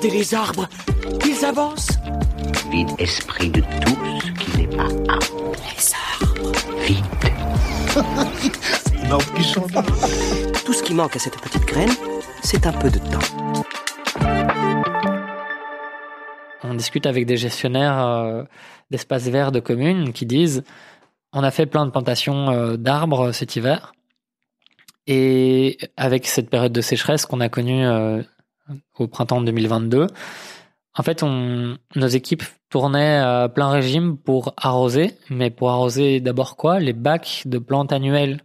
Regardez 0.00 0.18
les 0.18 0.34
arbres, 0.34 0.66
ils 1.26 1.44
avancent. 1.44 1.90
Vide 2.70 2.88
esprit 2.98 3.50
de 3.50 3.60
tout 3.60 3.98
ce 4.18 4.32
qui 4.32 4.58
n'est 4.58 4.66
pas 4.74 4.84
arbre. 4.84 5.52
Les 5.60 5.92
arbres. 5.94 6.52
Vite. 6.86 7.04
C'est 8.82 8.96
une 8.96 9.12
arbre 9.12 9.34
qui 9.34 9.42
chante. 9.42 10.64
Tout 10.64 10.72
ce 10.72 10.82
qui 10.82 10.94
manque 10.94 11.16
à 11.16 11.18
cette 11.18 11.38
petite 11.38 11.66
graine, 11.66 11.90
c'est 12.42 12.66
un 12.66 12.72
peu 12.72 12.88
de 12.88 12.98
temps. 12.98 13.18
On 16.62 16.72
discute 16.72 17.04
avec 17.04 17.26
des 17.26 17.36
gestionnaires 17.36 18.02
euh, 18.02 18.44
d'espaces 18.90 19.28
verts 19.28 19.52
de 19.52 19.60
communes 19.60 20.14
qui 20.14 20.24
disent 20.24 20.64
on 21.34 21.42
a 21.42 21.50
fait 21.50 21.66
plein 21.66 21.84
de 21.84 21.90
plantations 21.90 22.50
euh, 22.50 22.76
d'arbres 22.78 23.32
cet 23.32 23.54
hiver. 23.54 23.92
Et 25.06 25.76
avec 25.98 26.26
cette 26.26 26.48
période 26.48 26.72
de 26.72 26.80
sécheresse 26.80 27.26
qu'on 27.26 27.40
a 27.40 27.50
connue 27.50 27.84
euh, 27.84 28.22
au 28.98 29.06
printemps 29.06 29.40
2022, 29.40 30.06
en 30.96 31.02
fait, 31.02 31.22
nos 31.22 32.06
équipes 32.08 32.42
tournaient 32.68 33.18
à 33.18 33.48
plein 33.48 33.70
régime 33.70 34.16
pour 34.16 34.54
arroser, 34.56 35.14
mais 35.30 35.50
pour 35.50 35.70
arroser 35.70 36.20
d'abord 36.20 36.56
quoi? 36.56 36.80
Les 36.80 36.92
bacs 36.92 37.42
de 37.46 37.58
plantes 37.58 37.92
annuelles. 37.92 38.42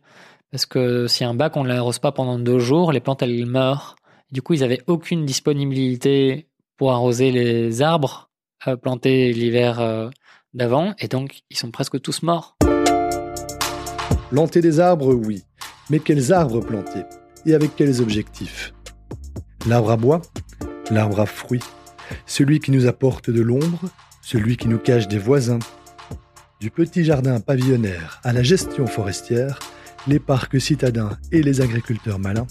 Parce 0.52 0.66
que 0.66 1.08
si 1.08 1.24
un 1.24 1.34
bac, 1.34 1.58
on 1.58 1.64
ne 1.64 1.70
l'arrose 1.70 2.00
pas 2.00 2.12
pendant 2.12 2.40
deux 2.40 2.60
jours, 2.60 2.92
les 2.92 3.00
plantes, 3.00 3.24
elles 3.24 3.46
meurent. 3.46 3.96
Du 4.32 4.42
coup, 4.42 4.54
ils 4.54 4.64
avaient 4.64 4.82
aucune 4.88 5.26
disponibilité 5.26 6.48
pour 6.78 6.92
arroser 6.92 7.32
les 7.32 7.82
arbres 7.82 8.30
euh, 8.68 8.76
plantés 8.76 9.32
l'hiver 9.34 9.80
euh, 9.80 10.10
d'avant, 10.54 10.94
et 11.00 11.08
donc 11.08 11.42
ils 11.50 11.58
sont 11.58 11.72
presque 11.72 12.02
tous 12.02 12.24
morts. 12.24 12.56
Planter 14.30 14.62
des 14.62 14.80
arbres, 14.80 15.14
oui. 15.14 15.44
Mais 15.90 16.00
quels 16.00 16.34
arbres 16.34 16.62
planter? 16.62 17.02
Et 17.46 17.54
avec 17.54 17.76
quels 17.76 18.02
objectifs? 18.02 18.74
L'arbre 19.68 19.90
à 19.90 19.98
bois 19.98 20.22
L'arbre 20.92 21.20
à 21.22 21.26
fruits 21.26 21.64
Celui 22.28 22.60
qui 22.60 22.70
nous 22.70 22.86
apporte 22.86 23.32
de 23.32 23.42
l'ombre 23.42 23.80
Celui 24.22 24.58
qui 24.58 24.68
nous 24.68 24.78
cache 24.78 25.08
des 25.08 25.18
voisins 25.18 25.58
Du 26.60 26.70
petit 26.70 27.04
jardin 27.04 27.40
pavillonnaire 27.40 28.22
à 28.24 28.32
la 28.32 28.44
gestion 28.44 28.86
forestière, 28.86 29.58
les 30.08 30.20
parcs 30.20 30.62
citadins 30.62 31.18
et 31.32 31.42
les 31.42 31.62
agriculteurs 31.62 32.20
malins, 32.20 32.46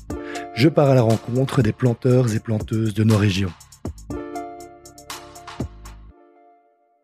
je 0.55 0.69
pars 0.69 0.91
à 0.91 0.95
la 0.95 1.03
rencontre 1.03 1.63
des 1.63 1.73
planteurs 1.73 2.35
et 2.35 2.41
planteuses 2.41 2.95
de 2.95 3.05
nos 3.05 3.17
régions. 3.17 3.53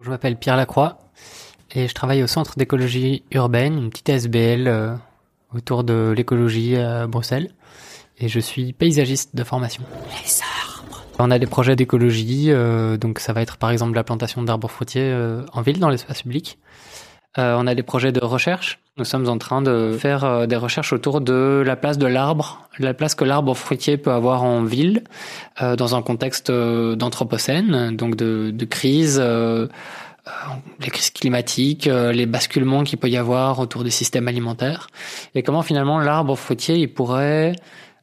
Je 0.00 0.10
m'appelle 0.10 0.36
Pierre 0.36 0.56
Lacroix 0.56 0.98
et 1.72 1.86
je 1.86 1.94
travaille 1.94 2.24
au 2.24 2.26
Centre 2.26 2.58
d'écologie 2.58 3.22
urbaine, 3.30 3.78
une 3.78 3.90
petite 3.90 4.08
SBL 4.08 4.66
euh, 4.66 4.94
autour 5.54 5.84
de 5.84 6.12
l'écologie 6.16 6.76
à 6.76 7.06
Bruxelles. 7.06 7.52
Et 8.20 8.28
je 8.28 8.38
suis 8.38 8.72
paysagiste 8.74 9.34
de 9.34 9.44
formation. 9.44 9.82
Les 10.10 10.40
arbres. 10.42 11.04
On 11.18 11.30
a 11.30 11.38
des 11.38 11.46
projets 11.46 11.74
d'écologie, 11.74 12.46
euh, 12.48 12.96
donc 12.96 13.18
ça 13.18 13.32
va 13.32 13.40
être 13.42 13.56
par 13.56 13.70
exemple 13.70 13.94
la 13.94 14.04
plantation 14.04 14.42
d'arbres 14.42 14.68
fruitiers 14.68 15.02
euh, 15.04 15.42
en 15.52 15.62
ville, 15.62 15.78
dans 15.78 15.88
l'espace 15.88 16.22
public. 16.22 16.58
Euh, 17.38 17.56
on 17.58 17.66
a 17.66 17.74
des 17.74 17.82
projets 17.82 18.12
de 18.12 18.20
recherche. 18.24 18.80
Nous 18.96 19.04
sommes 19.04 19.28
en 19.28 19.38
train 19.38 19.62
de 19.62 19.96
faire 19.98 20.46
des 20.46 20.56
recherches 20.56 20.92
autour 20.92 21.22
de 21.22 21.62
la 21.64 21.76
place 21.76 21.96
de 21.96 22.06
l'arbre, 22.06 22.68
la 22.78 22.92
place 22.92 23.14
que 23.14 23.24
l'arbre 23.24 23.54
fruitier 23.54 23.96
peut 23.96 24.10
avoir 24.10 24.42
en 24.42 24.64
ville, 24.64 25.04
dans 25.60 25.94
un 25.94 26.02
contexte 26.02 26.50
d'anthropocène, 26.50 27.96
donc 27.96 28.16
de, 28.16 28.50
de 28.50 28.64
crise, 28.66 29.18
les 29.20 30.90
crises 30.90 31.10
climatiques, 31.10 31.86
les 31.86 32.26
basculements 32.26 32.82
qu'il 32.82 32.98
peut 32.98 33.08
y 33.08 33.16
avoir 33.16 33.60
autour 33.60 33.84
des 33.84 33.90
systèmes 33.90 34.28
alimentaires, 34.28 34.88
et 35.34 35.42
comment 35.42 35.62
finalement 35.62 35.98
l'arbre 35.98 36.36
fruitier 36.36 36.76
il 36.76 36.92
pourrait 36.92 37.54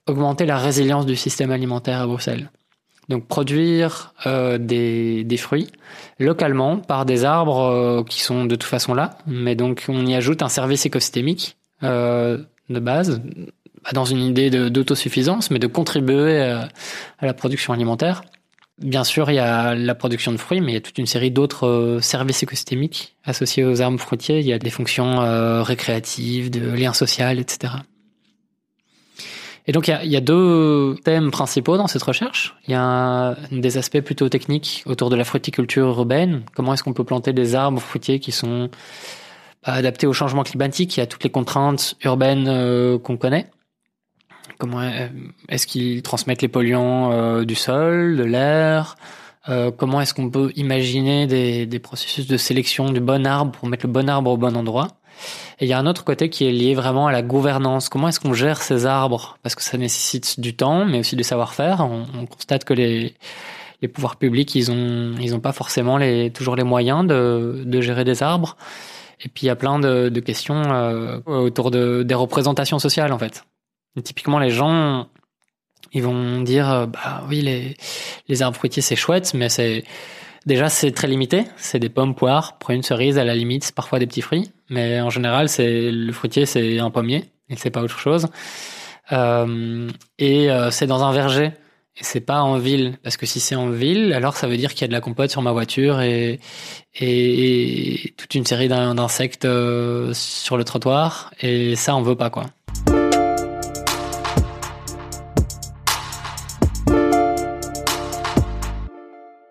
augmenter 0.08 0.46
la 0.46 0.58
résilience 0.58 1.06
du 1.06 1.16
système 1.16 1.52
alimentaire 1.52 2.02
à 2.02 2.08
Bruxelles. 2.08 2.50
Donc 3.10 3.26
produire 3.26 4.14
euh, 4.26 4.58
des, 4.58 5.38
fruits 5.38 5.70
localement 6.20 6.78
par 6.78 7.06
des 7.06 7.24
arbres 7.24 7.62
euh, 7.62 8.04
qui 8.04 8.22
sont 8.22 8.46
de 8.46 8.56
toute 8.56 8.64
façon 8.64 8.94
là, 8.94 9.18
mais 9.26 9.56
donc 9.56 9.86
on 9.88 10.06
y 10.06 10.14
ajoute 10.14 10.42
un 10.42 10.50
service 10.50 10.86
écosystémique 10.86 11.56
euh, 11.84 12.38
de 12.70 12.80
base, 12.80 13.22
pas 13.84 13.92
dans 13.94 14.04
une 14.04 14.22
idée 14.22 14.50
d'autosuffisance, 14.50 15.52
mais 15.52 15.60
de 15.60 15.68
contribuer 15.68 16.42
à, 16.42 16.68
la 17.22 17.34
production 17.34 17.72
alimentaire. 17.72 18.24
Bien 18.80 19.06
sûr, 19.06 19.32
il 19.32 19.36
y 19.36 19.40
a 19.40 19.74
la 19.74 19.96
production 19.96 20.34
de 20.34 20.38
fruits, 20.38 20.60
mais 20.60 20.74
il 20.74 20.76
y 20.76 20.78
a 20.78 20.82
toute 20.82 20.98
une 20.98 21.08
série 21.08 21.32
d'autres 21.32 22.00
services 22.02 22.44
écosystémiques 22.44 23.16
associés 23.24 23.64
aux 23.64 23.82
arbres 23.82 24.00
fruitiers. 24.00 24.40
Il 24.40 24.46
y 24.46 24.54
a 24.54 24.60
des 24.60 24.70
fonctions 24.70 25.64
récréatives, 25.64 26.52
de 26.52 26.70
lien 26.70 26.94
social, 26.94 27.40
etc. 27.40 27.74
Et 29.68 29.74
donc 29.74 29.90
il 29.90 29.92
y, 29.92 29.94
a, 29.94 30.06
y 30.06 30.16
a 30.16 30.22
deux 30.22 30.96
thèmes 31.04 31.30
principaux 31.30 31.76
dans 31.76 31.88
cette 31.88 32.04
recherche. 32.04 32.56
Il 32.68 32.72
y 32.72 32.76
a 32.76 33.36
des 33.52 33.78
aspects 33.78 34.00
plutôt 34.00 34.30
techniques 34.30 34.84
autour 34.86 35.10
de 35.10 35.18
la 35.18 35.26
fruticulture 35.26 35.88
urbaine. 35.88 36.44
Comment 36.56 36.74
est-ce 36.74 36.84
qu'on 36.84 36.94
peut 36.94 37.04
planter 37.04 37.34
des 37.34 37.54
arbres 37.54 37.82
fruitiers 37.82 38.20
qui 38.20 38.32
sont 38.32 38.70
bah, 39.66 39.74
adaptés 39.74 40.08
au 40.08 40.14
changement 40.14 40.44
climatique? 40.44 40.98
Et 40.98 41.02
à 41.02 41.06
toutes 41.06 41.26
les 41.26 41.30
contraintes 41.30 41.96
urbaines 42.04 42.48
euh, 42.48 42.98
qu'on 42.98 43.18
connaît 43.18 43.50
Comment 44.58 44.80
euh, 44.80 45.10
est-ce 45.50 45.68
qu'ils 45.68 46.02
transmettent 46.02 46.42
les 46.42 46.48
polluants 46.48 47.12
euh, 47.12 47.44
du 47.44 47.56
sol, 47.56 48.16
de 48.16 48.24
l'air? 48.24 48.96
Comment 49.78 50.02
est-ce 50.02 50.14
qu'on 50.14 50.30
peut 50.30 50.52
imaginer 50.58 51.26
des, 51.26 51.66
des 51.66 51.80
processus 51.80 52.28
de 52.28 52.36
sélection 52.36 52.92
du 52.92 53.00
bon 53.00 53.26
arbre 53.26 53.54
pour 53.54 53.70
mettre 53.70 53.86
le 53.86 53.94
bon 53.94 54.10
arbre 54.10 54.32
au 54.32 54.36
bon 54.36 54.58
endroit? 54.58 54.90
Et 55.60 55.66
il 55.66 55.68
y 55.68 55.74
a 55.74 55.80
un 55.80 55.88
autre 55.88 56.04
côté 56.04 56.30
qui 56.30 56.46
est 56.46 56.52
lié 56.52 56.76
vraiment 56.76 57.08
à 57.08 57.12
la 57.12 57.22
gouvernance. 57.22 57.90
Comment 57.90 58.10
est-ce 58.10 58.20
qu'on 58.20 58.34
gère 58.34 58.62
ces 58.62 58.86
arbres? 58.86 59.38
Parce 59.44 59.56
que 59.56 59.64
ça 59.64 59.78
nécessite 59.78 60.40
du 60.40 60.56
temps, 60.56 60.86
mais 60.86 61.00
aussi 61.00 61.16
du 61.16 61.24
savoir-faire. 61.24 61.82
On, 61.82 62.06
on 62.20 62.26
constate 62.26 62.64
que 62.64 62.74
les, 62.74 63.16
les 63.82 63.88
pouvoirs 63.88 64.18
publics, 64.18 64.54
ils 64.56 64.72
ont, 64.72 65.16
ils 65.20 65.34
ont 65.34 65.40
pas 65.40 65.54
forcément 65.54 65.98
les, 65.98 66.32
toujours 66.32 66.56
les 66.56 66.64
moyens 66.64 67.06
de, 67.08 67.64
de 67.66 67.82
gérer 67.82 68.04
des 68.04 68.22
arbres. 68.22 68.56
Et 69.22 69.30
puis 69.30 69.46
il 69.46 69.48
y 69.48 69.50
a 69.50 69.56
plein 69.56 69.80
de, 69.80 70.10
de 70.10 70.20
questions 70.20 70.62
euh, 70.68 71.20
autour 71.26 71.72
de, 71.72 72.04
des 72.04 72.14
représentations 72.14 72.78
sociales 72.78 73.12
en 73.12 73.18
fait. 73.18 73.46
Typiquement, 74.04 74.38
les 74.38 74.52
gens, 74.52 75.08
ils 75.92 76.04
vont 76.04 76.42
dire, 76.42 76.72
euh, 76.72 76.86
bah 76.86 77.24
oui, 77.28 77.42
les, 77.42 77.76
les 78.28 78.42
arbres 78.44 78.56
fruitiers 78.56 78.84
c'est 78.84 78.96
chouette, 78.96 79.34
mais 79.34 79.50
c'est 79.50 79.84
Déjà, 80.48 80.70
c'est 80.70 80.92
très 80.92 81.08
limité. 81.10 81.44
C'est 81.58 81.78
des 81.78 81.90
pommes, 81.90 82.16
poires, 82.16 82.58
prunes, 82.58 82.82
cerises, 82.82 83.18
à 83.20 83.26
la 83.26 83.36
limite, 83.36 83.70
parfois 83.76 84.00
des 84.00 84.08
petits 84.08 84.22
fruits. 84.22 84.50
Mais 84.70 85.02
en 85.02 85.10
général, 85.10 85.50
c'est 85.50 85.92
le 85.92 86.14
fruitier, 86.14 86.46
c'est 86.46 86.80
un 86.80 86.90
pommier 86.90 87.26
et 87.50 87.58
c'est 87.58 87.70
pas 87.70 87.82
autre 87.82 88.00
chose. 88.00 88.28
Euh, 89.12 89.90
et 90.20 90.50
euh, 90.50 90.72
c'est 90.72 90.88
dans 90.88 91.04
un 91.04 91.12
verger 91.12 91.52
et 92.00 92.04
c'est 92.04 92.22
pas 92.22 92.42
en 92.42 92.58
ville 92.58 92.98
parce 93.04 93.18
que 93.18 93.26
si 93.26 93.40
c'est 93.42 93.56
en 93.56 93.70
ville, 93.70 94.14
alors 94.14 94.38
ça 94.38 94.48
veut 94.48 94.58
dire 94.58 94.72
qu'il 94.74 94.82
y 94.82 94.86
a 94.86 94.88
de 94.88 94.94
la 94.94 95.02
compote 95.02 95.32
sur 95.32 95.42
ma 95.42 95.52
voiture 95.52 96.02
et 96.02 96.40
et, 97.00 98.14
toute 98.18 98.36
une 98.36 98.46
série 98.46 98.68
d'in- 98.70 98.96
d'insectes 98.96 99.46
euh, 99.46 100.12
sur 100.14 100.58
le 100.58 100.64
trottoir 100.64 101.32
et 101.42 101.76
ça 101.76 101.96
on 101.96 102.02
veut 102.02 102.16
pas 102.18 102.30
quoi. 102.30 102.46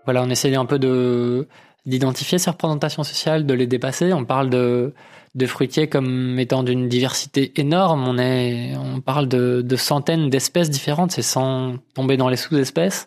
Voilà, 0.06 0.22
on 0.22 0.31
essaie 0.31 0.55
un 0.55 0.65
peu 0.65 0.78
de 0.78 1.47
d'identifier 1.84 2.39
ces 2.39 2.50
représentations 2.50 3.05
sociales, 3.05 3.47
de 3.47 3.55
les 3.55 3.69
dépasser. 3.69 4.12
On 4.12 4.25
parle 4.25 4.50
de, 4.50 4.93
de 5.37 5.47
fruitiers 5.47 5.89
comme 5.89 6.37
étant 6.39 6.65
d'une 6.65 6.89
diversité 6.89 7.53
énorme. 7.61 8.09
On 8.09 8.19
est, 8.19 8.72
on 8.77 9.00
parle 9.00 9.28
de, 9.28 9.62
de 9.62 9.77
centaines 9.77 10.28
d'espèces 10.28 10.69
différentes, 10.69 11.12
c'est 11.12 11.22
sans 11.22 11.77
tomber 11.95 12.16
dans 12.16 12.28
les 12.28 12.37
sous-espèces. 12.37 13.06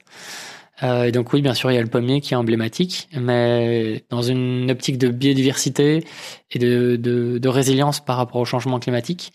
Euh, 0.82 1.04
et 1.04 1.12
donc 1.12 1.34
oui, 1.34 1.42
bien 1.42 1.54
sûr, 1.54 1.72
il 1.72 1.76
y 1.76 1.78
a 1.78 1.82
le 1.82 1.90
pommier 1.90 2.22
qui 2.22 2.34
est 2.34 2.38
emblématique, 2.38 3.10
mais 3.20 4.06
dans 4.10 4.22
une 4.22 4.72
optique 4.72 4.98
de 4.98 5.10
biodiversité 5.10 6.06
et 6.52 6.60
de, 6.60 6.96
de, 6.96 7.38
de 7.38 7.50
résilience 7.50 8.00
par 8.00 8.16
rapport 8.16 8.40
au 8.40 8.46
changement 8.46 8.80
climatique, 8.80 9.34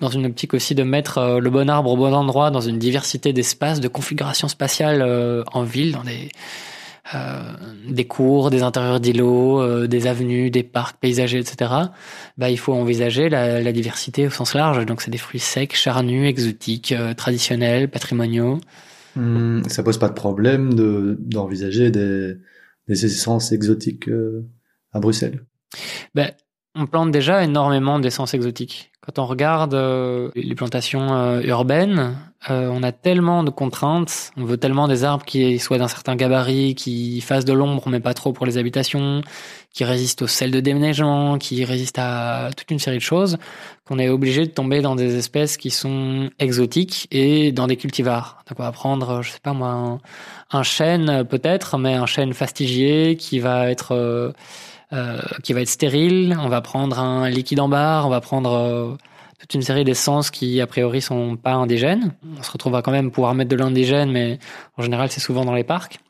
dans 0.00 0.08
une 0.08 0.26
optique 0.26 0.54
aussi 0.54 0.74
de 0.74 0.82
mettre 0.82 1.18
euh, 1.18 1.40
le 1.40 1.50
bon 1.50 1.68
arbre 1.68 1.90
au 1.90 1.96
bon 1.96 2.12
endroit, 2.14 2.50
dans 2.50 2.60
une 2.60 2.78
diversité 2.78 3.32
d'espaces, 3.32 3.80
de 3.80 3.88
configuration 3.88 4.48
spatiale 4.48 5.02
euh, 5.02 5.42
en 5.52 5.62
ville, 5.62 5.92
dans 5.92 6.04
des 6.04 6.30
euh, 7.14 7.40
des 7.88 8.06
cours, 8.06 8.50
des 8.50 8.62
intérieurs 8.62 9.00
d'îlots, 9.00 9.62
euh, 9.62 9.86
des 9.86 10.06
avenues, 10.06 10.50
des 10.50 10.62
parcs 10.62 10.98
paysagers, 11.00 11.38
etc. 11.38 11.72
Bah, 12.36 12.50
il 12.50 12.58
faut 12.58 12.74
envisager 12.74 13.30
la, 13.30 13.62
la 13.62 13.72
diversité 13.72 14.26
au 14.26 14.30
sens 14.30 14.54
large. 14.54 14.84
Donc, 14.84 15.00
c'est 15.00 15.10
des 15.10 15.16
fruits 15.16 15.40
secs, 15.40 15.74
charnus, 15.74 16.28
exotiques, 16.28 16.92
euh, 16.92 17.14
traditionnels, 17.14 17.88
patrimoniaux. 17.88 18.60
Hmm, 19.16 19.62
ça 19.68 19.82
pose 19.82 19.98
pas 19.98 20.10
de 20.10 20.14
problème 20.14 20.74
de 20.74 21.16
d'envisager 21.18 21.90
des, 21.90 22.34
des 22.88 23.06
essences 23.06 23.52
exotiques 23.52 24.08
euh, 24.08 24.44
à 24.92 25.00
Bruxelles? 25.00 25.44
Ben, 26.14 26.32
on 26.78 26.86
plante 26.86 27.10
déjà 27.10 27.42
énormément 27.42 27.98
d'essences 27.98 28.34
exotiques. 28.34 28.92
Quand 29.00 29.22
on 29.22 29.26
regarde 29.26 29.74
euh, 29.74 30.30
les 30.34 30.54
plantations 30.54 31.12
euh, 31.14 31.40
urbaines, 31.40 32.16
euh, 32.50 32.68
on 32.70 32.82
a 32.82 32.92
tellement 32.92 33.42
de 33.42 33.50
contraintes, 33.50 34.30
on 34.36 34.44
veut 34.44 34.58
tellement 34.58 34.86
des 34.86 35.02
arbres 35.02 35.24
qui 35.24 35.58
soient 35.58 35.78
d'un 35.78 35.88
certain 35.88 36.14
gabarit, 36.14 36.74
qui 36.76 37.20
fassent 37.20 37.46
de 37.46 37.52
l'ombre 37.52 37.88
mais 37.88 38.00
pas 38.00 38.14
trop 38.14 38.32
pour 38.32 38.46
les 38.46 38.58
habitations, 38.58 39.22
qui 39.72 39.84
résistent 39.84 40.22
au 40.22 40.26
sel 40.28 40.52
de 40.52 40.60
déménagement, 40.60 41.38
qui 41.38 41.64
résistent 41.64 41.98
à 41.98 42.50
toute 42.56 42.70
une 42.70 42.78
série 42.78 42.98
de 42.98 43.02
choses, 43.02 43.38
qu'on 43.86 43.98
est 43.98 44.08
obligé 44.08 44.46
de 44.46 44.50
tomber 44.50 44.80
dans 44.80 44.94
des 44.94 45.16
espèces 45.16 45.56
qui 45.56 45.70
sont 45.70 46.30
exotiques 46.38 47.08
et 47.10 47.50
dans 47.50 47.66
des 47.66 47.76
cultivars. 47.76 48.44
Donc 48.48 48.60
on 48.60 48.62
va 48.62 48.72
prendre, 48.72 49.22
je 49.22 49.30
sais 49.32 49.40
pas 49.42 49.52
moi, 49.52 49.98
un, 50.52 50.62
chêne 50.62 51.24
peut-être, 51.24 51.76
mais 51.78 51.94
un 51.94 52.06
chêne 52.06 52.34
fastigié 52.34 53.16
qui 53.16 53.40
va 53.40 53.68
être 53.68 54.34
euh, 54.92 55.18
euh, 55.18 55.20
qui 55.42 55.52
va 55.52 55.60
être 55.60 55.68
stérile. 55.68 56.36
On 56.40 56.48
va 56.48 56.60
prendre 56.60 56.98
un 56.98 57.28
liquide 57.28 57.60
en 57.60 57.68
barre, 57.68 58.06
on 58.06 58.10
va 58.10 58.20
prendre 58.20 58.96
toute 59.38 59.54
une 59.54 59.62
série 59.62 59.84
d'essences 59.84 60.30
qui 60.30 60.60
a 60.60 60.66
priori 60.66 61.00
sont 61.00 61.36
pas 61.36 61.52
indigènes. 61.52 62.12
On 62.38 62.42
se 62.42 62.50
retrouve 62.50 62.74
à 62.74 62.82
quand 62.82 62.92
même 62.92 63.10
pouvoir 63.10 63.34
mettre 63.34 63.50
de 63.50 63.56
l'indigène, 63.56 64.10
mais 64.10 64.38
en 64.76 64.82
général 64.82 65.10
c'est 65.10 65.20
souvent 65.20 65.44
dans 65.44 65.54
les 65.54 65.64
parcs. 65.64 66.00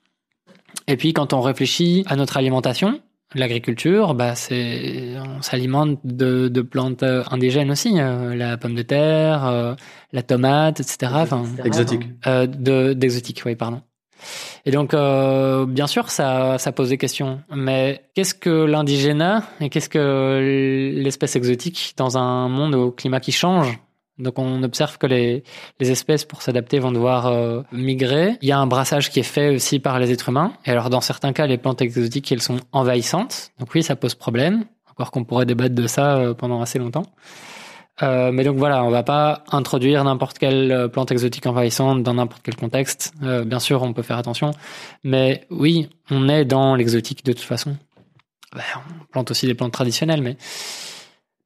Et 0.86 0.96
puis 0.96 1.12
quand 1.12 1.32
on 1.32 1.40
réfléchit 1.40 2.04
à 2.06 2.16
notre 2.16 2.36
alimentation, 2.36 3.00
l'agriculture, 3.34 4.14
bah 4.14 4.34
c'est 4.34 5.14
on 5.18 5.42
s'alimente 5.42 5.98
de, 6.04 6.48
de, 6.48 6.62
plantes 6.62 7.02
indigènes 7.02 7.70
aussi, 7.70 7.94
euh, 7.96 8.34
la 8.34 8.56
pomme 8.56 8.74
de 8.74 8.82
terre, 8.82 9.46
euh, 9.46 9.74
la 10.12 10.22
tomate, 10.22 10.80
etc. 10.80 11.12
Enfin, 11.14 11.44
exotique. 11.64 12.08
Euh, 12.26 12.46
de 12.46 12.92
d'exotique, 12.94 13.42
oui, 13.44 13.54
pardon. 13.54 13.82
Et 14.64 14.70
donc, 14.70 14.94
euh, 14.94 15.66
bien 15.66 15.86
sûr, 15.86 16.10
ça, 16.10 16.58
ça 16.58 16.72
pose 16.72 16.90
des 16.90 16.98
questions. 16.98 17.40
Mais 17.54 18.02
qu'est-ce 18.14 18.34
que 18.34 18.64
l'indigénat 18.64 19.44
et 19.60 19.68
qu'est-ce 19.68 19.88
que 19.88 20.92
l'espèce 20.94 21.36
exotique 21.36 21.94
dans 21.96 22.18
un 22.18 22.48
monde 22.48 22.74
au 22.74 22.90
climat 22.90 23.20
qui 23.20 23.32
change? 23.32 23.78
Donc 24.18 24.38
on 24.38 24.62
observe 24.62 24.98
que 24.98 25.06
les, 25.06 25.44
les 25.78 25.90
espèces 25.90 26.24
pour 26.24 26.42
s'adapter 26.42 26.80
vont 26.80 26.90
devoir 26.90 27.26
euh, 27.26 27.62
migrer. 27.72 28.36
Il 28.42 28.48
y 28.48 28.52
a 28.52 28.58
un 28.58 28.66
brassage 28.66 29.10
qui 29.10 29.20
est 29.20 29.24
fait 29.24 29.54
aussi 29.54 29.78
par 29.78 29.98
les 29.98 30.10
êtres 30.10 30.28
humains. 30.28 30.52
Et 30.66 30.70
alors 30.70 30.90
dans 30.90 31.00
certains 31.00 31.32
cas, 31.32 31.46
les 31.46 31.56
plantes 31.56 31.80
exotiques, 31.80 32.30
elles 32.32 32.42
sont 32.42 32.58
envahissantes. 32.72 33.52
Donc 33.60 33.72
oui, 33.74 33.82
ça 33.82 33.94
pose 33.96 34.14
problème. 34.14 34.64
Encore 34.90 35.12
qu'on 35.12 35.22
pourrait 35.24 35.46
débattre 35.46 35.74
de 35.74 35.86
ça 35.86 36.16
euh, 36.16 36.34
pendant 36.34 36.60
assez 36.60 36.80
longtemps. 36.80 37.04
Euh, 38.02 38.30
mais 38.32 38.44
donc 38.44 38.56
voilà, 38.56 38.84
on 38.84 38.90
va 38.90 39.02
pas 39.02 39.42
introduire 39.50 40.04
n'importe 40.04 40.38
quelle 40.38 40.70
euh, 40.70 40.88
plante 40.88 41.10
exotique 41.10 41.46
envahissante 41.46 42.02
dans 42.02 42.14
n'importe 42.14 42.42
quel 42.44 42.56
contexte. 42.56 43.12
Euh, 43.22 43.44
bien 43.44 43.58
sûr, 43.58 43.82
on 43.82 43.92
peut 43.92 44.02
faire 44.02 44.18
attention, 44.18 44.52
mais 45.02 45.46
oui, 45.50 45.88
on 46.10 46.28
est 46.28 46.44
dans 46.44 46.74
l'exotique 46.76 47.24
de 47.24 47.32
toute 47.32 47.42
façon. 47.42 47.76
Ben, 48.54 48.62
on 48.76 49.04
plante 49.06 49.30
aussi 49.30 49.46
des 49.46 49.54
plantes 49.54 49.72
traditionnelles, 49.72 50.22
mais 50.22 50.36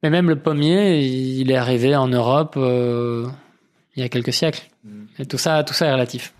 mais 0.03 0.09
même 0.09 0.29
le 0.29 0.35
pommier, 0.37 0.99
il 0.99 1.49
est 1.49 1.55
arrivé 1.55 1.95
en 1.95 2.07
Europe 2.07 2.55
euh, 2.57 3.25
il 3.95 4.03
y 4.03 4.05
a 4.05 4.09
quelques 4.09 4.33
siècles. 4.33 4.69
Mm. 4.83 5.05
Et 5.19 5.25
tout 5.25 5.37
ça, 5.37 5.63
tout 5.63 5.73
ça 5.73 5.87
est 5.87 5.93
relatif. 5.93 6.33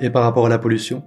Et 0.00 0.10
par 0.10 0.22
rapport 0.22 0.46
à 0.46 0.48
la 0.48 0.58
pollution? 0.58 1.02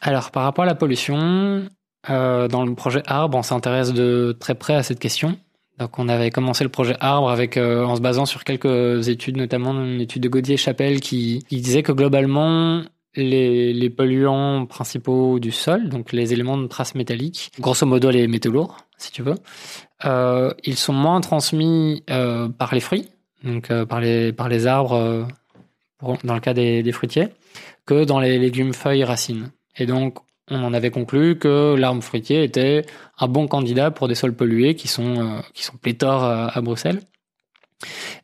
Alors, 0.00 0.30
par 0.30 0.44
rapport 0.44 0.64
à 0.64 0.66
la 0.66 0.74
pollution, 0.74 1.68
euh, 2.08 2.48
dans 2.48 2.64
le 2.64 2.74
projet 2.74 3.02
Arbre, 3.06 3.36
on 3.36 3.42
s'intéresse 3.42 3.92
de 3.92 4.36
très 4.38 4.54
près 4.54 4.74
à 4.74 4.82
cette 4.82 4.98
question. 4.98 5.36
Donc, 5.78 5.98
on 5.98 6.08
avait 6.08 6.30
commencé 6.30 6.64
le 6.64 6.70
projet 6.70 6.96
Arbre 7.00 7.34
euh, 7.56 7.84
en 7.84 7.96
se 7.96 8.00
basant 8.00 8.26
sur 8.26 8.44
quelques 8.44 9.08
études, 9.08 9.36
notamment 9.36 9.72
une 9.72 10.00
étude 10.00 10.22
de 10.22 10.28
Gaudier-Chapelle 10.28 11.00
qui, 11.00 11.44
qui, 11.48 11.60
disait 11.60 11.82
que 11.82 11.92
globalement, 11.92 12.82
les, 13.14 13.90
polluants 13.90 14.64
principaux 14.66 15.38
du 15.38 15.52
sol, 15.52 15.88
donc 15.88 16.12
les 16.12 16.32
éléments 16.32 16.56
de 16.56 16.66
traces 16.66 16.94
métalliques, 16.94 17.50
grosso 17.58 17.84
modo 17.84 18.10
les 18.10 18.26
métaux 18.26 18.50
lourds, 18.50 18.78
si 18.96 19.12
tu 19.12 19.22
veux, 19.22 19.36
euh, 20.04 20.52
ils 20.64 20.76
sont 20.76 20.92
moins 20.92 21.20
transmis 21.20 22.04
par 22.06 22.74
les 22.74 22.80
fruits, 22.80 23.08
donc 23.42 23.72
par 23.84 24.00
les 24.00 24.66
arbres, 24.66 25.26
dans 26.02 26.34
le 26.34 26.40
cas 26.40 26.54
des 26.54 26.92
fruitiers, 26.92 27.28
que 27.84 28.04
dans 28.04 28.20
les 28.20 28.38
légumes, 28.38 28.72
feuilles, 28.72 29.04
racines. 29.04 29.50
Et 29.76 29.86
donc, 29.86 30.18
on 30.50 30.62
en 30.64 30.74
avait 30.74 30.90
conclu 30.90 31.38
que 31.38 31.74
l'arbre 31.78 32.02
fruitier 32.02 32.42
était 32.42 32.84
un 33.18 33.28
bon 33.28 33.46
candidat 33.46 33.90
pour 33.90 34.08
des 34.08 34.14
sols 34.14 34.34
pollués 34.34 34.74
qui 34.74 34.88
sont, 34.88 35.18
euh, 35.18 35.40
qui 35.54 35.64
sont 35.64 35.76
pléthores 35.76 36.24
euh, 36.24 36.48
à 36.52 36.60
Bruxelles. 36.60 37.00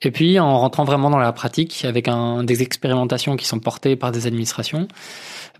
Et 0.03 0.11
puis, 0.11 0.39
en 0.39 0.59
rentrant 0.59 0.85
vraiment 0.85 1.09
dans 1.09 1.19
la 1.19 1.33
pratique, 1.33 1.85
avec 1.87 2.11
des 2.45 2.63
expérimentations 2.63 3.37
qui 3.37 3.47
sont 3.47 3.59
portées 3.59 3.97
par 3.97 4.13
des 4.13 4.27
administrations, 4.27 4.87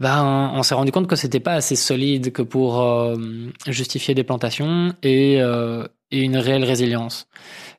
ben, 0.01 0.51
on 0.55 0.63
s'est 0.63 0.75
rendu 0.75 0.93
compte 0.93 1.07
que 1.07 1.17
c'était 1.17 1.41
pas 1.41 1.55
assez 1.55 1.77
solide 1.77 2.33
que 2.33 2.43
pour 2.43 2.81
euh, 2.81 3.17
justifier 3.67 4.15
des 4.15 4.25
plantations 4.25 4.95
et, 5.03 5.41
euh, 5.41 5.87
et 6.11 6.21
une 6.21 6.37
réelle 6.37 6.65
résilience. 6.65 7.29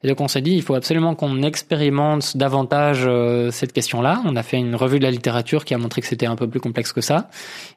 Et 0.03 0.07
donc 0.07 0.21
on 0.21 0.27
s'est 0.27 0.41
dit, 0.41 0.51
il 0.51 0.61
faut 0.61 0.75
absolument 0.75 1.15
qu'on 1.15 1.43
expérimente 1.43 2.35
davantage 2.35 3.03
euh, 3.05 3.51
cette 3.51 3.73
question-là. 3.73 4.21
On 4.25 4.35
a 4.35 4.43
fait 4.43 4.57
une 4.57 4.75
revue 4.75 4.99
de 4.99 5.03
la 5.03 5.11
littérature 5.11 5.65
qui 5.65 5.73
a 5.73 5.77
montré 5.77 6.01
que 6.01 6.07
c'était 6.07 6.25
un 6.25 6.35
peu 6.35 6.49
plus 6.49 6.59
complexe 6.59 6.91
que 6.91 7.01
ça, 7.01 7.29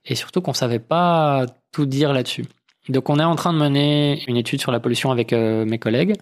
et 0.06 0.14
surtout 0.14 0.40
qu'on 0.40 0.54
savait 0.54 0.78
pas 0.78 1.46
tout 1.72 1.86
dire 1.86 2.12
là-dessus. 2.12 2.46
Donc 2.88 3.10
on 3.10 3.19
est 3.19 3.25
en 3.25 3.36
train 3.36 3.52
de 3.52 3.58
mener 3.58 4.22
une 4.26 4.36
étude 4.36 4.60
sur 4.60 4.72
la 4.72 4.81
pollution 4.81 5.10
avec 5.10 5.32
mes 5.32 5.78
collègues. 5.78 6.14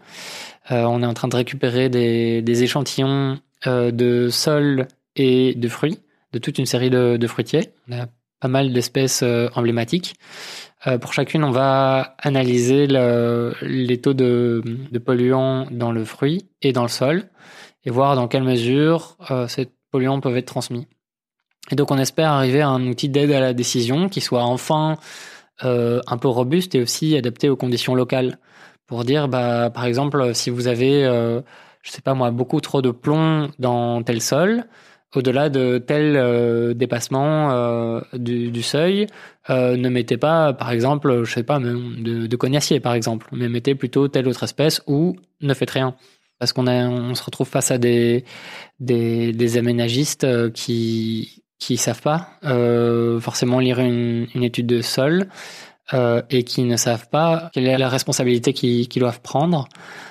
On 0.71 1.03
est 1.03 1.07
en 1.07 1.15
train 1.15 1.29
de 1.29 1.37
récupérer 1.37 1.89
des 1.89 2.63
échantillons 2.63 3.39
de 3.65 4.29
sol 4.29 4.89
et 5.17 5.55
de 5.55 5.69
fruits 5.69 5.99
de 6.33 6.39
toute 6.39 6.59
une 6.59 6.67
série 6.67 6.91
de, 6.91 7.17
de 7.17 7.27
fruitiers. 7.27 7.71
On 7.89 7.99
a 7.99 8.07
pas 8.41 8.49
mal 8.49 8.73
d'espèces 8.73 9.25
emblématiques. 9.55 10.15
Euh, 10.87 10.99
pour 10.99 11.13
chacune, 11.13 11.43
on 11.43 11.51
va 11.51 12.15
analyser 12.19 12.87
le, 12.87 13.55
les 13.63 14.01
taux 14.01 14.15
de, 14.15 14.63
polluants 15.05 15.67
dans 15.71 15.91
le 15.91 16.05
fruit 16.05 16.47
et 16.63 16.73
dans 16.73 16.83
le 16.83 16.89
sol 16.89 17.25
et 17.85 17.91
voir 17.91 18.15
dans 18.15 18.29
quelle 18.29 18.45
mesure 18.45 19.17
euh, 19.31 19.49
ces 19.49 19.69
polluants 19.91 20.21
peuvent 20.21 20.37
être 20.37 20.47
transmis. 20.47 20.87
Et 21.71 21.75
donc, 21.75 21.91
on 21.91 21.99
espère 21.99 22.31
arriver 22.31 22.61
à 22.61 22.69
un 22.69 22.87
outil 22.87 23.09
d'aide 23.09 23.33
à 23.33 23.41
la 23.41 23.53
décision 23.53 24.09
qui 24.09 24.21
soit 24.21 24.45
enfin 24.45 24.99
euh, 25.65 26.01
un 26.07 26.17
peu 26.17 26.29
robuste 26.29 26.75
et 26.75 26.83
aussi 26.83 27.17
adapté 27.17 27.49
aux 27.49 27.57
conditions 27.57 27.95
locales. 27.95 28.39
Pour 28.87 29.05
dire, 29.05 29.29
bah, 29.29 29.69
par 29.71 29.85
exemple, 29.85 30.35
si 30.35 30.49
vous 30.49 30.67
avez, 30.67 31.05
euh, 31.05 31.43
je 31.83 31.91
sais 31.91 32.01
pas 32.01 32.15
moi, 32.15 32.31
beaucoup 32.31 32.61
trop 32.61 32.81
de 32.81 32.91
plomb 32.91 33.51
dans 33.59 34.03
tel 34.03 34.23
sol, 34.23 34.65
au-delà 35.15 35.49
de 35.49 35.79
tel 35.79 36.17
euh, 36.17 36.75
dépassement 36.75 37.51
euh, 37.51 38.01
du, 38.13 38.51
du, 38.51 38.63
seuil, 38.63 39.07
euh, 39.51 39.77
ne 39.77 39.89
mettez 39.89 40.17
pas, 40.17 40.53
par 40.53 40.71
exemple, 40.71 41.25
je 41.25 41.33
sais 41.33 41.43
pas, 41.43 41.59
de, 41.59 42.27
de 42.27 42.37
cognacier, 42.37 42.81
par 42.81 42.95
exemple, 42.95 43.27
mais 43.33 43.49
mettez 43.49 43.75
plutôt 43.75 44.09
telle 44.09 44.29
autre 44.29 44.45
espèce 44.45 44.83
ou 44.87 45.17
ne 45.41 45.55
faites 45.55 45.71
rien. 45.71 45.95
Parce 46.39 46.53
qu'on 46.53 46.69
on 46.69 47.15
se 47.15 47.23
retrouve 47.23 47.49
face 47.49 47.71
à 47.71 47.79
des, 47.79 48.25
des, 48.81 49.33
des 49.33 49.57
aménagistes 49.57 50.25
euh, 50.25 50.51
qui 50.51 51.43
qui 51.59 51.77
savent 51.77 52.03
pas 52.03 52.29
euh, 52.45 53.19
forcément 53.19 53.59
lire 53.59 53.81
une, 53.81 54.29
une, 54.33 54.45
étude 54.45 54.67
de 54.67 54.81
sol 54.81 55.27
et 56.31 56.45
qui 56.45 56.63
ne 56.63 56.77
savent 56.77 57.09
pas 57.09 57.51
quelle 57.53 57.67
est 57.67 57.79
la 57.79 57.89
responsabilité 57.89 58.53
qu'ils 58.53 58.87
doivent 59.01 59.23
prendre 59.23 59.69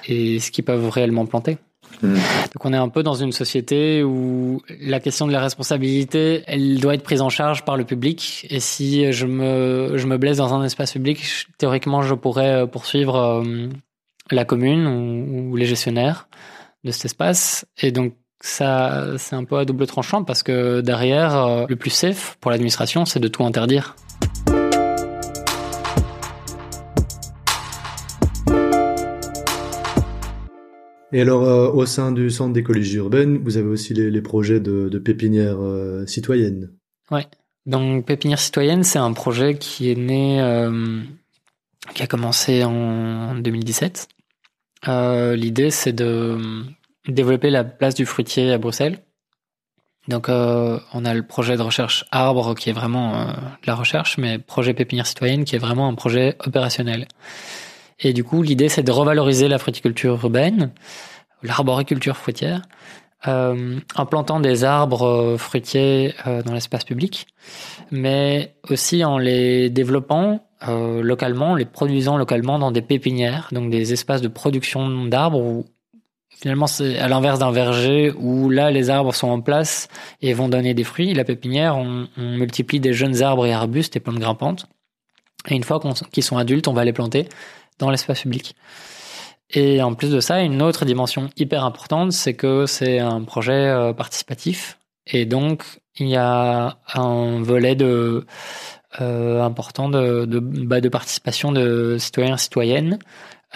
et 0.08 0.40
ce 0.40 0.52
qu'ils 0.52 0.66
peuvent 0.66 0.90
réellement 0.90 1.26
planter. 1.26 1.58
Mm. 2.02 2.14
Donc 2.14 2.66
on 2.66 2.74
est 2.74 2.78
un 2.78 2.90
peu 2.90 3.04
dans 3.04 3.16
une 3.16 3.32
société 3.32 4.04
où 4.04 4.62
la 4.82 5.00
question 5.00 5.28
de 5.28 5.32
la 5.32 5.42
responsabilité, 5.42 6.44
elle 6.48 6.80
doit 6.80 6.94
être 6.94 7.04
prise 7.04 7.22
en 7.22 7.30
charge 7.30 7.66
par 7.66 7.78
le 7.78 7.84
public. 7.84 8.46
Et 8.50 8.60
si 8.60 9.12
je 9.12 9.26
me, 9.26 9.94
je 9.96 10.08
me 10.08 10.18
blesse 10.18 10.38
dans 10.38 10.54
un 10.54 10.64
espace 10.64 10.94
public, 10.94 11.48
théoriquement, 11.58 12.02
je 12.02 12.14
pourrais 12.14 12.64
euh, 12.64 12.66
poursuivre 12.66 13.16
euh, 13.16 13.68
la 14.32 14.46
commune 14.46 14.88
ou, 15.52 15.56
les 15.56 15.66
gestionnaires 15.66 16.28
de 16.84 16.92
cet 16.92 17.06
espace. 17.06 17.66
Et 17.82 17.92
donc 17.92 18.14
ça, 18.42 19.18
c'est 19.18 19.36
un 19.36 19.44
peu 19.44 19.58
à 19.58 19.66
double 19.66 19.88
tranchant 19.88 20.24
parce 20.24 20.44
que 20.44 20.82
derrière, 20.82 21.36
euh, 21.36 21.66
le 21.68 21.76
plus 21.76 21.90
safe 21.90 22.38
pour 22.40 22.52
l'administration, 22.52 23.06
c'est 23.06 23.20
de 23.20 23.28
tout 23.28 23.44
interdire. 23.44 23.96
Et 31.14 31.22
alors, 31.22 31.44
euh, 31.44 31.72
au 31.72 31.86
sein 31.86 32.12
du 32.12 32.30
centre 32.30 32.54
d'écologie 32.54 32.98
urbaine, 32.98 33.38
vous 33.38 33.58
avez 33.58 33.68
aussi 33.68 33.94
les, 33.94 34.22
projets 34.22 34.60
de, 34.60 34.90
de 34.90 35.00
pépinière 35.00 35.58
euh, 35.60 36.06
citoyenne. 36.06 36.72
Ouais. 37.12 37.26
Donc, 37.66 38.06
pépinière 38.06 38.40
citoyenne, 38.40 38.84
c'est 38.84 39.00
un 39.00 39.14
projet 39.14 39.58
qui 39.58 39.90
est 39.90 39.96
né, 39.96 40.42
euh, 40.42 41.02
qui 41.94 42.04
a 42.04 42.08
commencé 42.08 42.64
en 42.64 43.36
2017. 43.36 44.08
Euh, 44.88 45.36
L'idée, 45.36 45.72
c'est 45.72 45.94
de 45.94 46.38
développer 47.08 47.50
la 47.50 47.64
place 47.64 47.96
du 47.96 48.06
fruitier 48.06 48.52
à 48.52 48.58
Bruxelles. 48.58 49.00
Donc, 50.08 50.30
on 50.30 51.06
a 51.06 51.14
le 51.14 51.24
projet 51.24 51.58
de 51.58 51.62
recherche 51.62 52.06
arbre 52.12 52.56
qui 52.56 52.70
est 52.70 52.74
vraiment 52.74 53.26
de 53.26 53.68
la 53.68 53.76
recherche, 53.76 54.18
mais 54.18 54.40
projet 54.40 54.74
pépinière 54.74 55.06
citoyenne 55.06 55.44
qui 55.44 55.58
est 55.58 55.60
vraiment 55.60 55.90
un 55.90 55.96
projet 55.96 56.38
opérationnel. 56.46 57.10
Et 58.00 58.14
du 58.14 58.24
coup, 58.24 58.44
l'idée, 58.44 58.70
c'est 58.70 58.84
de 58.84 58.92
revaloriser 58.92 59.48
la 59.48 59.58
fruticulture 59.58 60.20
urbaine, 60.24 60.72
l'arboriculture 61.42 62.18
fruitière, 62.18 62.62
euh, 63.28 63.80
en 63.96 64.06
plantant 64.06 64.40
des 64.40 64.64
arbres 64.64 65.08
euh, 65.08 65.38
fruitiers 65.38 66.14
euh, 66.28 66.44
dans 66.44 66.54
l'espace 66.54 66.84
public, 66.84 67.28
mais 67.90 68.56
aussi 68.70 69.04
en 69.04 69.18
les 69.18 69.72
développant 69.72 70.42
euh, 70.68 71.02
localement, 71.02 71.56
les 71.56 71.66
produisant 71.66 72.18
localement 72.18 72.60
dans 72.60 72.72
des 72.72 72.84
pépinières, 72.84 73.50
donc 73.52 73.72
des 73.72 73.94
espaces 73.94 74.22
de 74.22 74.28
production 74.28 75.06
d'arbres 75.06 75.40
où 75.40 75.66
finalement 76.30 76.68
c'est 76.68 77.00
à 77.00 77.08
l'inverse 77.08 77.40
d'un 77.40 77.52
verger 77.52 78.12
où 78.12 78.50
là 78.52 78.70
les 78.70 78.92
arbres 78.92 79.14
sont 79.16 79.30
en 79.30 79.42
place 79.42 79.88
et 80.22 80.34
vont 80.34 80.48
donner 80.48 80.76
des 80.76 80.84
fruits. 80.84 81.16
La 81.16 81.24
pépinière, 81.24 81.76
on, 81.78 82.08
on 82.18 82.38
multiplie 82.38 82.80
des 82.80 82.94
jeunes 82.94 83.24
arbres 83.24 83.48
et 83.48 83.54
arbustes 83.54 83.96
et 83.96 84.00
plantes 84.00 84.20
grimpantes. 84.20 84.68
Et 85.50 85.56
une 85.56 85.64
fois 85.64 85.80
qu'ils 86.12 86.24
sont 86.24 86.38
adultes, 86.38 86.68
on 86.68 86.74
va 86.74 86.86
les 86.86 86.94
planter 86.94 87.30
dans 87.80 87.90
l'espace 87.90 88.22
public. 88.22 88.56
Et 89.50 89.82
en 89.82 89.94
plus 89.94 90.12
de 90.12 90.20
ça, 90.20 90.42
une 90.42 90.62
autre 90.62 90.86
dimension 90.86 91.30
hyper 91.38 91.64
importante, 91.64 92.12
c'est 92.12 92.34
que 92.34 92.66
c'est 92.66 93.00
un 93.00 93.24
projet 93.24 93.54
euh, 93.54 93.94
participatif. 93.94 94.78
Et 95.06 95.26
donc, 95.26 95.64
il 96.00 96.08
y 96.08 96.18
a 96.18 96.78
un 96.94 97.42
volet 97.42 97.78
euh, 97.82 98.22
important 99.42 99.88
bah, 99.90 100.82
de 100.82 100.90
participation 100.90 101.54
de 101.54 101.96
citoyens 101.98 102.36
et 102.36 102.38
citoyennes 102.38 103.00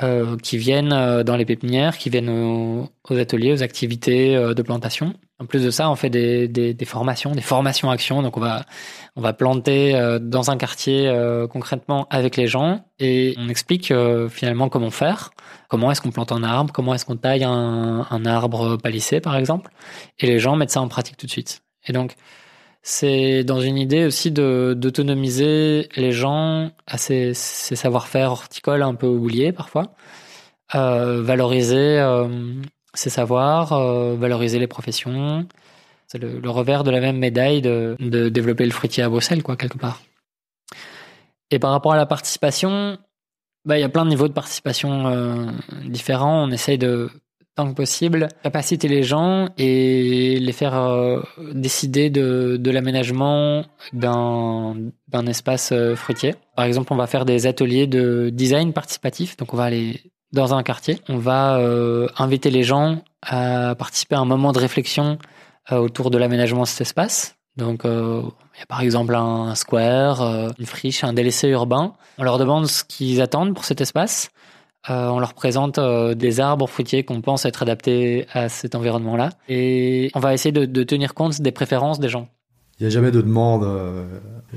euh, 0.02 0.38
qui 0.38 0.58
viennent 0.58 1.24
dans 1.24 1.36
les 1.36 1.46
pépinières, 1.46 1.98
qui 1.98 2.10
viennent 2.10 2.30
aux, 2.30 3.18
ateliers, 3.18 3.52
aux 3.52 3.64
activités 3.64 4.34
de 4.34 4.62
plantation. 4.62 5.14
En 5.42 5.48
plus 5.48 5.64
de 5.64 5.72
ça, 5.72 5.90
on 5.90 5.96
fait 5.96 6.12
des, 6.12 6.76
formations, 6.86 7.32
des 7.32 7.42
formations 7.42 7.90
actions. 7.90 8.22
Donc 8.22 8.38
on 8.38 8.40
va 8.40 8.64
on 9.16 9.22
va 9.22 9.34
planter 9.34 9.96
euh, 9.96 10.20
dans 10.20 10.52
un 10.52 10.58
quartier 10.58 11.08
euh, 11.08 11.48
concrètement 11.48 12.06
avec 12.12 12.38
les 12.38 12.46
gens 12.46 12.86
et 13.00 13.34
on 13.40 13.50
explique 13.50 13.90
euh, 13.90 14.30
finalement 14.30 14.70
comment 14.70 14.92
faire, 14.92 15.32
comment 15.68 15.92
est-ce 15.92 16.00
qu'on 16.00 16.12
plante 16.12 16.32
un 16.32 16.44
arbre, 16.44 16.72
comment 16.72 16.94
est-ce 16.94 17.06
qu'on 17.06 17.18
taille 17.18 17.44
un, 17.44 18.26
arbre 18.26 18.78
palissé 18.78 19.20
par 19.20 19.36
exemple, 19.36 19.72
et 20.20 20.28
les 20.28 20.38
gens 20.38 20.56
mettent 20.56 20.72
ça 20.72 20.82
en 20.82 20.88
pratique 20.88 21.18
tout 21.18 21.26
de 21.26 21.32
suite. 21.32 21.64
Et 21.88 21.92
donc 21.92 22.16
c'est 22.84 23.44
dans 23.44 23.62
une 23.62 23.78
idée 23.78 24.06
aussi 24.06 24.32
d'autonomiser 24.32 25.90
les 25.96 26.12
gens 26.12 26.72
à 26.86 26.98
ces, 26.98 27.34
savoir-faire 27.34 28.32
horticoles 28.32 28.84
un 28.84 28.96
peu 28.96 29.08
oubliés 29.08 29.52
parfois, 29.52 29.96
valoriser 30.74 32.00
ses 32.94 33.10
savoirs, 33.10 33.74
euh, 33.74 34.16
valoriser 34.16 34.60
les 34.60 34.68
professions. 34.68 35.48
C'est 36.08 36.20
le, 36.20 36.50
revers 36.50 36.84
de 36.84 36.92
la 36.92 37.00
même 37.00 37.18
médaille 37.18 37.62
de, 37.62 37.96
développer 38.30 38.66
le 38.66 38.72
fruitier 38.72 39.04
à 39.04 39.10
Bruxelles, 39.10 39.44
quoi, 39.44 39.56
quelque 39.56 39.78
part. 39.78 40.02
Et 41.52 41.60
par 41.60 41.72
rapport 41.72 41.94
à 41.94 41.98
la 41.98 42.06
participation, 42.06 42.98
bah, 43.66 43.78
il 43.78 43.82
y 43.82 43.86
a 43.86 43.90
plein 43.90 44.04
de 44.04 44.10
niveaux 44.10 44.28
de 44.28 44.34
participation 44.34 45.08
euh, 45.08 45.52
différents. 45.86 46.44
On 46.44 46.52
essaye 46.52 46.78
de, 46.78 47.10
tant 47.56 47.70
que 47.70 47.76
possible, 47.76 48.30
capaciter 48.44 48.88
les 48.88 49.04
gens 49.04 49.50
et 49.58 50.40
les 50.40 50.52
faire 50.52 50.76
euh, 50.76 51.22
décider 51.54 52.10
de, 52.10 52.58
de 52.58 52.72
l'aménagement 52.72 53.66
d'un, 53.94 54.76
d'un 55.08 55.26
espace 55.28 55.72
euh, 55.72 55.96
fruitier. 55.96 56.36
Par 56.56 56.66
exemple, 56.66 56.94
on 56.94 56.96
va 56.96 57.08
faire 57.08 57.26
des 57.26 57.48
ateliers 57.48 57.88
de 57.88 58.30
design 58.32 58.74
participatif. 58.74 59.38
Donc, 59.38 59.54
on 59.54 59.58
va 59.58 59.66
aller 59.66 60.12
dans 60.34 60.54
un 60.54 60.64
quartier. 60.64 61.00
On 61.10 61.18
va 61.18 61.58
euh, 61.58 62.08
inviter 62.18 62.50
les 62.50 62.64
gens 62.64 63.04
à 63.22 63.76
participer 63.76 64.16
à 64.16 64.20
un 64.20 64.26
moment 64.26 64.52
de 64.52 64.60
réflexion 64.60 65.18
euh, 65.72 65.78
autour 65.78 66.10
de 66.10 66.18
l'aménagement 66.18 66.62
de 66.62 66.68
cet 66.68 66.82
espace. 66.82 67.36
Donc, 67.58 67.86
euh, 67.86 68.22
il 68.56 68.60
y 68.60 68.64
a 68.64 68.66
par 68.66 68.82
exemple 68.82 69.14
un 69.16 69.56
square, 69.56 70.22
une 70.58 70.66
friche, 70.66 71.04
un 71.04 71.14
délaissé 71.14 71.50
urbain. 71.50 71.94
On 72.18 72.24
leur 72.24 72.38
demande 72.38 72.68
ce 72.68 72.84
qu'ils 72.84 73.22
attendent 73.22 73.54
pour 73.54 73.66
cet 73.66 73.82
espace. 73.82 74.30
On 74.88 75.20
leur 75.20 75.34
présente 75.36 75.80
des 75.80 76.40
arbres 76.40 76.68
fruitiers 76.68 77.04
qu'on 77.04 77.22
pense 77.22 77.46
être 77.46 77.62
adaptés 77.62 78.26
à 78.34 78.50
cet 78.50 78.74
environnement-là. 78.74 79.30
Et 79.48 80.10
on 80.16 80.20
va 80.20 80.34
essayer 80.34 80.52
de 80.52 80.84
tenir 80.84 81.14
compte 81.14 81.40
des 81.42 81.52
préférences 81.52 82.00
des 82.00 82.10
gens. 82.10 82.28
Il 82.82 82.86
n'y 82.86 82.88
a 82.88 82.90
jamais 82.90 83.12
de 83.12 83.22
demande, 83.22 83.64
euh, 83.64 84.08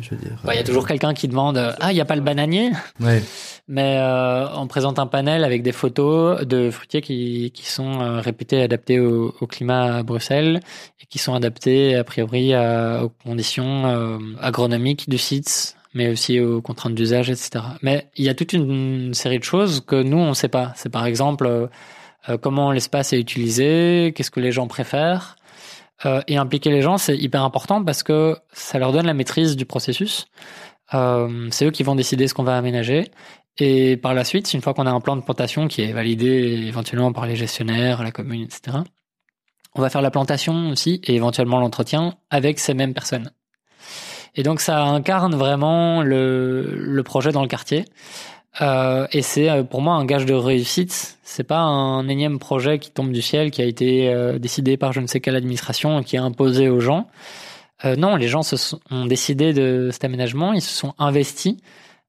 je 0.00 0.08
veux 0.08 0.16
dire. 0.16 0.38
Il 0.44 0.46
bah, 0.46 0.54
y 0.54 0.58
a 0.58 0.64
toujours 0.64 0.86
quelqu'un 0.86 1.12
qui 1.12 1.28
demande 1.28 1.58
Ah, 1.78 1.92
il 1.92 1.94
n'y 1.94 2.00
a 2.00 2.06
pas 2.06 2.16
le 2.16 2.22
bananier? 2.22 2.70
Ouais. 2.98 3.22
Mais 3.68 3.98
euh, 3.98 4.46
on 4.56 4.66
présente 4.66 4.98
un 4.98 5.06
panel 5.06 5.44
avec 5.44 5.62
des 5.62 5.72
photos 5.72 6.46
de 6.46 6.70
fruitiers 6.70 7.02
qui, 7.02 7.50
qui 7.52 7.66
sont 7.66 8.00
euh, 8.00 8.20
réputés 8.20 8.62
adaptés 8.62 8.98
au, 8.98 9.34
au, 9.38 9.46
climat 9.46 9.96
à 9.96 10.02
Bruxelles 10.02 10.60
et 11.02 11.06
qui 11.06 11.18
sont 11.18 11.34
adaptés 11.34 11.96
a 11.96 12.02
priori 12.04 12.54
à, 12.54 13.04
aux 13.04 13.10
conditions 13.10 13.84
euh, 13.84 14.18
agronomiques 14.40 15.10
du 15.10 15.18
site, 15.18 15.76
mais 15.92 16.08
aussi 16.08 16.40
aux 16.40 16.62
contraintes 16.62 16.94
d'usage, 16.94 17.28
etc. 17.28 17.62
Mais 17.82 18.08
il 18.16 18.24
y 18.24 18.30
a 18.30 18.34
toute 18.34 18.54
une, 18.54 18.70
une, 18.70 19.14
série 19.14 19.38
de 19.38 19.44
choses 19.44 19.82
que 19.86 20.02
nous, 20.02 20.16
on 20.16 20.30
ne 20.30 20.34
sait 20.34 20.48
pas. 20.48 20.72
C'est 20.76 20.90
par 20.90 21.04
exemple 21.04 21.68
euh, 22.28 22.38
comment 22.38 22.72
l'espace 22.72 23.12
est 23.12 23.20
utilisé, 23.20 24.14
qu'est-ce 24.16 24.30
que 24.30 24.40
les 24.40 24.52
gens 24.52 24.66
préfèrent. 24.66 25.36
Euh, 26.06 26.20
et 26.26 26.36
impliquer 26.36 26.70
les 26.70 26.82
gens, 26.82 26.98
c'est 26.98 27.16
hyper 27.16 27.42
important 27.42 27.82
parce 27.84 28.02
que 28.02 28.36
ça 28.52 28.78
leur 28.78 28.92
donne 28.92 29.06
la 29.06 29.14
maîtrise 29.14 29.56
du 29.56 29.64
processus. 29.64 30.26
Euh, 30.92 31.48
c'est 31.50 31.66
eux 31.66 31.70
qui 31.70 31.82
vont 31.82 31.94
décider 31.94 32.28
ce 32.28 32.34
qu'on 32.34 32.42
va 32.42 32.56
aménager. 32.56 33.10
Et 33.58 33.96
par 33.96 34.14
la 34.14 34.24
suite, 34.24 34.52
une 34.52 34.60
fois 34.60 34.74
qu'on 34.74 34.86
a 34.86 34.90
un 34.90 35.00
plan 35.00 35.16
de 35.16 35.22
plantation 35.22 35.68
qui 35.68 35.82
est 35.82 35.92
validé 35.92 36.26
éventuellement 36.66 37.12
par 37.12 37.26
les 37.26 37.36
gestionnaires, 37.36 38.02
la 38.02 38.10
commune, 38.10 38.42
etc., 38.42 38.78
on 39.76 39.80
va 39.80 39.90
faire 39.90 40.02
la 40.02 40.10
plantation 40.10 40.70
aussi 40.70 41.00
et 41.04 41.14
éventuellement 41.14 41.58
l'entretien 41.60 42.14
avec 42.30 42.58
ces 42.58 42.74
mêmes 42.74 42.94
personnes. 42.94 43.30
Et 44.36 44.42
donc 44.42 44.60
ça 44.60 44.82
incarne 44.84 45.34
vraiment 45.36 46.02
le, 46.02 46.74
le 46.76 47.02
projet 47.02 47.30
dans 47.32 47.42
le 47.42 47.48
quartier. 47.48 47.84
Euh, 48.60 49.06
et 49.12 49.22
c'est 49.22 49.50
euh, 49.50 49.64
pour 49.64 49.80
moi 49.80 49.94
un 49.94 50.04
gage 50.04 50.26
de 50.26 50.34
réussite. 50.34 51.18
C'est 51.22 51.44
pas 51.44 51.60
un 51.60 52.08
énième 52.08 52.38
projet 52.38 52.78
qui 52.78 52.90
tombe 52.90 53.12
du 53.12 53.22
ciel, 53.22 53.50
qui 53.50 53.62
a 53.62 53.64
été 53.64 54.08
euh, 54.08 54.38
décidé 54.38 54.76
par 54.76 54.92
je 54.92 55.00
ne 55.00 55.06
sais 55.06 55.20
quelle 55.20 55.36
administration 55.36 56.00
et 56.00 56.04
qui 56.04 56.16
est 56.16 56.20
imposé 56.20 56.68
aux 56.68 56.80
gens. 56.80 57.08
Non, 57.98 58.16
les 58.16 58.28
gens 58.28 58.42
se 58.42 58.56
sont, 58.56 58.80
ont 58.90 59.04
décidé 59.04 59.52
de 59.52 59.90
cet 59.92 60.06
aménagement, 60.06 60.54
ils 60.54 60.62
se 60.62 60.72
sont 60.72 60.94
investis 60.98 61.56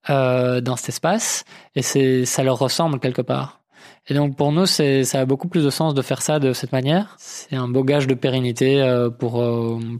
dans 0.08 0.76
cet 0.76 0.88
espace 0.88 1.44
et 1.74 1.82
c'est 1.82 2.24
ça 2.24 2.42
leur 2.42 2.58
ressemble 2.58 2.98
quelque 2.98 3.20
part. 3.20 3.60
Et 4.06 4.14
donc 4.14 4.36
pour 4.36 4.52
nous, 4.52 4.64
c'est 4.64 5.04
ça 5.04 5.20
a 5.20 5.26
beaucoup 5.26 5.48
plus 5.48 5.64
de 5.64 5.68
sens 5.68 5.92
de 5.92 6.00
faire 6.00 6.22
ça 6.22 6.38
de 6.38 6.54
cette 6.54 6.72
manière. 6.72 7.16
C'est 7.18 7.56
un 7.56 7.68
beau 7.68 7.84
gage 7.84 8.06
de 8.06 8.14
pérennité 8.14 8.80
pour 9.18 9.32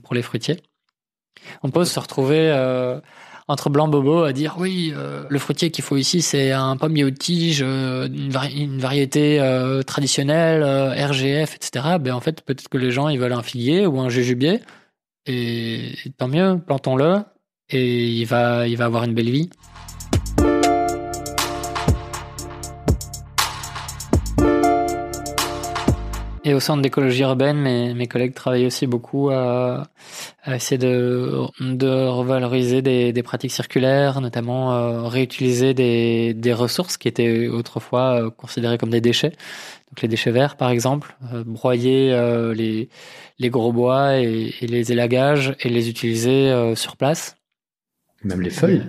pour 0.03 0.15
les 0.15 0.23
fruitiers. 0.23 0.63
On 1.63 1.69
peut 1.69 1.85
se 1.85 2.01
retrouver 2.01 2.51
entre 3.49 3.71
blanc 3.71 3.89
bobo 3.89 4.25
à 4.25 4.33
dire 4.33 4.57
oui, 4.59 4.93
euh, 4.95 5.25
le 5.29 5.39
fruitier 5.39 5.71
qu'il 5.71 5.85
faut 5.85 5.97
ici 5.97 6.23
c'est 6.23 6.53
un 6.53 6.77
pommier 6.77 7.05
aux 7.05 7.11
tiges, 7.11 7.63
euh, 7.63 8.07
une, 8.07 8.31
vari 8.31 8.63
une, 8.63 8.79
variété 8.79 9.41
euh, 9.41 9.83
traditionnelle, 9.83 10.63
RGF, 10.65 11.55
etc. 11.55 11.97
Ben 12.01 12.13
en 12.13 12.21
fait 12.21 12.43
peut-être 12.43 12.69
que 12.69 12.79
les 12.79 12.91
gens 12.91 13.09
ils 13.09 13.19
veulent 13.19 13.33
un 13.33 13.43
figuier 13.43 13.87
ou 13.87 14.01
un 14.01 14.09
jujubier 14.09 14.61
et, 15.27 15.93
et 16.05 16.11
tant 16.17 16.29
mieux, 16.29 16.59
plantons-le 16.65 17.19
et 17.71 18.09
il 18.09 18.25
va 18.25 18.67
il 18.67 18.77
va 18.77 18.87
avoir 18.87 19.05
une 19.05 19.15
belle 19.15 19.31
vie. 19.31 19.51
Et 26.49 26.55
au 26.55 26.61
centre 26.61 26.81
d'écologie 26.81 27.23
urbaine, 27.23 27.57
mes, 27.57 27.93
mes 27.93 28.07
collègues 28.07 28.33
travaillent 28.33 28.67
aussi 28.67 28.87
beaucoup 28.87 29.31
à, 29.31 29.89
à 30.45 30.55
essayer 30.55 30.79
de, 30.79 31.41
de 31.61 32.07
revaloriser 32.07 32.83
des, 32.83 33.13
des 33.13 33.23
pratiques 33.25 33.51
circulaires, 33.51 34.21
notamment 34.21 34.73
euh, 34.73 35.09
réutiliser 35.09 35.75
des, 35.75 36.35
des 36.35 36.53
ressources 36.53 36.99
qui 36.99 37.09
étaient 37.09 37.49
autrefois 37.49 38.23
euh, 38.23 38.31
considérées 38.31 38.79
comme 38.79 38.91
des 38.91 39.01
déchets. 39.01 39.31
Donc 39.91 40.03
les 40.03 40.07
déchets 40.07 40.31
verts, 40.31 40.57
par 40.57 40.71
exemple, 40.71 41.17
euh, 41.35 41.43
broyer 41.45 42.17
les, 42.55 42.91
les 43.41 43.51
gros 43.51 43.73
bois 43.73 44.17
et, 44.21 44.55
et, 44.61 44.69
les 44.69 44.93
élagages 44.93 45.57
et 45.59 45.69
les 45.69 45.91
utiliser 45.91 46.77
sur 46.77 46.97
place. 46.97 47.39
Même 48.23 48.41
les 48.41 48.51
feuilles. 48.51 48.85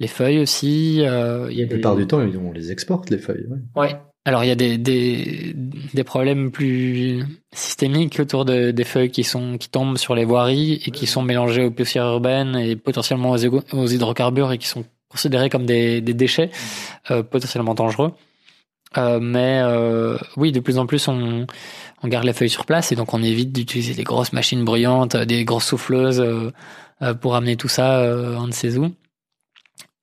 Les 0.00 0.08
feuilles 0.08 0.40
aussi. 0.40 0.96
Il 0.96 1.02
y 1.02 1.06
a 1.06 1.46
La 1.46 1.66
plupart 1.68 1.94
du 1.94 2.08
temps, 2.08 2.18
on 2.18 2.50
les 2.50 2.72
exporte, 2.72 3.10
les 3.10 3.18
feuilles. 3.18 3.46
Ouais. 3.76 3.82
ouais. 3.82 3.96
Alors 4.26 4.42
il 4.42 4.48
y 4.48 4.50
a 4.50 4.56
des, 4.56 4.76
des, 4.76 6.04
problèmes 6.04 6.50
plus 6.50 7.24
systémiques 7.54 8.18
autour 8.18 8.44
de, 8.44 8.72
des 8.72 8.82
feuilles 8.82 9.12
qui 9.12 9.22
sont 9.22 9.56
qui 9.56 9.68
tombent 9.68 9.98
sur 9.98 10.16
les 10.16 10.24
voiries 10.24 10.82
et 10.84 10.90
qui 10.90 11.06
sont 11.06 11.22
mélangées 11.22 11.62
aux 11.62 11.70
poussières 11.70 12.06
urbaines 12.06 12.56
et 12.56 12.74
potentiellement 12.74 13.30
aux, 13.30 13.86
hydrocarbures 13.86 14.50
et 14.50 14.58
qui 14.58 14.66
sont 14.66 14.84
considérés 15.08 15.48
comme 15.48 15.64
des, 15.64 16.00
des 16.00 16.12
déchets 16.12 16.50
euh, 17.12 17.22
potentiellement 17.22 17.74
dangereux. 17.74 18.14
Euh, 18.98 19.20
mais 19.20 19.60
euh, 19.62 20.18
oui, 20.36 20.50
de 20.50 20.58
plus 20.58 20.78
en 20.78 20.86
plus 20.86 21.06
on, 21.06 21.46
on 22.02 22.08
garde 22.08 22.24
les 22.24 22.32
feuilles 22.32 22.50
sur 22.50 22.66
place 22.66 22.90
et 22.90 22.96
donc 22.96 23.14
on 23.14 23.22
évite 23.22 23.52
d'utiliser 23.52 23.94
des 23.94 24.02
grosses 24.02 24.32
machines 24.32 24.64
bruyantes, 24.64 25.16
des 25.16 25.44
grosses 25.44 25.66
souffleuses 25.66 26.24
pour 27.20 27.36
amener 27.36 27.54
tout 27.54 27.68
ça 27.68 28.00
on 28.02 28.48
ne 28.48 28.52
sait 28.52 28.76
où. 28.76 28.92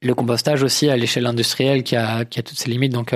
Le 0.02 0.16
compostage 0.16 0.64
aussi 0.64 0.90
à 0.90 0.96
l'échelle 0.96 1.26
industrielle 1.26 1.84
qui 1.84 1.98
a, 1.98 2.24
qui 2.24 2.40
a 2.40 2.44
toutes 2.44 2.58
ses 2.58 2.70
limites 2.70 2.94
donc 2.94 3.14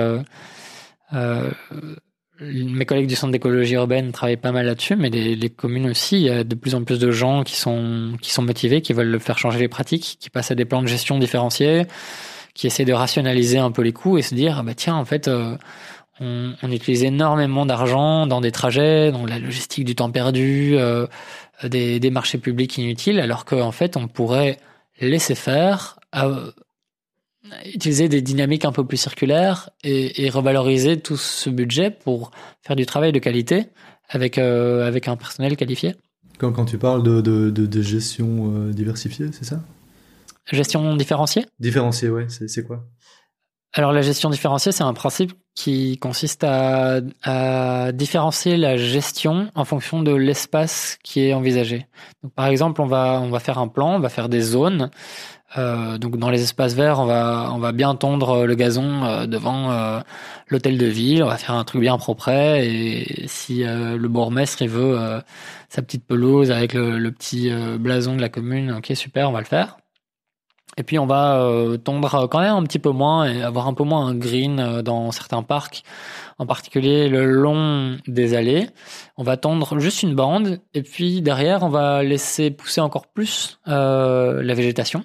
mes 2.40 2.84
collègues 2.86 3.08
du 3.08 3.16
centre 3.16 3.32
d'écologie 3.32 3.74
urbaine 3.74 4.12
travaillent 4.12 4.36
pas 4.36 4.52
mal 4.52 4.66
là-dessus, 4.66 4.96
mais 4.96 5.10
les, 5.10 5.34
les, 5.34 5.50
communes 5.50 5.88
aussi, 5.88 6.16
il 6.16 6.22
y 6.22 6.30
a 6.30 6.44
de 6.44 6.54
plus 6.54 6.74
en 6.74 6.84
plus 6.84 6.98
de 6.98 7.10
gens 7.10 7.42
qui 7.42 7.56
sont 7.56 8.12
qui 8.20 8.32
sont 8.32 8.42
motivés, 8.42 8.80
qui 8.80 8.92
veulent 8.92 9.18
faire 9.18 9.38
changer 9.38 9.58
les 9.58 9.68
pratiques, 9.68 10.18
qui 10.20 10.30
passent 10.30 10.50
à 10.50 10.54
des 10.54 10.64
plans 10.64 10.82
de 10.82 10.86
gestion 10.86 11.18
différenciés, 11.18 11.86
qui 12.54 12.66
essaient 12.66 12.84
de 12.84 12.92
rationaliser 12.92 13.58
un 13.58 13.70
peu 13.70 13.82
les 13.82 13.92
coûts 13.92 14.18
et 14.18 14.22
se 14.22 14.34
dire 14.34 14.58
ah 14.58 14.62
bah 14.62 14.74
tiens 14.74 14.94
en 14.94 15.04
fait 15.04 15.28
euh, 15.28 15.56
on, 16.20 16.52
on, 16.62 16.70
utilise 16.70 17.04
énormément 17.04 17.66
d'argent 17.66 18.26
dans 18.26 18.40
des 18.40 18.52
trajets, 18.52 19.10
dans 19.12 19.26
la 19.26 19.38
logistique 19.38 19.84
du 19.84 19.94
temps 19.94 20.10
perdu, 20.10 20.76
euh, 20.76 21.06
des, 21.64 22.00
des, 22.00 22.10
marchés 22.10 22.38
publics 22.38 22.76
inutiles, 22.78 23.20
alors 23.20 23.44
qu'en 23.44 23.72
fait 23.72 23.96
on 23.96 24.08
pourrait 24.08 24.58
laisser 25.00 25.34
faire. 25.34 25.98
À, 26.12 26.28
utiliser 27.64 28.08
des 28.08 28.22
dynamiques 28.22 28.64
un 28.64 28.72
peu 28.72 28.84
plus 28.84 28.96
circulaires 28.96 29.70
et, 29.84 30.24
et, 30.24 30.30
revaloriser 30.30 31.00
tout 31.00 31.16
ce 31.16 31.50
budget 31.50 31.90
pour 31.90 32.30
faire 32.62 32.76
du 32.76 32.86
travail 32.86 33.12
de 33.12 33.18
qualité 33.18 33.68
avec, 34.08 34.38
euh, 34.38 34.86
avec 34.86 35.08
un 35.08 35.16
personnel 35.16 35.56
qualifié. 35.56 35.94
Quand, 36.38 36.52
quand 36.52 36.64
tu 36.64 36.78
parles 36.78 37.02
de, 37.02 37.20
de, 37.20 37.50
de, 37.50 37.66
de 37.66 37.82
gestion 37.82 38.52
euh, 38.54 38.72
diversifiée, 38.72 39.26
c'est 39.32 39.44
ça? 39.44 39.60
Gestion 40.50 40.96
différenciée? 40.96 41.46
Différenciée, 41.58 42.08
ouais, 42.08 42.26
c'est 42.28 42.66
quoi? 42.66 42.84
Alors 43.74 43.92
la 43.92 44.00
gestion 44.00 44.30
différenciée, 44.30 44.72
c'est 44.72 44.82
un 44.82 44.94
principe 44.94 45.34
qui 45.54 45.98
consiste 45.98 46.42
à, 46.42 47.00
à, 47.22 47.92
différencier 47.92 48.56
la 48.56 48.78
gestion 48.78 49.50
en 49.54 49.64
fonction 49.66 50.02
de 50.02 50.14
l'espace 50.14 50.98
qui 51.02 51.20
est 51.20 51.34
envisagé. 51.34 51.86
Donc, 52.22 52.32
par 52.32 52.46
exemple, 52.46 52.80
on 52.80 52.86
va 52.86 53.20
on 53.20 53.28
va 53.28 53.40
faire 53.40 53.58
un 53.58 53.68
plan, 53.68 53.96
on 53.96 54.00
va 54.00 54.08
faire 54.08 54.30
des 54.30 54.40
zones 54.40 54.90
euh, 55.56 55.96
donc 55.96 56.18
dans 56.18 56.28
les 56.28 56.42
espaces 56.42 56.74
verts, 56.74 57.00
on 57.00 57.06
va 57.06 57.50
on 57.54 57.58
va 57.58 57.72
bien 57.72 57.94
tondre 57.94 58.44
le 58.44 58.54
gazon 58.54 59.04
euh, 59.04 59.26
devant 59.26 59.70
euh, 59.70 60.00
l'hôtel 60.48 60.76
de 60.76 60.86
ville. 60.86 61.22
On 61.22 61.28
va 61.28 61.38
faire 61.38 61.54
un 61.54 61.64
truc 61.64 61.80
bien 61.80 61.96
propre. 61.96 62.28
Et 62.28 63.24
si 63.26 63.64
le 63.64 64.08
bourgmestre 64.08 64.62
il 64.62 64.68
veut 64.68 64.98
sa 65.68 65.82
petite 65.82 66.06
pelouse 66.06 66.50
avec 66.50 66.74
le, 66.74 66.98
le 66.98 67.12
petit 67.12 67.50
blason 67.78 68.16
de 68.16 68.20
la 68.20 68.28
commune, 68.28 68.72
ok 68.72 68.92
super, 68.94 69.28
on 69.30 69.32
va 69.32 69.40
le 69.40 69.46
faire. 69.46 69.78
Et 70.76 70.84
puis 70.84 70.98
on 70.98 71.06
va 71.06 71.50
tondre 71.82 72.28
quand 72.28 72.40
même 72.40 72.54
un 72.54 72.62
petit 72.62 72.78
peu 72.78 72.90
moins 72.90 73.24
et 73.24 73.42
avoir 73.42 73.66
un 73.66 73.74
peu 73.74 73.84
moins 73.84 74.06
un 74.06 74.14
green 74.14 74.82
dans 74.82 75.10
certains 75.12 75.42
parcs, 75.42 75.82
en 76.38 76.46
particulier 76.46 77.08
le 77.08 77.24
long 77.24 77.96
des 78.06 78.34
allées. 78.34 78.68
On 79.16 79.22
va 79.22 79.36
tondre 79.36 79.78
juste 79.78 80.02
une 80.02 80.14
bande 80.14 80.60
et 80.74 80.82
puis 80.82 81.20
derrière 81.22 81.62
on 81.62 81.68
va 81.68 82.02
laisser 82.02 82.50
pousser 82.50 82.80
encore 82.80 83.06
plus 83.06 83.58
la 83.66 84.54
végétation. 84.54 85.04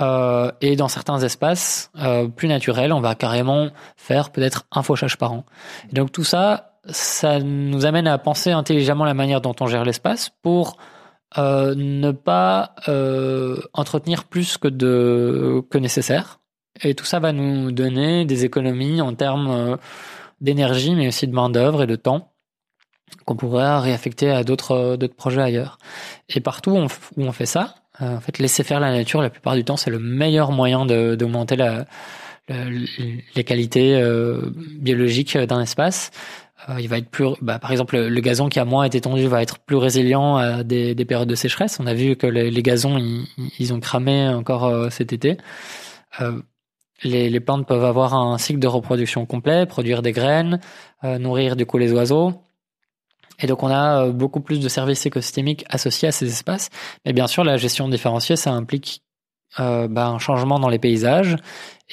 Euh, 0.00 0.50
et 0.60 0.74
dans 0.76 0.88
certains 0.88 1.20
espaces 1.20 1.90
euh, 1.98 2.26
plus 2.28 2.48
naturels, 2.48 2.92
on 2.92 3.00
va 3.00 3.14
carrément 3.14 3.68
faire 3.96 4.30
peut-être 4.30 4.66
un 4.72 4.82
fauchage 4.82 5.16
par 5.18 5.32
an. 5.32 5.44
Et 5.90 5.94
donc 5.94 6.10
tout 6.10 6.24
ça, 6.24 6.78
ça 6.86 7.38
nous 7.38 7.86
amène 7.86 8.06
à 8.06 8.18
penser 8.18 8.50
intelligemment 8.50 9.04
la 9.04 9.14
manière 9.14 9.40
dont 9.40 9.54
on 9.60 9.66
gère 9.66 9.84
l'espace 9.84 10.30
pour 10.42 10.76
euh, 11.36 11.74
ne 11.76 12.12
pas 12.12 12.74
euh, 12.88 13.60
entretenir 13.72 14.24
plus 14.24 14.56
que 14.56 14.68
de 14.68 15.62
que 15.68 15.78
nécessaire. 15.78 16.40
Et 16.82 16.94
tout 16.94 17.04
ça 17.04 17.18
va 17.18 17.32
nous 17.32 17.72
donner 17.72 18.24
des 18.24 18.44
économies 18.44 19.00
en 19.00 19.14
termes 19.14 19.50
euh, 19.50 19.76
d'énergie, 20.40 20.94
mais 20.94 21.08
aussi 21.08 21.26
de 21.26 21.32
main 21.32 21.50
d'œuvre 21.50 21.82
et 21.82 21.86
de 21.86 21.96
temps 21.96 22.32
qu'on 23.24 23.36
pourrait 23.36 23.78
réaffecter 23.78 24.30
à 24.30 24.44
d'autres 24.44 24.96
projets 25.16 25.42
ailleurs. 25.42 25.78
Et 26.28 26.40
partout 26.40 26.72
où 26.72 27.22
on 27.22 27.32
fait 27.32 27.46
ça, 27.46 27.74
en 28.00 28.20
fait, 28.20 28.38
laisser 28.38 28.64
faire 28.64 28.80
la 28.80 28.90
nature, 28.90 29.22
la 29.22 29.30
plupart 29.30 29.54
du 29.54 29.64
temps, 29.64 29.76
c'est 29.76 29.90
le 29.90 29.98
meilleur 29.98 30.50
moyen 30.50 30.84
d'augmenter 30.86 31.56
la, 31.56 31.86
les 32.48 33.44
qualités 33.44 33.94
euh, 33.96 34.40
biologiques 34.78 35.36
d'un 35.36 35.60
espace. 35.60 36.10
Euh, 36.68 36.80
il 36.80 36.88
va 36.88 36.98
être 36.98 37.08
plus, 37.08 37.28
bah, 37.40 37.58
par 37.58 37.72
exemple, 37.72 37.96
le, 37.96 38.20
gazon 38.20 38.48
qui 38.48 38.58
a 38.58 38.64
moins 38.64 38.84
été 38.84 39.00
tondu 39.00 39.26
va 39.26 39.42
être 39.42 39.58
plus 39.58 39.76
résilient 39.76 40.36
à 40.36 40.62
des, 40.62 40.94
des 40.94 41.04
périodes 41.04 41.28
de 41.28 41.34
sécheresse. 41.34 41.78
On 41.80 41.86
a 41.86 41.94
vu 41.94 42.16
que 42.16 42.26
les, 42.26 42.50
les 42.50 42.62
gazons, 42.62 42.98
ils, 42.98 43.26
ils, 43.58 43.72
ont 43.72 43.80
cramé 43.80 44.28
encore 44.28 44.90
cet 44.90 45.12
été. 45.12 45.36
Les, 47.02 47.28
les, 47.28 47.40
plantes 47.40 47.66
peuvent 47.66 47.84
avoir 47.84 48.14
un 48.14 48.38
cycle 48.38 48.60
de 48.60 48.66
reproduction 48.66 49.26
complet, 49.26 49.66
produire 49.66 50.00
des 50.00 50.12
graines, 50.12 50.60
nourrir 51.02 51.56
du 51.56 51.66
coup 51.66 51.76
les 51.76 51.92
oiseaux. 51.92 52.43
Et 53.40 53.46
donc 53.46 53.62
on 53.62 53.68
a 53.68 54.04
euh, 54.04 54.12
beaucoup 54.12 54.40
plus 54.40 54.60
de 54.60 54.68
services 54.68 55.04
écosystémiques 55.06 55.64
associés 55.68 56.08
à 56.08 56.12
ces 56.12 56.26
espaces. 56.26 56.70
Mais 57.04 57.12
bien 57.12 57.26
sûr, 57.26 57.44
la 57.44 57.56
gestion 57.56 57.88
différenciée, 57.88 58.36
ça 58.36 58.52
implique 58.52 59.02
euh, 59.60 59.88
bah, 59.88 60.08
un 60.08 60.18
changement 60.18 60.58
dans 60.58 60.68
les 60.68 60.78
paysages. 60.78 61.36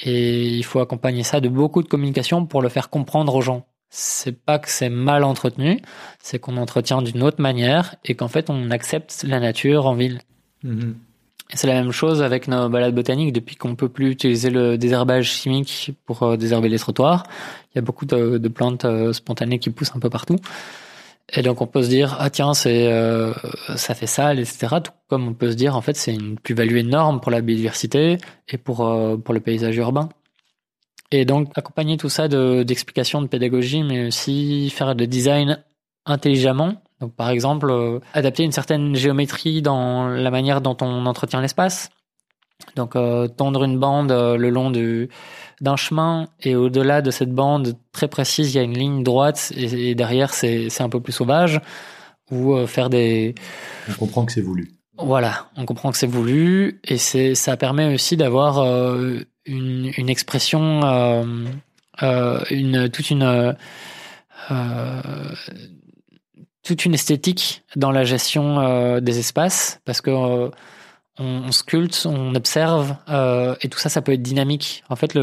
Et 0.02 0.48
il 0.48 0.64
faut 0.64 0.80
accompagner 0.80 1.22
ça 1.22 1.40
de 1.40 1.48
beaucoup 1.48 1.82
de 1.82 1.88
communication 1.88 2.46
pour 2.46 2.62
le 2.62 2.68
faire 2.68 2.90
comprendre 2.90 3.34
aux 3.34 3.40
gens. 3.40 3.66
C'est 3.90 4.42
pas 4.44 4.58
que 4.58 4.70
c'est 4.70 4.88
mal 4.88 5.22
entretenu, 5.22 5.80
c'est 6.18 6.38
qu'on 6.38 6.56
entretient 6.56 7.02
d'une 7.02 7.22
autre 7.22 7.42
manière 7.42 7.96
et 8.06 8.14
qu'en 8.14 8.28
fait 8.28 8.48
on 8.48 8.70
accepte 8.70 9.22
la 9.28 9.38
nature 9.38 9.86
en 9.86 9.94
ville. 9.94 10.20
Mm-hmm. 10.64 10.94
C'est 11.54 11.66
la 11.66 11.74
même 11.74 11.92
chose 11.92 12.22
avec 12.22 12.48
nos 12.48 12.70
balades 12.70 12.94
botaniques. 12.94 13.34
Depuis 13.34 13.56
qu'on 13.56 13.76
peut 13.76 13.90
plus 13.90 14.10
utiliser 14.10 14.48
le 14.48 14.78
désherbage 14.78 15.30
chimique 15.30 15.90
pour 16.06 16.22
euh, 16.22 16.36
désherber 16.38 16.70
les 16.70 16.78
trottoirs, 16.78 17.24
il 17.70 17.76
y 17.76 17.78
a 17.80 17.82
beaucoup 17.82 18.06
de, 18.06 18.38
de 18.38 18.48
plantes 18.48 18.86
spontanées 19.12 19.58
qui 19.58 19.68
poussent 19.68 19.92
un 19.94 20.00
peu 20.00 20.08
partout. 20.08 20.38
Et 21.30 21.42
donc 21.42 21.60
on 21.60 21.66
peut 21.66 21.82
se 21.82 21.88
dire 21.88 22.16
ah 22.18 22.30
tiens 22.30 22.54
c'est 22.54 22.92
euh, 22.92 23.32
ça 23.76 23.94
fait 23.94 24.06
ça 24.06 24.34
etc. 24.34 24.76
Tout 24.84 24.92
comme 25.08 25.28
on 25.28 25.34
peut 25.34 25.50
se 25.50 25.56
dire 25.56 25.76
en 25.76 25.80
fait 25.80 25.96
c'est 25.96 26.14
une 26.14 26.38
plus-value 26.38 26.76
énorme 26.76 27.20
pour 27.20 27.30
la 27.30 27.40
biodiversité 27.40 28.18
et 28.48 28.58
pour 28.58 28.86
euh, 28.86 29.16
pour 29.16 29.32
le 29.32 29.40
paysage 29.40 29.76
urbain. 29.76 30.08
Et 31.10 31.24
donc 31.24 31.50
accompagner 31.54 31.96
tout 31.96 32.08
ça 32.08 32.28
de 32.28 32.62
d'explications 32.64 33.22
de 33.22 33.28
pédagogie 33.28 33.82
mais 33.82 34.08
aussi 34.08 34.68
faire 34.70 34.94
de 34.94 35.04
design 35.04 35.62
intelligemment. 36.04 36.82
Donc 37.00 37.14
par 37.14 37.30
exemple 37.30 37.70
euh, 37.70 38.00
adapter 38.12 38.42
une 38.42 38.52
certaine 38.52 38.94
géométrie 38.94 39.62
dans 39.62 40.08
la 40.08 40.30
manière 40.30 40.60
dont 40.60 40.76
on 40.82 41.06
entretient 41.06 41.40
l'espace. 41.40 41.90
Donc 42.76 42.92
tendre 43.36 43.64
une 43.64 43.78
bande 43.78 44.12
le 44.12 44.48
long 44.48 44.70
du 44.70 45.08
d'un 45.62 45.76
chemin 45.76 46.28
et 46.42 46.56
au-delà 46.56 47.00
de 47.00 47.10
cette 47.10 47.30
bande 47.30 47.76
très 47.92 48.08
précise, 48.08 48.52
il 48.52 48.56
y 48.56 48.60
a 48.60 48.64
une 48.64 48.76
ligne 48.76 49.02
droite 49.04 49.52
et, 49.56 49.94
derrière 49.94 50.34
c'est 50.34 50.80
un 50.80 50.88
peu 50.88 51.00
plus 51.00 51.12
sauvage 51.12 51.60
ou 52.30 52.54
euh, 52.54 52.66
faire 52.66 52.90
des. 52.90 53.34
On 53.88 53.94
comprend 53.94 54.26
que 54.26 54.32
c'est 54.32 54.40
voulu. 54.40 54.72
Voilà, 54.98 55.46
on 55.56 55.64
comprend 55.64 55.90
que 55.92 55.96
c'est 55.96 56.06
voulu 56.06 56.80
et 56.84 56.98
c'est 56.98 57.34
ça 57.34 57.56
permet 57.56 57.94
aussi 57.94 58.16
d'avoir 58.16 58.58
euh, 58.58 59.20
une, 59.46 59.92
une 59.96 60.10
expression, 60.10 60.80
euh 60.84 61.24
une 62.50 62.88
toute 62.88 63.10
une 63.10 63.54
toute 66.64 66.84
une 66.84 66.94
esthétique 66.94 67.62
dans 67.76 67.92
la 67.92 68.02
gestion 68.02 68.98
des 68.98 69.18
espaces 69.18 69.80
parce 69.84 70.00
que 70.00 70.50
on, 71.18 71.42
on, 71.46 71.52
sculpte, 71.52 72.06
on 72.06 72.34
observe, 72.34 72.96
euh, 73.08 73.54
et 73.60 73.68
tout 73.68 73.78
ça, 73.78 73.88
ça 73.88 74.02
peut 74.02 74.12
être 74.12 74.22
dynamique. 74.22 74.84
En 74.88 74.96
fait, 74.96 75.18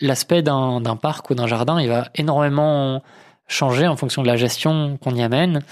l'aspect 0.00 0.42
d'un 0.42 0.96
parc 1.00 1.30
ou 1.30 1.34
d'un 1.34 1.46
jardin, 1.46 1.80
il 1.80 1.88
va 1.88 2.08
énormément 2.14 3.02
changer 3.48 3.86
en 3.86 3.96
fonction 3.96 4.22
de 4.22 4.26
la 4.26 4.36
gestion 4.36 4.98
qu'on 4.98 5.14
y 5.14 5.22
amène. 5.22 5.62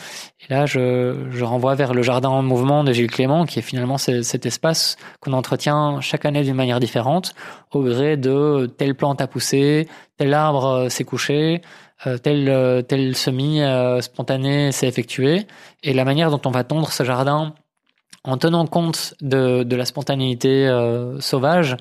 Et 0.40 0.52
là, 0.52 0.66
je, 0.66 1.28
je, 1.30 1.44
renvoie 1.44 1.74
vers 1.74 1.94
le 1.94 2.02
jardin 2.02 2.28
en 2.28 2.42
mouvement 2.42 2.85
de 2.85 2.92
Gilles 2.92 3.11
Clément, 3.11 3.46
qui 3.46 3.59
est 3.59 3.62
finalement 3.62 3.98
cet 3.98 4.46
espace 4.46 4.96
qu'on 5.20 5.33
entretient 5.33 6.00
chaque 6.00 6.24
année 6.24 6.42
d'une 6.42 6.54
manière 6.54 6.80
différente, 6.80 7.35
au 7.72 7.83
gré 7.83 8.16
de 8.16 8.70
telle 8.76 8.94
plante 8.94 9.20
a 9.20 9.26
poussé, 9.26 9.88
tel 10.18 10.35
arbre 10.35 10.66
euh, 10.66 10.88
s'est 10.88 11.04
couché, 11.04 11.62
euh, 12.06 12.18
tel, 12.18 12.48
euh, 12.48 12.83
tel 12.83 13.16
semis 13.16 13.62
spontané 14.00 14.72
s'est 14.72 14.88
effectué. 14.88 15.46
Et 15.83 15.94
la 15.94 16.04
manière 16.04 16.30
dont 16.30 16.40
on 16.44 16.50
va 16.50 16.64
tondre 16.64 16.92
ce 16.92 17.04
jardin 17.04 17.54
en 18.24 18.37
tenant 18.37 18.66
compte 18.66 19.14
de, 19.20 19.62
de 19.62 19.76
la 19.76 19.85
spontanéité 19.85 20.66
euh, 20.68 21.20
sauvage 21.20 21.76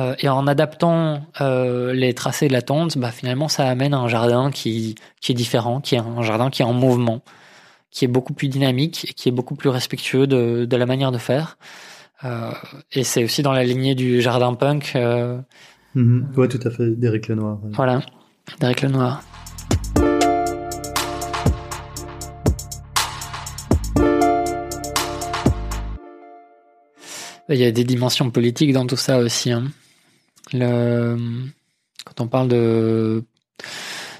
euh, 0.00 0.14
et 0.18 0.28
en 0.28 0.46
adaptant 0.46 1.22
euh, 1.40 1.92
les 1.92 2.14
tracés 2.14 2.48
de 2.48 2.52
la 2.52 2.62
tonte, 2.62 2.98
bah, 2.98 3.10
finalement 3.10 3.48
ça 3.48 3.68
amène 3.68 3.94
à 3.94 3.98
un 3.98 4.08
jardin 4.08 4.50
qui, 4.50 4.94
qui 5.20 5.32
est 5.32 5.34
différent, 5.34 5.80
qui 5.80 5.94
est 5.94 5.98
un 5.98 6.22
jardin 6.22 6.50
qui 6.50 6.62
est 6.62 6.64
en 6.64 6.72
mouvement, 6.72 7.22
qui 7.90 8.04
est 8.04 8.08
beaucoup 8.08 8.34
plus 8.34 8.48
dynamique 8.48 9.06
et 9.10 9.12
qui 9.12 9.28
est 9.28 9.32
beaucoup 9.32 9.56
plus 9.56 9.68
respectueux 9.68 10.26
de, 10.26 10.64
de 10.64 10.76
la 10.76 10.86
manière 10.86 11.12
de 11.12 11.18
faire. 11.18 11.58
Et 12.92 13.04
c'est 13.04 13.22
aussi 13.22 13.42
dans 13.42 13.52
la 13.52 13.64
lignée 13.64 13.94
du 13.94 14.22
jardin 14.22 14.54
punk. 14.54 14.92
Euh, 14.96 15.38
mm 15.94 16.38
Ouais, 16.38 16.48
tout 16.48 16.60
à 16.64 16.70
fait, 16.70 16.90
Derek 16.96 17.28
Lenoir. 17.28 17.58
Voilà, 17.72 18.00
Derek 18.60 18.80
Lenoir. 18.80 19.22
Il 27.50 27.56
y 27.56 27.64
a 27.64 27.70
des 27.70 27.84
dimensions 27.84 28.30
politiques 28.30 28.72
dans 28.72 28.86
tout 28.86 28.96
ça 28.96 29.18
aussi. 29.18 29.52
Hein. 29.52 29.70
Quand 30.52 32.20
on 32.20 32.28
parle 32.28 32.48
de, 32.48 33.24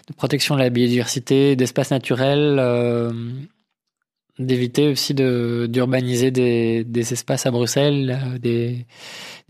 de, 0.09 0.15
protection 0.15 0.57
de 0.57 0.61
la 0.61 0.71
biodiversité, 0.71 1.57
d'espaces 1.57 1.91
naturels, 1.91 2.57
euh, 2.59 3.13
d'éviter 4.39 4.89
aussi 4.89 5.15
de 5.15 5.67
d'urbaniser 5.71 6.31
des, 6.31 6.85
des, 6.85 7.13
espaces 7.13 7.47
à 7.47 7.51
Bruxelles, 7.51 8.21
euh, 8.25 8.39
des, 8.39 8.87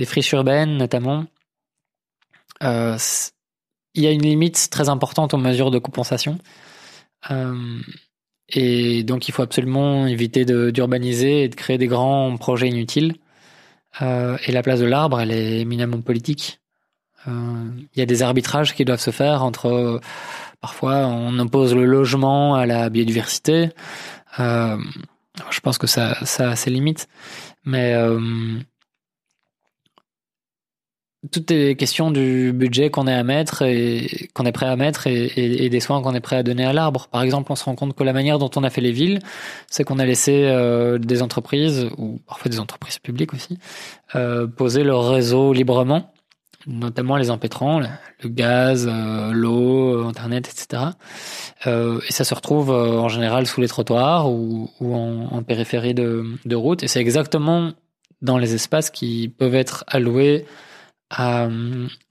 friches 0.04 0.32
urbaines 0.32 0.76
notamment. 0.76 1.26
Euh, 2.62 2.96
il 3.94 4.02
y 4.02 4.06
a 4.06 4.10
une 4.10 4.22
limite 4.22 4.68
très 4.70 4.88
importante 4.88 5.34
aux 5.34 5.38
mesures 5.38 5.70
de 5.70 5.78
compensation. 5.78 6.38
Et 8.50 9.02
donc 9.04 9.28
il 9.28 9.32
faut 9.32 9.42
absolument 9.42 10.06
éviter 10.06 10.44
d'urbaniser 10.44 11.44
et 11.44 11.48
de 11.48 11.54
créer 11.54 11.78
des 11.78 11.86
grands 11.86 12.36
projets 12.36 12.68
inutiles. 12.68 13.14
Euh, 14.02 14.36
et 14.44 14.52
la 14.52 14.62
place 14.62 14.80
de 14.80 14.86
l'arbre, 14.86 15.20
elle 15.20 15.30
est 15.30 15.60
éminemment 15.60 16.00
politique. 16.00 16.60
Euh, 17.28 17.68
il 17.94 17.98
y 17.98 18.02
a 18.02 18.06
des 18.06 18.22
arbitrages 18.22 18.74
qui 18.74 18.84
doivent 18.84 19.00
se 19.00 19.10
faire 19.10 19.42
entre 19.44 20.00
parfois 20.60 21.06
on 21.06 21.38
oppose 21.38 21.74
le 21.74 21.84
logement 21.84 22.54
à 22.54 22.66
la 22.66 22.90
biodiversité. 22.90 23.70
Euh, 24.40 24.76
je 25.50 25.60
pense 25.60 25.78
que 25.78 25.86
ça, 25.86 26.16
ça 26.24 26.50
a 26.50 26.56
ses 26.56 26.70
limites, 26.70 27.08
mais 27.64 27.94
tout 31.30 31.52
est 31.52 31.74
question 31.76 32.10
du 32.10 32.52
budget 32.52 32.90
qu'on 32.90 33.06
est 33.06 33.14
à 33.14 33.22
mettre 33.22 33.62
et 33.62 34.28
qu'on 34.34 34.44
est 34.44 34.52
prêt 34.52 34.66
à 34.66 34.76
mettre 34.76 35.06
et, 35.06 35.68
des 35.68 35.80
soins 35.80 36.02
qu'on 36.02 36.14
est 36.14 36.20
prêt 36.20 36.36
à 36.36 36.42
donner 36.42 36.64
à 36.64 36.72
l'arbre. 36.72 37.08
Par 37.10 37.22
exemple, 37.22 37.50
on 37.50 37.56
se 37.56 37.64
rend 37.64 37.74
compte 37.74 37.94
que 37.94 38.04
la 38.04 38.12
manière 38.12 38.38
dont 38.38 38.50
on 38.56 38.64
a 38.64 38.70
fait 38.70 38.80
les 38.80 38.92
villes, 38.92 39.20
c'est 39.70 39.84
qu'on 39.84 39.98
a 39.98 40.04
laissé 40.04 40.44
euh, 40.44 40.98
des 40.98 41.22
entreprises 41.22 41.88
ou 41.96 42.20
parfois 42.26 42.50
des 42.50 42.60
entreprises 42.60 42.98
publiques 42.98 43.32
aussi 43.32 43.58
euh, 44.14 44.46
poser 44.46 44.84
leur 44.84 45.08
réseau 45.08 45.52
librement, 45.52 46.12
notamment 46.66 47.16
les 47.16 47.30
empêtrants, 47.30 47.80
le 47.80 48.28
gaz, 48.28 48.86
euh, 48.90 49.32
l'eau, 49.32 50.06
internet, 50.06 50.48
etc. 50.48 50.82
Et 51.66 52.12
ça 52.12 52.24
se 52.24 52.34
retrouve 52.34 52.70
en 52.70 53.08
général 53.08 53.46
sous 53.46 53.62
les 53.62 53.68
trottoirs 53.68 54.30
ou, 54.30 54.68
en, 54.80 55.42
périphérie 55.42 55.94
de, 55.94 56.24
de 56.44 56.56
route. 56.56 56.82
Et 56.82 56.88
c'est 56.88 57.00
exactement 57.00 57.72
dans 58.20 58.36
les 58.36 58.54
espaces 58.54 58.90
qui 58.90 59.28
peuvent 59.28 59.54
être 59.54 59.84
alloués 59.86 60.44
à, 61.14 61.48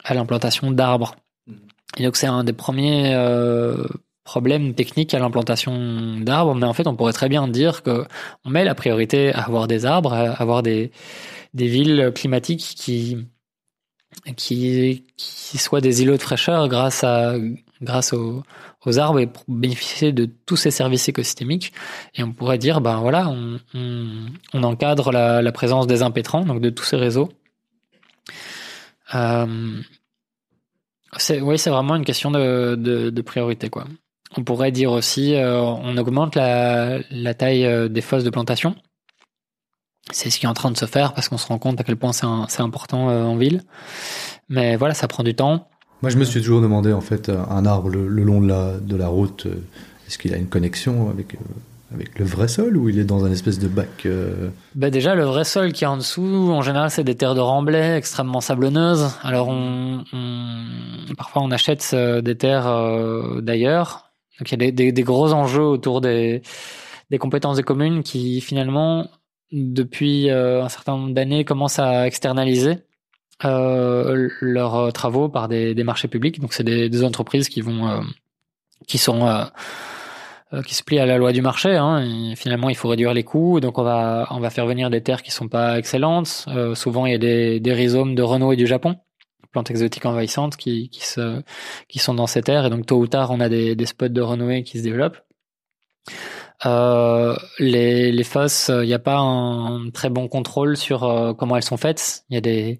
à 0.03 0.13
l'implantation 0.13 0.71
d'arbres. 0.71 1.15
Mhm. 1.47 1.59
Et 1.97 2.03
donc 2.03 2.15
c'est 2.15 2.27
un 2.27 2.43
des 2.43 2.53
premiers 2.53 3.13
euh, 3.13 3.85
problèmes 4.23 4.73
techniques 4.73 5.13
à 5.13 5.19
l'implantation 5.19 6.19
d'arbres, 6.21 6.55
mais 6.55 6.65
en 6.65 6.73
fait 6.73 6.87
on 6.87 6.95
pourrait 6.95 7.13
très 7.13 7.29
bien 7.29 7.47
dire 7.47 7.83
que 7.83 8.05
on 8.45 8.49
met 8.49 8.63
la 8.63 8.75
priorité 8.75 9.33
à 9.33 9.41
avoir 9.43 9.67
des 9.67 9.85
arbres, 9.85 10.13
à 10.13 10.31
avoir 10.31 10.63
des, 10.63 10.91
des 11.53 11.67
villes 11.67 12.11
climatiques 12.15 12.73
qui 12.77 13.17
qui 14.37 15.05
qui 15.17 15.57
soient 15.57 15.81
des 15.81 16.03
îlots 16.03 16.17
de 16.17 16.21
fraîcheur 16.21 16.67
grâce 16.69 17.03
à 17.03 17.35
grâce 17.81 18.13
aux, 18.13 18.43
aux 18.85 18.99
arbres 18.99 19.19
et 19.19 19.27
pour 19.27 19.43
bénéficier 19.47 20.13
de 20.13 20.29
tous 20.45 20.55
ces 20.55 20.71
services 20.71 21.09
écosystémiques. 21.09 21.73
Et 22.15 22.23
on 22.23 22.31
pourrait 22.31 22.57
dire, 22.57 22.79
ben 22.79 22.97
voilà, 23.01 23.27
on, 23.27 23.59
on, 23.73 24.25
on 24.53 24.63
encadre 24.63 25.11
la, 25.11 25.41
la 25.41 25.51
présence 25.51 25.85
des 25.87 26.01
impétrants, 26.01 26.45
donc 26.45 26.61
de 26.61 26.69
tous 26.69 26.85
ces 26.85 26.95
réseaux 26.95 27.29
euh, 29.15 29.81
c'est, 31.17 31.41
oui, 31.41 31.57
c'est 31.57 31.69
vraiment 31.69 31.95
une 31.95 32.05
question 32.05 32.31
de, 32.31 32.75
de, 32.75 33.21
priorité, 33.21 33.69
quoi. 33.69 33.85
On 34.35 34.43
pourrait 34.43 34.71
dire 34.71 34.91
aussi, 34.91 35.35
euh, 35.35 35.59
on 35.61 35.95
augmente 35.97 36.35
la, 36.35 36.99
la 37.11 37.33
taille 37.33 37.65
euh, 37.65 37.87
des 37.87 38.01
fosses 38.01 38.23
de 38.23 38.29
plantation. 38.29 38.75
C'est 40.11 40.29
ce 40.29 40.39
qui 40.39 40.45
est 40.45 40.49
en 40.49 40.53
train 40.55 40.71
de 40.71 40.77
se 40.77 40.85
faire 40.85 41.13
parce 41.13 41.29
qu'on 41.29 41.37
se 41.37 41.47
rend 41.47 41.59
compte 41.59 41.79
à 41.79 41.83
quel 41.83 41.95
point 41.95 42.13
c'est, 42.13 42.25
c'est 42.49 42.61
important 42.61 43.09
euh, 43.09 43.23
en 43.23 43.37
ville. 43.37 43.61
Mais 44.49 44.75
voilà, 44.75 44.93
ça 44.93 45.07
prend 45.07 45.23
du 45.23 45.35
temps. 45.35 45.69
Moi, 46.01 46.09
je 46.09 46.17
me 46.17 46.25
suis 46.25 46.41
toujours 46.41 46.61
demandé, 46.61 46.91
en 46.91 47.01
fait, 47.01 47.29
un 47.29 47.65
arbre 47.65 47.89
le, 47.89 48.07
le 48.07 48.23
long 48.23 48.41
de 48.41 48.47
la, 48.47 48.77
de 48.79 48.95
la 48.95 49.07
route, 49.07 49.47
est-ce 50.07 50.17
qu'il 50.17 50.33
a 50.33 50.37
une 50.37 50.49
connexion 50.49 51.09
avec 51.09 51.37
avec 51.93 52.17
le 52.17 52.25
vrai 52.25 52.47
sol 52.47 52.75
ou 52.77 52.89
il 52.89 52.99
est 52.99 53.03
dans 53.03 53.25
un 53.25 53.31
espèce 53.31 53.59
de 53.59 53.67
bac 53.67 54.05
euh... 54.05 54.49
bah 54.75 54.89
Déjà, 54.89 55.15
le 55.15 55.23
vrai 55.23 55.43
sol 55.43 55.71
qui 55.73 55.83
est 55.83 55.87
en 55.87 55.97
dessous, 55.97 56.51
en 56.51 56.61
général, 56.61 56.89
c'est 56.89 57.03
des 57.03 57.15
terres 57.15 57.35
de 57.35 57.39
remblai 57.39 57.95
extrêmement 57.95 58.41
sablonneuses. 58.41 59.11
Alors, 59.21 59.53
parfois, 61.17 61.43
on 61.43 61.51
achète 61.51 61.91
euh, 61.93 62.21
des 62.21 62.35
terres 62.35 62.67
euh, 62.67 63.41
d'ailleurs. 63.41 64.11
Donc, 64.39 64.51
il 64.51 64.61
y 64.61 64.67
a 64.67 64.91
des, 64.91 65.03
gros 65.03 65.33
enjeux 65.33 65.63
autour 65.63 66.01
des, 66.01 66.41
compétences 67.19 67.57
des 67.57 67.63
communes 67.63 68.01
qui, 68.01 68.41
finalement, 68.41 69.07
depuis 69.51 70.31
un 70.31 70.67
certain 70.69 70.97
nombre 70.97 71.13
d'années, 71.13 71.45
commencent 71.45 71.77
à 71.77 72.07
externaliser 72.07 72.77
leurs 73.43 74.91
travaux 74.91 75.29
par 75.29 75.47
des, 75.47 75.75
marchés 75.83 76.07
publics. 76.07 76.39
Donc, 76.39 76.53
c'est 76.53 76.63
des, 76.63 77.03
entreprises 77.03 77.47
qui 77.47 77.61
vont, 77.61 78.03
qui 78.87 78.97
sont 78.97 79.27
qui 80.61 80.75
se 80.75 80.83
plie 80.83 80.99
à 80.99 81.05
la 81.05 81.17
loi 81.17 81.31
du 81.31 81.41
marché. 81.41 81.75
Hein, 81.75 82.35
finalement, 82.35 82.69
il 82.69 82.75
faut 82.75 82.87
réduire 82.87 83.13
les 83.13 83.23
coûts, 83.23 83.59
donc 83.59 83.77
on 83.77 83.83
va 83.83 84.27
on 84.29 84.39
va 84.39 84.49
faire 84.49 84.65
venir 84.65 84.89
des 84.89 85.01
terres 85.01 85.23
qui 85.23 85.31
sont 85.31 85.47
pas 85.47 85.79
excellentes. 85.79 86.45
Euh, 86.49 86.75
souvent, 86.75 87.05
il 87.05 87.11
y 87.11 87.15
a 87.15 87.17
des, 87.17 87.59
des 87.59 87.73
rhizomes 87.73 88.13
de 88.15 88.21
Renault 88.21 88.51
et 88.51 88.55
du 88.55 88.67
Japon, 88.67 88.95
plantes 89.51 89.71
exotiques 89.71 90.05
envahissantes 90.05 90.55
qui 90.57 90.89
qui 90.89 91.05
se 91.05 91.41
qui 91.87 91.99
sont 91.99 92.13
dans 92.13 92.27
ces 92.27 92.41
terres, 92.41 92.65
et 92.65 92.69
donc 92.69 92.85
tôt 92.85 92.97
ou 92.97 93.07
tard, 93.07 93.31
on 93.31 93.39
a 93.39 93.49
des, 93.49 93.75
des 93.75 93.85
spots 93.85 94.09
de 94.09 94.21
renouée 94.21 94.63
qui 94.63 94.77
se 94.77 94.83
développent. 94.83 95.17
Euh, 96.65 97.35
les, 97.59 98.11
les 98.11 98.23
fosses, 98.23 98.69
il 98.69 98.87
n'y 98.87 98.93
a 98.93 98.99
pas 98.99 99.17
un 99.17 99.89
très 99.89 100.09
bon 100.09 100.27
contrôle 100.27 100.77
sur 100.77 101.03
euh, 101.03 101.33
comment 101.33 101.57
elles 101.57 101.63
sont 101.63 101.77
faites. 101.77 102.23
Il 102.29 102.35
y 102.35 102.37
a 102.37 102.41
des, 102.41 102.79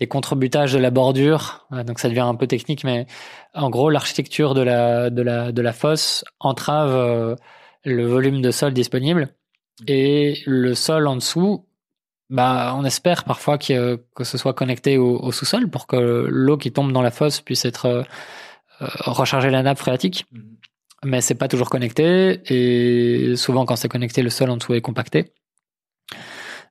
des 0.00 0.06
contrebutages 0.06 0.72
de 0.72 0.78
la 0.78 0.90
bordure, 0.90 1.66
donc 1.70 2.00
ça 2.00 2.08
devient 2.08 2.20
un 2.20 2.34
peu 2.34 2.46
technique, 2.46 2.82
mais 2.84 3.06
en 3.54 3.70
gros, 3.70 3.90
l'architecture 3.90 4.54
de 4.54 4.62
la, 4.62 5.10
de, 5.10 5.22
la, 5.22 5.52
de 5.52 5.62
la 5.62 5.72
fosse 5.72 6.24
entrave 6.40 6.90
euh, 6.90 7.36
le 7.84 8.06
volume 8.06 8.42
de 8.42 8.50
sol 8.50 8.72
disponible 8.72 9.28
et 9.86 10.42
le 10.46 10.74
sol 10.74 11.06
en 11.06 11.16
dessous. 11.16 11.66
Bah, 12.30 12.74
on 12.76 12.84
espère 12.84 13.24
parfois 13.24 13.58
que, 13.58 14.04
que 14.14 14.24
ce 14.24 14.38
soit 14.38 14.54
connecté 14.54 14.98
au, 14.98 15.18
au 15.18 15.32
sous-sol 15.32 15.68
pour 15.68 15.86
que 15.88 16.26
l'eau 16.28 16.56
qui 16.56 16.72
tombe 16.72 16.92
dans 16.92 17.02
la 17.02 17.10
fosse 17.10 17.40
puisse 17.40 17.64
être 17.64 17.86
euh, 17.86 18.02
recharger 18.80 19.50
la 19.50 19.62
nappe 19.62 19.78
phréatique. 19.78 20.26
Mm-hmm 20.32 20.59
mais 21.04 21.20
c'est 21.20 21.34
pas 21.34 21.48
toujours 21.48 21.70
connecté 21.70 22.40
et 22.46 23.36
souvent 23.36 23.64
quand 23.64 23.76
c'est 23.76 23.88
connecté, 23.88 24.22
le 24.22 24.30
sol 24.30 24.50
en 24.50 24.56
dessous 24.56 24.74
est 24.74 24.80
compacté. 24.80 25.32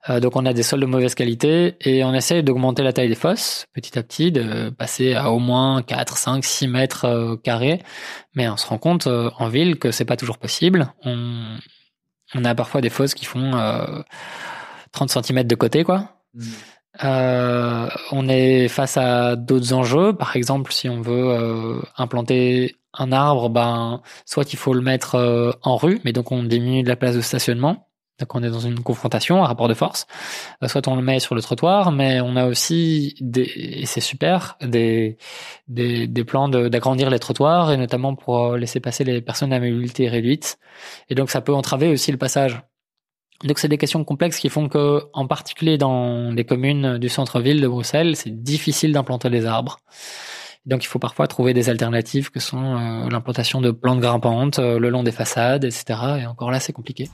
Euh, 0.10 0.20
donc 0.20 0.36
on 0.36 0.46
a 0.46 0.54
des 0.54 0.63
sols 0.63 0.80
de 0.80 0.86
mauvaise 0.86 1.13
qualité 1.13 1.76
et 1.82 2.04
on 2.06 2.13
essaye 2.13 2.42
d'augmenter 2.42 2.84
la 2.84 2.94
taille 2.94 3.10
des 3.10 3.15
fosses 3.15 3.65
petit 3.74 4.00
à 4.00 4.04
petit, 4.04 4.32
de 4.32 4.70
passer 4.70 5.13
à 5.13 5.32
au 5.32 5.39
moins 5.39 5.82
4, 5.82 6.18
5, 6.18 6.44
6 6.44 6.68
mètres 6.68 7.06
euh, 7.06 7.36
carrés. 7.36 7.82
Mais 8.34 8.48
on 8.48 8.56
se 8.56 8.65
rend 8.68 8.78
compte 8.78 9.08
euh, 9.08 9.30
en 9.38 9.50
ville 9.50 9.78
que 9.78 9.92
c'est 9.92 10.06
pas 10.06 10.15
toujours 10.15 10.38
possible. 10.38 10.94
On, 11.04 11.58
on 12.34 12.46
a 12.46 12.56
parfois 12.56 12.82
des 12.82 12.89
fosses 12.89 13.13
qui 13.13 13.26
font 13.26 13.52
30 14.92 15.10
cm 15.10 15.44
de 15.44 15.56
côté, 15.56 15.84
quoi. 15.84 16.15
Mmh. 16.34 16.44
On 18.12 18.28
est 18.28 18.68
face 18.68 18.98
à 18.98 19.36
d'autres 19.36 19.74
enjeux. 19.74 20.13
Par 20.13 20.36
exemple, 20.36 20.72
si 20.72 20.89
on 20.89 21.02
veut 21.02 21.82
implanter 21.98 22.76
un 22.93 23.12
arbre, 23.12 23.49
ben 23.49 24.02
soit 24.25 24.52
il 24.54 24.58
faut 24.58 24.73
le 24.73 24.82
mettre 24.82 25.15
euh, 25.15 25.52
en 25.62 25.78
rue, 25.78 25.99
mais 26.06 26.13
donc 26.13 26.32
on 26.32 26.43
diminue 26.43 26.84
de 26.84 26.89
la 26.89 26.95
place 26.95 27.15
de 27.15 27.21
stationnement. 27.21 27.86
Donc 28.19 28.36
on 28.36 28.43
est 28.43 28.49
dans 28.49 28.60
une 28.60 28.82
confrontation, 28.82 29.43
un 29.43 29.47
rapport 29.47 29.69
de 29.69 29.73
force. 29.73 30.06
Euh, 30.62 30.67
soit 30.67 30.88
on 30.89 30.95
le 30.95 31.02
met 31.02 31.19
sur 31.19 31.36
le 31.36 31.41
trottoir, 31.41 31.91
mais 31.91 32.19
on 32.19 32.36
a 32.36 32.47
aussi 32.47 33.15
des, 33.21 33.49
et 33.56 33.86
c'est 33.86 34.02
super, 34.02 34.58
des 34.62 35.17
des, 35.67 36.08
des 36.08 36.23
plans 36.25 36.49
d'agrandir 36.49 37.10
les 37.10 37.19
trottoirs 37.19 37.71
et 37.71 37.78
notamment 37.78 38.15
pour 38.15 38.58
laisser 38.58 38.82
passer 38.82 39.04
les 39.06 39.21
personnes 39.21 39.54
à 39.54 39.60
mobilité 39.60 40.10
réduite. 40.10 40.58
Et 41.10 41.15
donc 41.15 41.30
ça 41.30 41.41
peut 41.41 41.54
entraver 41.54 41.88
aussi 41.89 42.12
le 42.12 42.17
passage. 42.17 42.62
Donc 43.45 43.58
c'est 43.58 43.69
des 43.69 43.78
questions 43.78 44.04
complexes 44.04 44.38
qui 44.38 44.49
font 44.49 44.67
que, 44.67 45.04
en 45.13 45.25
particulier 45.25 45.78
dans 45.78 46.32
les 46.32 46.43
communes 46.43 46.97
du 46.97 47.08
centre-ville 47.08 47.62
de 47.62 47.67
Bruxelles, 47.69 48.17
c'est 48.17 48.43
difficile 48.43 48.91
d'implanter 48.91 49.30
des 49.30 49.45
arbres. 49.45 49.80
Donc 50.69 50.84
il 50.84 50.88
faut 50.88 50.99
parfois 50.99 51.25
trouver 51.25 51.55
des 51.55 51.67
alternatives 51.67 52.29
que 52.29 52.39
sont 52.39 52.75
euh, 52.75 53.10
l'implantation 53.10 53.60
de 53.60 53.71
plantes 53.71 54.01
grimpantes 54.01 54.60
euh, 54.60 54.77
le 54.77 54.91
long 54.91 55.01
des 55.01 55.12
façades, 55.12 55.65
etc. 55.65 55.99
Et 56.21 56.25
encore 56.27 56.51
là, 56.51 56.60
c'est 56.60 56.73
compliqué. 56.73 57.10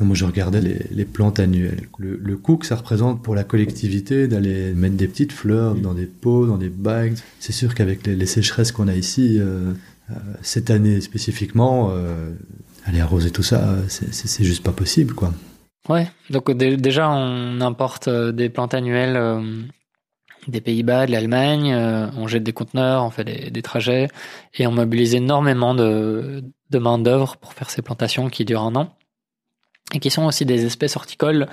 moi, 0.00 0.16
je 0.16 0.24
regardais 0.24 0.60
les, 0.60 1.04
plantes 1.04 1.38
annuelles. 1.38 1.86
Le, 1.96 2.16
le, 2.16 2.36
coût 2.36 2.56
que 2.56 2.66
ça 2.66 2.74
représente 2.74 3.22
pour 3.22 3.36
la 3.36 3.44
collectivité 3.44 4.26
d'aller 4.26 4.74
mettre 4.74 4.96
des 4.96 5.06
petites 5.06 5.30
fleurs 5.30 5.76
dans 5.76 5.94
des 5.94 6.06
pots, 6.06 6.44
dans 6.44 6.56
des 6.58 6.70
bagues. 6.70 7.14
C'est 7.38 7.52
sûr 7.52 7.72
qu'avec 7.72 8.04
les, 8.04 8.26
sécheresses 8.26 8.72
qu'on 8.72 8.88
a 8.88 8.96
ici, 8.96 9.38
euh, 9.38 9.72
cette 10.42 10.70
année 10.70 11.00
spécifiquement, 11.00 11.92
aller 12.84 13.00
arroser 13.00 13.30
tout 13.30 13.44
ça, 13.44 13.76
c'est 13.86 14.44
juste 14.44 14.64
pas 14.64 14.72
possible, 14.72 15.14
quoi. 15.14 15.32
Ouais, 15.88 16.08
donc 16.30 16.50
déjà 16.52 17.10
on 17.10 17.60
importe 17.60 18.06
euh, 18.06 18.30
des 18.30 18.48
plantes 18.48 18.72
annuelles 18.72 19.16
euh, 19.16 19.42
des 20.46 20.60
Pays-Bas, 20.60 21.06
de 21.06 21.12
l'Allemagne, 21.12 21.72
euh, 21.72 22.08
on 22.16 22.28
jette 22.28 22.44
des 22.44 22.52
conteneurs, 22.52 23.04
on 23.04 23.10
fait 23.10 23.50
des, 23.50 23.62
trajets 23.62 24.08
et 24.54 24.66
on 24.66 24.72
mobilise 24.72 25.14
énormément 25.14 25.74
de, 25.74 26.44
de 26.70 26.78
main 26.78 26.98
d'œuvre 26.98 27.36
pour 27.36 27.52
faire 27.52 27.70
ces 27.70 27.82
plantations 27.82 28.28
qui 28.28 28.44
durent 28.44 28.62
un 28.62 28.76
an 28.76 28.94
et 29.92 29.98
qui 29.98 30.10
sont 30.10 30.24
aussi 30.24 30.44
des 30.46 30.64
espèces 30.64 30.96
horticoles 30.96 31.48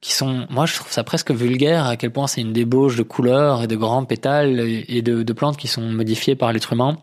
qui 0.00 0.12
sont, 0.12 0.46
moi 0.48 0.64
je 0.64 0.74
trouve 0.74 0.90
ça 0.90 1.04
presque 1.04 1.30
vulgaire 1.30 1.86
à 1.86 1.96
quel 1.96 2.10
point 2.10 2.26
c'est 2.26 2.40
une 2.40 2.52
débauche 2.52 2.96
de 2.96 3.02
couleurs 3.02 3.62
et 3.62 3.66
de 3.66 3.76
grands 3.76 4.04
pétales 4.04 4.60
et 4.60 5.02
de, 5.02 5.22
de 5.22 5.32
plantes 5.34 5.56
qui 5.58 5.68
sont 5.68 5.82
modifiées 5.82 6.36
par 6.36 6.52
l'être 6.52 6.72
humain. 6.72 6.98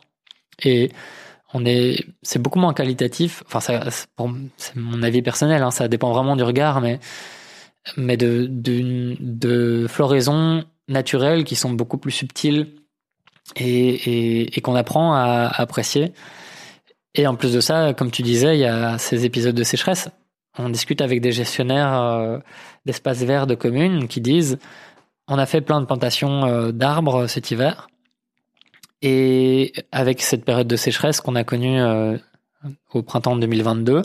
Et 0.63 0.91
on 1.55 1.65
est, 1.65 2.05
c'est 2.21 2.41
beaucoup 2.41 2.59
moins 2.59 2.73
qualitatif. 2.73 3.43
Enfin, 3.47 3.61
c'est 3.61 4.75
mon 4.75 5.01
avis 5.03 5.21
personnel, 5.21 5.63
hein, 5.63 5.71
ça 5.71 5.87
dépend 5.87 6.11
vraiment 6.11 6.35
du 6.35 6.43
regard, 6.43 6.81
mais 6.81 6.99
mais 7.95 8.17
de 8.17 8.47
de, 8.49 9.87
floraisons 9.87 10.65
naturelles 10.89 11.45
qui 11.45 11.55
sont 11.55 11.71
beaucoup 11.71 11.97
plus 11.97 12.11
subtiles 12.11 12.73
et, 13.55 14.57
et, 14.57 14.61
qu'on 14.61 14.75
apprend 14.75 15.13
à, 15.13 15.47
apprécier. 15.47 16.11
Et 17.13 17.25
en 17.25 17.35
plus 17.35 17.53
de 17.53 17.61
ça, 17.61 17.93
comme 17.93 18.11
tu 18.11 18.21
disais, 18.21 18.57
il 18.57 18.59
y 18.59 18.65
a 18.65 18.97
ces 18.97 19.23
épisodes 19.23 19.55
de 19.55 19.63
sécheresse. 19.63 20.09
On 20.57 20.69
discute 20.69 21.01
avec 21.01 21.21
des 21.21 21.31
gestionnaires 21.31 21.93
euh, 22.01 22.39
d'espaces 22.85 23.23
verts 23.23 23.47
de 23.47 23.55
communes 23.55 24.07
qui 24.07 24.19
disent 24.19 24.57
on 25.27 25.37
a 25.37 25.45
fait 25.45 25.61
plein 25.61 25.79
de 25.79 25.85
plantations 25.85 26.45
euh, 26.45 26.71
d'arbres 26.71 27.27
cet 27.27 27.51
hiver 27.51 27.87
et 29.05 29.71
avec 29.91 30.23
cette 30.23 30.43
période 30.43 30.67
de 30.67 30.75
sécheresse 30.75 31.21
qu'on 31.21 31.35
a 31.35 31.43
connue 31.43 31.79
euh, 31.79 32.17
au 32.91 33.03
printemps 33.03 33.35
2022, 33.35 34.01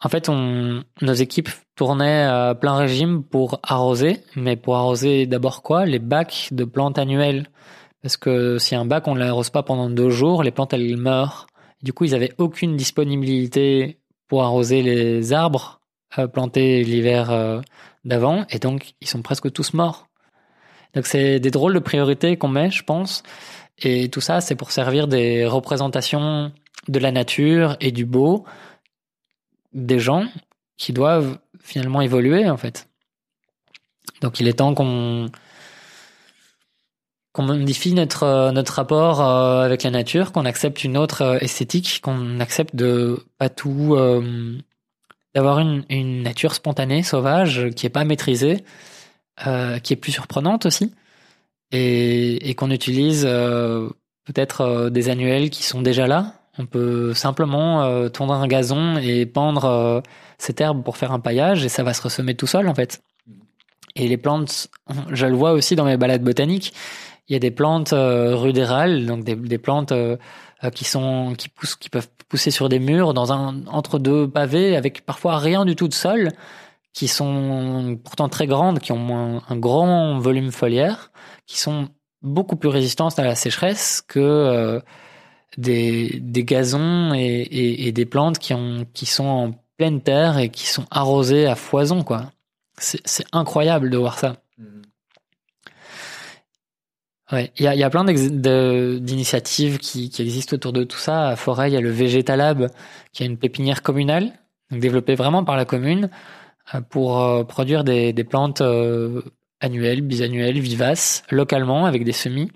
En 0.00 0.08
fait, 0.08 0.28
nos 0.28 1.12
équipes 1.12 1.50
tournaient 1.74 2.24
à 2.24 2.54
plein 2.54 2.76
régime 2.76 3.22
pour 3.22 3.60
arroser, 3.62 4.22
mais 4.34 4.56
pour 4.56 4.76
arroser 4.76 5.26
d'abord 5.26 5.62
quoi? 5.62 5.84
Les 5.84 5.98
bacs 5.98 6.48
de 6.52 6.64
plantes 6.64 6.98
annuelles. 6.98 7.46
Parce 8.00 8.16
que 8.16 8.56
si 8.56 8.74
un 8.74 8.86
bac, 8.86 9.06
on 9.06 9.14
ne 9.14 9.20
l'arrose 9.20 9.50
pas 9.50 9.62
pendant 9.62 9.90
deux 9.90 10.10
jours, 10.10 10.42
les 10.42 10.50
plantes, 10.50 10.72
elles 10.72 10.96
meurent. 10.96 11.46
Du 11.82 11.92
coup, 11.92 12.04
ils 12.04 12.14
avaient 12.14 12.32
aucune 12.38 12.76
disponibilité 12.76 13.98
pour 14.28 14.44
arroser 14.44 14.82
les 14.82 15.34
arbres 15.34 15.80
euh, 16.18 16.26
plantés 16.26 16.84
l'hiver 16.84 17.30
euh, 17.30 17.60
d'avant, 18.06 18.46
et 18.48 18.58
donc 18.58 18.94
ils 19.02 19.08
sont 19.08 19.20
presque 19.20 19.52
tous 19.52 19.74
morts. 19.74 20.06
Donc 20.94 21.06
c'est 21.06 21.40
des 21.40 21.50
drôles 21.50 21.74
de 21.74 21.80
priorités 21.80 22.38
qu'on 22.38 22.48
met, 22.48 22.70
je 22.70 22.82
pense. 22.82 23.22
Et 23.78 24.08
tout 24.08 24.20
ça, 24.20 24.40
c'est 24.40 24.54
pour 24.54 24.70
servir 24.70 25.06
des 25.08 25.46
représentations 25.46 26.52
de 26.88 26.98
la 26.98 27.12
nature 27.12 27.76
et 27.80 27.92
du 27.92 28.04
beau 28.04 28.44
des 29.72 29.98
gens 29.98 30.26
qui 30.78 30.92
doivent 30.92 31.38
finalement 31.60 32.00
évoluer, 32.00 32.48
en 32.48 32.56
fait. 32.56 32.88
Donc 34.22 34.40
il 34.40 34.48
est 34.48 34.54
temps 34.54 34.74
qu'on 34.74 35.30
modifie 37.38 37.92
notre 37.92 38.50
notre 38.52 38.74
rapport 38.74 39.20
euh, 39.20 39.62
avec 39.64 39.82
la 39.82 39.90
nature, 39.90 40.32
qu'on 40.32 40.46
accepte 40.46 40.84
une 40.84 40.96
autre 40.96 41.22
euh, 41.22 41.38
esthétique, 41.40 42.00
qu'on 42.02 42.40
accepte 42.40 42.74
de 42.74 43.26
pas 43.36 43.50
tout 43.50 43.94
euh, 43.94 44.56
d'avoir 45.34 45.58
une, 45.58 45.84
une 45.90 46.22
nature 46.22 46.54
spontanée, 46.54 47.02
sauvage, 47.02 47.68
qui 47.76 47.84
est 47.84 47.90
pas 47.90 48.04
maîtrisée, 48.04 48.64
euh, 49.46 49.78
qui 49.80 49.92
est 49.92 49.96
plus 49.96 50.12
surprenante 50.12 50.64
aussi, 50.64 50.94
et, 51.72 52.54
qu'on 52.56 52.70
utilise 52.70 53.24
euh, 53.28 53.88
peut-être 54.24 54.60
euh, 54.62 54.90
des 54.90 55.08
annuels 55.08 55.50
qui 55.50 55.62
sont 55.62 55.82
déjà 55.82 56.06
là. 56.06 56.34
On 56.58 56.66
peut 56.66 57.12
simplement 57.12 57.82
euh, 57.82 58.08
tondre 58.08 58.32
un 58.32 58.46
gazon 58.46 58.96
et 58.96 59.26
pendre 59.26 60.02
cette 60.38 60.60
herbe 60.60 60.82
pour 60.82 60.96
faire 60.96 61.12
un 61.12 61.20
paillage, 61.20 61.64
et 61.64 61.68
ça 61.68 61.82
va 61.82 61.92
se 61.92 62.02
ressemer 62.02 62.34
tout 62.34 62.46
seul 62.46 62.68
en 62.68 62.74
fait. 62.74 63.02
Et 63.94 64.08
les 64.08 64.16
plantes, 64.16 64.68
je 65.10 65.26
le 65.26 65.34
vois 65.34 65.52
aussi 65.52 65.76
dans 65.76 65.84
mes 65.84 65.96
balades 65.96 66.22
botaniques. 66.22 66.72
Il 67.28 67.32
y 67.32 67.36
a 67.36 67.40
des 67.40 67.50
plantes 67.50 67.92
rudérales, 67.92 69.04
donc 69.04 69.24
des, 69.24 69.58
plantes 69.58 69.92
qui 70.74 70.84
sont 70.84 71.34
qui 71.36 71.48
poussent, 71.48 71.74
qui 71.74 71.90
peuvent 71.90 72.08
pousser 72.28 72.50
sur 72.50 72.68
des 72.68 72.78
murs 72.78 73.14
dans 73.14 73.32
un 73.32 73.66
entre 73.66 73.98
deux 73.98 74.28
pavés 74.28 74.76
avec 74.76 75.04
parfois 75.04 75.38
rien 75.38 75.64
du 75.64 75.76
tout 75.76 75.88
de 75.88 75.94
sol, 75.94 76.30
qui 76.92 77.08
sont 77.08 77.98
pourtant 78.04 78.28
très 78.28 78.46
grandes, 78.46 78.78
qui 78.78 78.92
ont 78.92 79.42
un 79.48 79.56
grand 79.56 80.18
volume 80.20 80.52
foliaire, 80.52 81.10
qui 81.46 81.58
sont 81.58 81.88
beaucoup 82.22 82.56
plus 82.56 82.68
résistantes 82.68 83.18
à 83.18 83.24
la 83.24 83.34
sécheresse 83.34 84.02
que 84.06 84.20
euh, 84.20 84.80
des, 85.56 86.20
des 86.20 86.44
gazons 86.44 87.14
et, 87.14 87.18
et, 87.20 87.88
et, 87.88 87.92
des 87.92 88.06
plantes 88.06 88.38
qui, 88.38 88.52
ont, 88.52 88.86
qui 88.92 89.06
sont 89.06 89.24
en 89.24 89.52
pleine 89.76 90.02
terre 90.02 90.38
et 90.38 90.48
qui 90.50 90.66
sont 90.66 90.86
arrosées 90.90 91.46
à 91.46 91.54
foison. 91.54 92.02
quoi. 92.02 92.30
C'est 92.78 93.26
incroyable 93.32 93.90
de 93.90 93.96
voir 93.96 94.18
ça. 94.18 94.36
Ouais, 97.32 97.50
il 97.56 97.64
y 97.64 97.66
a, 97.66 97.74
y 97.74 97.82
a 97.82 97.90
plein 97.90 98.04
d'initiatives 98.04 99.78
qui, 99.78 100.10
qui 100.10 100.22
existent 100.22 100.54
autour 100.54 100.72
de 100.72 100.84
tout 100.84 100.98
ça. 100.98 101.28
À 101.28 101.36
Forêt, 101.36 101.70
il 101.70 101.74
y 101.74 101.76
a 101.76 101.80
le 101.80 101.90
Végétalab, 101.90 102.70
qui 103.12 103.24
est 103.24 103.26
une 103.26 103.36
pépinière 103.36 103.82
communale, 103.82 104.32
développée 104.70 105.16
vraiment 105.16 105.42
par 105.42 105.56
la 105.56 105.64
commune, 105.64 106.08
euh, 106.74 106.80
pour 106.82 107.20
euh, 107.20 107.42
produire 107.42 107.82
des, 107.82 108.12
des 108.12 108.22
plantes 108.22 108.62
annuelles, 109.60 110.02
bisannuelles, 110.02 110.58
vivaces, 110.58 111.22
localement, 111.30 111.86
avec 111.86 112.04
des 112.04 112.12
semis. 112.12 112.50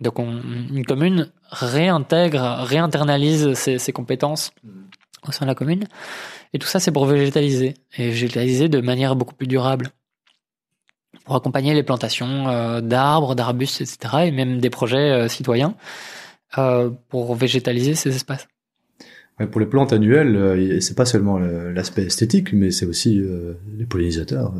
Donc 0.00 0.18
on, 0.18 0.40
une 0.72 0.84
commune 0.84 1.30
réintègre, 1.50 2.56
réinternalise 2.60 3.54
ses, 3.54 3.78
ses 3.78 3.92
compétences 3.92 4.52
au 5.26 5.32
sein 5.32 5.46
de 5.46 5.50
la 5.50 5.54
commune. 5.54 5.86
Et 6.52 6.58
tout 6.58 6.66
ça, 6.66 6.80
c'est 6.80 6.92
pour 6.92 7.06
végétaliser. 7.06 7.74
Et 7.96 8.10
végétaliser 8.10 8.68
de 8.68 8.80
manière 8.80 9.16
beaucoup 9.16 9.34
plus 9.34 9.46
durable 9.46 9.90
pour 11.24 11.36
accompagner 11.36 11.74
les 11.74 11.82
plantations 11.82 12.48
euh, 12.48 12.80
d'arbres, 12.80 13.34
d'arbustes, 13.34 13.80
etc., 13.80 14.26
et 14.26 14.30
même 14.30 14.60
des 14.60 14.70
projets 14.70 15.10
euh, 15.10 15.28
citoyens 15.28 15.74
euh, 16.58 16.90
pour 17.08 17.34
végétaliser 17.34 17.94
ces 17.94 18.14
espaces. 18.14 18.46
Ouais, 19.40 19.46
pour 19.46 19.60
les 19.60 19.66
plantes 19.66 19.92
annuelles, 19.92 20.80
c'est 20.80 20.96
pas 20.96 21.06
seulement 21.06 21.40
l'aspect 21.40 22.04
esthétique, 22.04 22.52
mais 22.52 22.70
c'est 22.70 22.86
aussi 22.86 23.20
les 23.76 23.84
pollinisateurs 23.84 24.54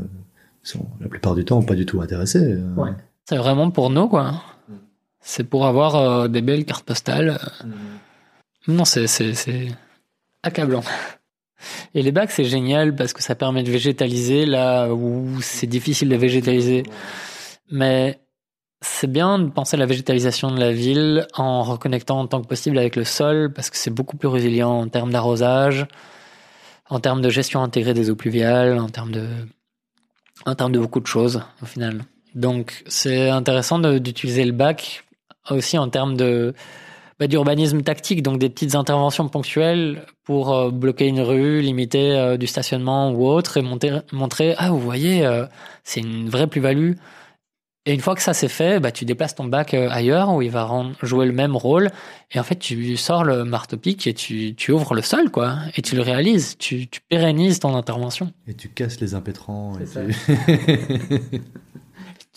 sont 0.68 0.86
la 1.00 1.08
plupart 1.08 1.34
du 1.34 1.44
temps 1.44 1.62
pas 1.62 1.74
du 1.74 1.86
tout 1.86 2.00
intéressés. 2.00 2.56
Ouais. 2.76 2.90
C'est 3.24 3.36
vraiment 3.36 3.70
pour 3.70 3.90
nous, 3.90 4.08
quoi. 4.08 4.32
Mm. 4.68 4.74
C'est 5.20 5.44
pour 5.44 5.66
avoir 5.66 6.28
des 6.28 6.42
belles 6.42 6.64
cartes 6.64 6.84
postales. 6.84 7.38
Mm. 7.64 8.74
Non, 8.74 8.84
c'est 8.84 9.06
c'est 9.06 9.68
accablant. 10.42 10.82
Et 11.94 12.02
les 12.02 12.12
bacs, 12.12 12.30
c'est 12.30 12.44
génial 12.44 12.94
parce 12.94 13.12
que 13.12 13.22
ça 13.22 13.34
permet 13.34 13.62
de 13.62 13.70
végétaliser 13.70 14.46
là 14.46 14.92
où 14.92 15.40
c'est 15.40 15.66
difficile 15.66 16.08
de 16.08 16.16
végétaliser. 16.16 16.82
Mais 17.70 18.20
c'est 18.80 19.10
bien 19.10 19.38
de 19.38 19.48
penser 19.48 19.76
à 19.76 19.78
la 19.78 19.86
végétalisation 19.86 20.50
de 20.50 20.60
la 20.60 20.72
ville 20.72 21.26
en 21.34 21.62
reconnectant 21.62 22.20
en 22.20 22.26
tant 22.26 22.42
que 22.42 22.46
possible 22.46 22.78
avec 22.78 22.96
le 22.96 23.04
sol 23.04 23.52
parce 23.52 23.70
que 23.70 23.76
c'est 23.76 23.90
beaucoup 23.90 24.16
plus 24.16 24.28
résilient 24.28 24.70
en 24.70 24.88
termes 24.88 25.10
d'arrosage, 25.10 25.86
en 26.90 27.00
termes 27.00 27.22
de 27.22 27.30
gestion 27.30 27.62
intégrée 27.62 27.94
des 27.94 28.10
eaux 28.10 28.16
pluviales, 28.16 28.78
en 28.78 28.88
termes 28.88 29.12
de, 29.12 29.26
en 30.46 30.54
termes 30.54 30.72
de 30.72 30.78
beaucoup 30.78 31.00
de 31.00 31.06
choses 31.06 31.42
au 31.62 31.66
final. 31.66 32.04
Donc 32.34 32.82
c'est 32.86 33.30
intéressant 33.30 33.78
d'utiliser 33.78 34.44
le 34.44 34.52
bac 34.52 35.04
aussi 35.50 35.78
en 35.78 35.88
termes 35.88 36.16
bah, 37.20 37.28
d'urbanisme 37.28 37.82
tactique, 37.82 38.22
donc 38.22 38.38
des 38.40 38.50
petites 38.50 38.74
interventions 38.74 39.28
ponctuelles 39.28 40.04
pour 40.24 40.52
euh, 40.52 40.70
bloquer 40.70 41.06
une 41.06 41.20
rue, 41.20 41.60
limiter 41.60 42.12
euh, 42.12 42.36
du 42.36 42.48
stationnement 42.48 43.12
ou 43.12 43.26
autre, 43.26 43.56
et 43.56 43.62
montrer 43.62 44.54
ah 44.58 44.70
vous 44.70 44.80
voyez 44.80 45.24
euh, 45.24 45.46
c'est 45.84 46.00
une 46.00 46.28
vraie 46.28 46.48
plus-value. 46.48 46.94
Et 47.86 47.92
une 47.92 48.00
fois 48.00 48.14
que 48.14 48.22
ça 48.22 48.32
c'est 48.32 48.48
fait, 48.48 48.80
bah 48.80 48.90
tu 48.92 49.04
déplaces 49.04 49.34
ton 49.34 49.44
bac 49.44 49.74
ailleurs 49.74 50.32
où 50.32 50.40
il 50.40 50.50
va 50.50 50.68
jouer 51.02 51.26
le 51.26 51.32
même 51.32 51.54
rôle. 51.54 51.90
Et 52.32 52.40
en 52.40 52.42
fait 52.42 52.56
tu 52.56 52.96
sors 52.96 53.24
le 53.24 53.44
marteau-pic 53.44 54.06
et 54.06 54.14
tu, 54.14 54.54
tu 54.54 54.72
ouvres 54.72 54.94
le 54.94 55.02
sol 55.02 55.30
quoi, 55.30 55.56
et 55.76 55.82
tu 55.82 55.94
le 55.94 56.02
réalises, 56.02 56.56
tu, 56.58 56.86
tu 56.88 57.00
pérennises 57.02 57.60
ton 57.60 57.76
intervention. 57.76 58.32
Et 58.48 58.54
tu 58.54 58.68
casses 58.68 59.00
les 59.00 59.14
impétrants. 59.14 59.74
Et 59.78 59.84
tu... 59.84 61.40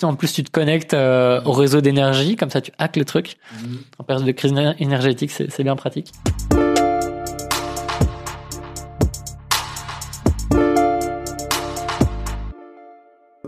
En 0.04 0.16
plus, 0.16 0.32
tu 0.32 0.44
te 0.44 0.52
connectes 0.52 0.94
euh, 0.94 1.42
au 1.44 1.54
réseau 1.54 1.82
d'énergie, 1.82 2.36
comme 2.36 2.52
ça 2.52 2.62
tu 2.62 2.72
hackes 2.78 2.98
le 2.98 3.06
truc. 3.06 3.38
Mmh. 3.52 3.76
En 3.98 4.04
période 4.04 4.26
de 4.28 4.32
crise 4.32 4.54
énergétique, 4.80 5.32
c'est 5.32 5.64
bien 5.64 5.76
pratique. 5.76 6.12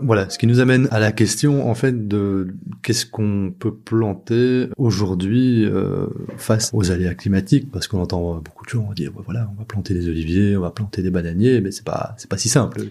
Voilà, 0.02 0.28
ce 0.30 0.38
qui 0.38 0.46
nous 0.46 0.60
amène 0.60 0.88
à 0.90 0.98
la 0.98 1.12
question 1.12 1.70
en 1.70 1.74
fait 1.74 2.08
de 2.08 2.54
qu'est-ce 2.82 3.06
qu'on 3.06 3.52
peut 3.56 3.74
planter 3.74 4.68
aujourd'hui 4.76 5.64
euh, 5.64 6.06
face 6.36 6.70
aux 6.72 6.90
aléas 6.90 7.14
climatiques, 7.14 7.70
parce 7.70 7.86
qu'on 7.86 8.00
entend 8.00 8.36
beaucoup 8.36 8.64
de 8.64 8.70
gens 8.70 8.92
dire 8.92 9.12
voilà, 9.24 9.48
on 9.54 9.58
va 9.58 9.64
planter 9.64 9.94
des 9.94 10.08
oliviers, 10.08 10.56
on 10.56 10.60
va 10.60 10.70
planter 10.70 11.02
des 11.02 11.10
bananiers, 11.10 11.60
mais 11.60 11.70
c'est 11.70 11.84
pas 11.84 12.14
c'est 12.16 12.30
pas 12.30 12.38
si 12.38 12.48
simple. 12.48 12.82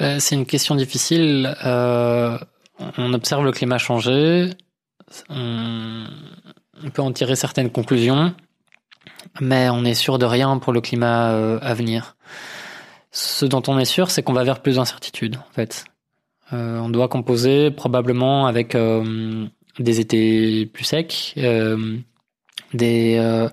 Euh, 0.00 0.16
c'est 0.18 0.34
une 0.34 0.46
question 0.46 0.74
difficile. 0.74 1.54
Euh 1.64 2.38
on 2.96 3.12
observe 3.12 3.44
le 3.44 3.52
climat 3.52 3.78
changer, 3.78 4.50
on, 5.28 6.04
peut 6.92 7.02
en 7.02 7.12
tirer 7.12 7.36
certaines 7.36 7.70
conclusions, 7.70 8.34
mais 9.40 9.68
on 9.68 9.84
est 9.84 9.94
sûr 9.94 10.18
de 10.18 10.24
rien 10.24 10.58
pour 10.58 10.72
le 10.72 10.80
climat 10.80 11.58
à 11.58 11.74
venir. 11.74 12.16
Ce 13.10 13.46
dont 13.46 13.62
on 13.66 13.78
est 13.78 13.84
sûr, 13.84 14.10
c'est 14.10 14.22
qu'on 14.22 14.32
va 14.32 14.44
vers 14.44 14.60
plus 14.60 14.76
d'incertitudes, 14.76 15.36
en 15.36 15.52
fait. 15.52 15.84
Euh, 16.52 16.78
on 16.78 16.88
doit 16.88 17.08
composer 17.08 17.70
probablement 17.70 18.46
avec 18.46 18.74
euh, 18.74 19.46
des 19.78 20.00
étés 20.00 20.66
plus 20.66 20.84
secs, 20.84 21.34
des, 22.74 23.48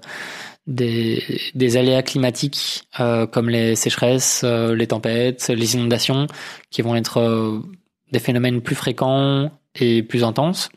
des, 0.68 1.24
des 1.54 1.78
aléas 1.78 2.04
climatiques 2.04 2.88
comme 3.32 3.50
les 3.50 3.76
sécheresses, 3.76 4.44
les 4.44 4.88
tempêtes, 4.88 5.50
les 5.50 5.76
inondations, 5.76 6.28
qui 6.72 6.82
vont 6.82 6.96
être 6.96 7.62
des 8.12 8.20
phénomènes 8.20 8.62
plus 8.62 8.76
fréquents 8.76 9.52
et 9.76 10.04
plus 10.04 10.24
intenses. 10.24 10.70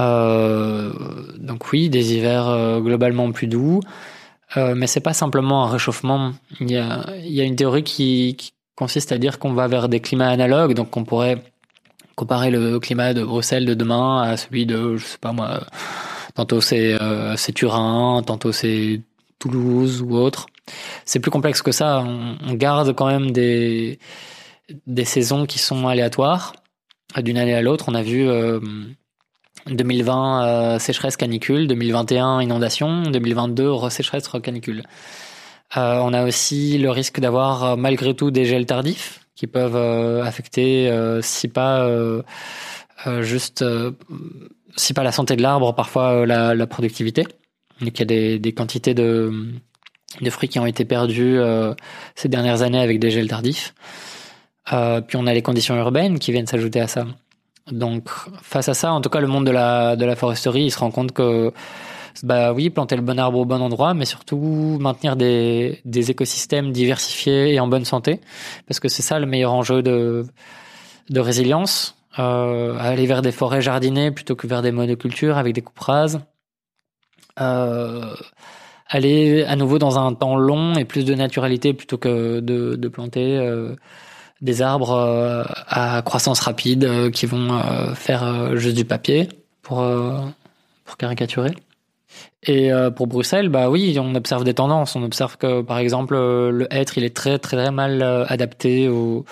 Euh, 0.00 0.92
donc 1.38 1.72
oui, 1.72 1.88
des 1.88 2.14
hivers 2.14 2.48
euh, 2.48 2.80
globalement 2.80 3.30
plus 3.32 3.46
doux, 3.46 3.80
euh, 4.56 4.74
mais 4.76 4.86
c'est 4.86 5.00
pas 5.00 5.14
simplement 5.14 5.64
un 5.64 5.68
réchauffement. 5.68 6.32
Il 6.60 6.70
y 6.70 6.76
a, 6.76 7.06
y 7.18 7.40
a 7.40 7.44
une 7.44 7.56
théorie 7.56 7.82
qui 7.82 8.52
consiste 8.78 9.10
à 9.10 9.18
dire 9.18 9.40
qu'on 9.40 9.54
va 9.54 9.66
vers 9.66 9.88
des 9.88 9.98
climats 9.98 10.28
analogues, 10.28 10.72
donc 10.72 10.96
on 10.96 11.04
pourrait 11.04 11.42
comparer 12.14 12.52
le 12.52 12.78
climat 12.78 13.12
de 13.12 13.24
Bruxelles 13.24 13.66
de 13.66 13.74
demain 13.74 14.22
à 14.22 14.36
celui 14.36 14.66
de, 14.66 14.96
je 14.96 15.04
sais 15.04 15.18
pas 15.18 15.32
moi, 15.32 15.66
tantôt 16.36 16.60
c'est 16.60 16.96
euh, 17.00 17.34
Turin, 17.52 18.22
tantôt 18.24 18.52
c'est 18.52 19.00
Toulouse 19.40 20.00
ou 20.00 20.14
autre. 20.16 20.46
C'est 21.04 21.18
plus 21.18 21.32
complexe 21.32 21.60
que 21.60 21.72
ça. 21.72 22.04
On, 22.06 22.36
on 22.46 22.54
garde 22.54 22.94
quand 22.94 23.06
même 23.06 23.32
des 23.32 23.98
des 24.86 25.04
saisons 25.04 25.44
qui 25.46 25.58
sont 25.58 25.88
aléatoires 25.88 26.52
d'une 27.16 27.38
année 27.38 27.54
à 27.54 27.62
l'autre. 27.62 27.86
On 27.88 27.94
a 27.94 28.02
vu 28.02 28.28
euh, 28.28 28.60
2020 29.66 30.44
euh, 30.44 30.78
sécheresse 30.78 31.16
canicule, 31.16 31.66
2021 31.66 32.42
inondation, 32.42 33.02
2022 33.02 33.90
sécheresse 33.90 34.28
canicule. 34.40 34.84
On 35.76 36.12
a 36.12 36.24
aussi 36.24 36.78
le 36.78 36.90
risque 36.90 37.20
d'avoir 37.20 37.76
malgré 37.76 38.14
tout 38.14 38.30
des 38.30 38.44
gels 38.44 38.66
tardifs 38.66 39.20
qui 39.34 39.46
peuvent 39.46 39.76
affecter, 40.24 40.90
si 41.22 41.48
pas 41.48 41.88
juste, 43.20 43.64
si 44.76 44.94
pas 44.94 45.02
la 45.02 45.12
santé 45.12 45.36
de 45.36 45.42
l'arbre, 45.42 45.74
parfois 45.74 46.26
la, 46.26 46.54
la 46.54 46.66
productivité. 46.66 47.24
Donc 47.80 47.96
il 47.96 47.98
y 47.98 48.02
a 48.02 48.06
des, 48.06 48.38
des 48.38 48.52
quantités 48.52 48.94
de, 48.94 49.30
de 50.20 50.30
fruits 50.30 50.48
qui 50.48 50.58
ont 50.58 50.66
été 50.66 50.84
perdus 50.84 51.38
ces 52.14 52.28
dernières 52.28 52.62
années 52.62 52.80
avec 52.80 52.98
des 52.98 53.10
gels 53.10 53.28
tardifs. 53.28 53.74
Euh, 54.72 55.00
puis 55.00 55.16
on 55.16 55.26
a 55.26 55.32
les 55.32 55.42
conditions 55.42 55.76
urbaines 55.76 56.18
qui 56.18 56.32
viennent 56.32 56.46
s'ajouter 56.46 56.80
à 56.80 56.88
ça. 56.88 57.06
Donc 57.70 58.08
face 58.42 58.68
à 58.68 58.74
ça, 58.74 58.92
en 58.92 59.00
tout 59.00 59.08
cas 59.10 59.20
le 59.20 59.26
monde 59.26 59.46
de 59.46 59.50
la 59.50 59.96
de 59.96 60.04
la 60.04 60.16
foresterie, 60.16 60.64
il 60.64 60.70
se 60.70 60.78
rend 60.78 60.90
compte 60.90 61.12
que 61.12 61.52
bah 62.24 62.52
oui, 62.52 62.70
planter 62.70 62.96
le 62.96 63.02
bon 63.02 63.18
arbre 63.18 63.38
au 63.38 63.44
bon 63.44 63.60
endroit, 63.60 63.94
mais 63.94 64.04
surtout 64.04 64.78
maintenir 64.80 65.16
des 65.16 65.80
écosystèmes 66.10 66.72
diversifiés 66.72 67.54
et 67.54 67.60
en 67.60 67.68
bonne 67.68 67.84
santé, 67.84 68.20
parce 68.66 68.80
que 68.80 68.88
c'est 68.88 69.02
ça 69.02 69.18
le 69.18 69.26
meilleur 69.26 69.52
enjeu 69.52 69.82
de 69.82 70.26
résilience. 71.10 71.98
Euh, 72.18 72.76
aller 72.80 73.06
vers 73.06 73.22
des 73.22 73.30
forêts 73.30 73.62
jardinées 73.62 74.10
plutôt 74.10 74.34
que 74.34 74.46
vers 74.46 74.60
des 74.62 74.72
monocultures 74.72 75.38
avec 75.38 75.54
des 75.54 75.62
coupes 75.62 75.78
rases. 75.78 76.20
Euh, 77.40 78.12
aller 78.88 79.44
à 79.44 79.54
nouveau 79.54 79.78
dans 79.78 79.98
un 79.98 80.12
temps 80.14 80.36
long 80.36 80.74
et 80.74 80.84
plus 80.84 81.04
de 81.04 81.14
naturalité 81.14 81.74
plutôt 81.74 81.98
que 81.98 82.40
de, 82.40 82.88
planter 82.88 83.36
euh, 83.36 83.76
des 84.40 84.62
arbres 84.62 85.46
à 85.68 86.02
croissance 86.02 86.40
rapide 86.40 87.10
qui 87.12 87.26
vont 87.26 87.60
faire 87.94 88.56
juste 88.56 88.76
du 88.76 88.84
papier 88.84 89.28
pour 89.62 89.84
pour 90.84 90.96
caricaturer. 90.96 91.54
Et 92.44 92.70
pour 92.96 93.08
Bruxelles, 93.08 93.48
bah 93.48 93.68
oui, 93.68 93.98
on 94.00 94.14
observe 94.14 94.44
des 94.44 94.54
tendances. 94.54 94.94
On 94.96 95.02
observe 95.02 95.36
que, 95.36 95.60
par 95.62 95.78
exemple, 95.78 96.14
le 96.14 96.66
hêtre, 96.70 96.96
il 96.96 97.04
est 97.04 97.14
très 97.14 97.38
très 97.38 97.56
très 97.56 97.70
mal 97.70 98.02
adapté 98.28 98.88
au, 98.88 99.24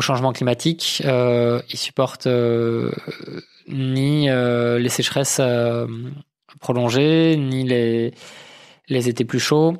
changement 0.00 0.32
climatique. 0.32 1.02
Euh, 1.04 1.60
il 1.70 1.78
supporte 1.78 2.28
ni 3.68 4.28
les 4.28 4.88
sécheresses 4.88 5.40
prolongées, 6.60 7.36
ni 7.36 7.64
les 7.64 8.14
les 8.88 9.08
étés 9.08 9.24
plus 9.24 9.40
chauds. 9.40 9.76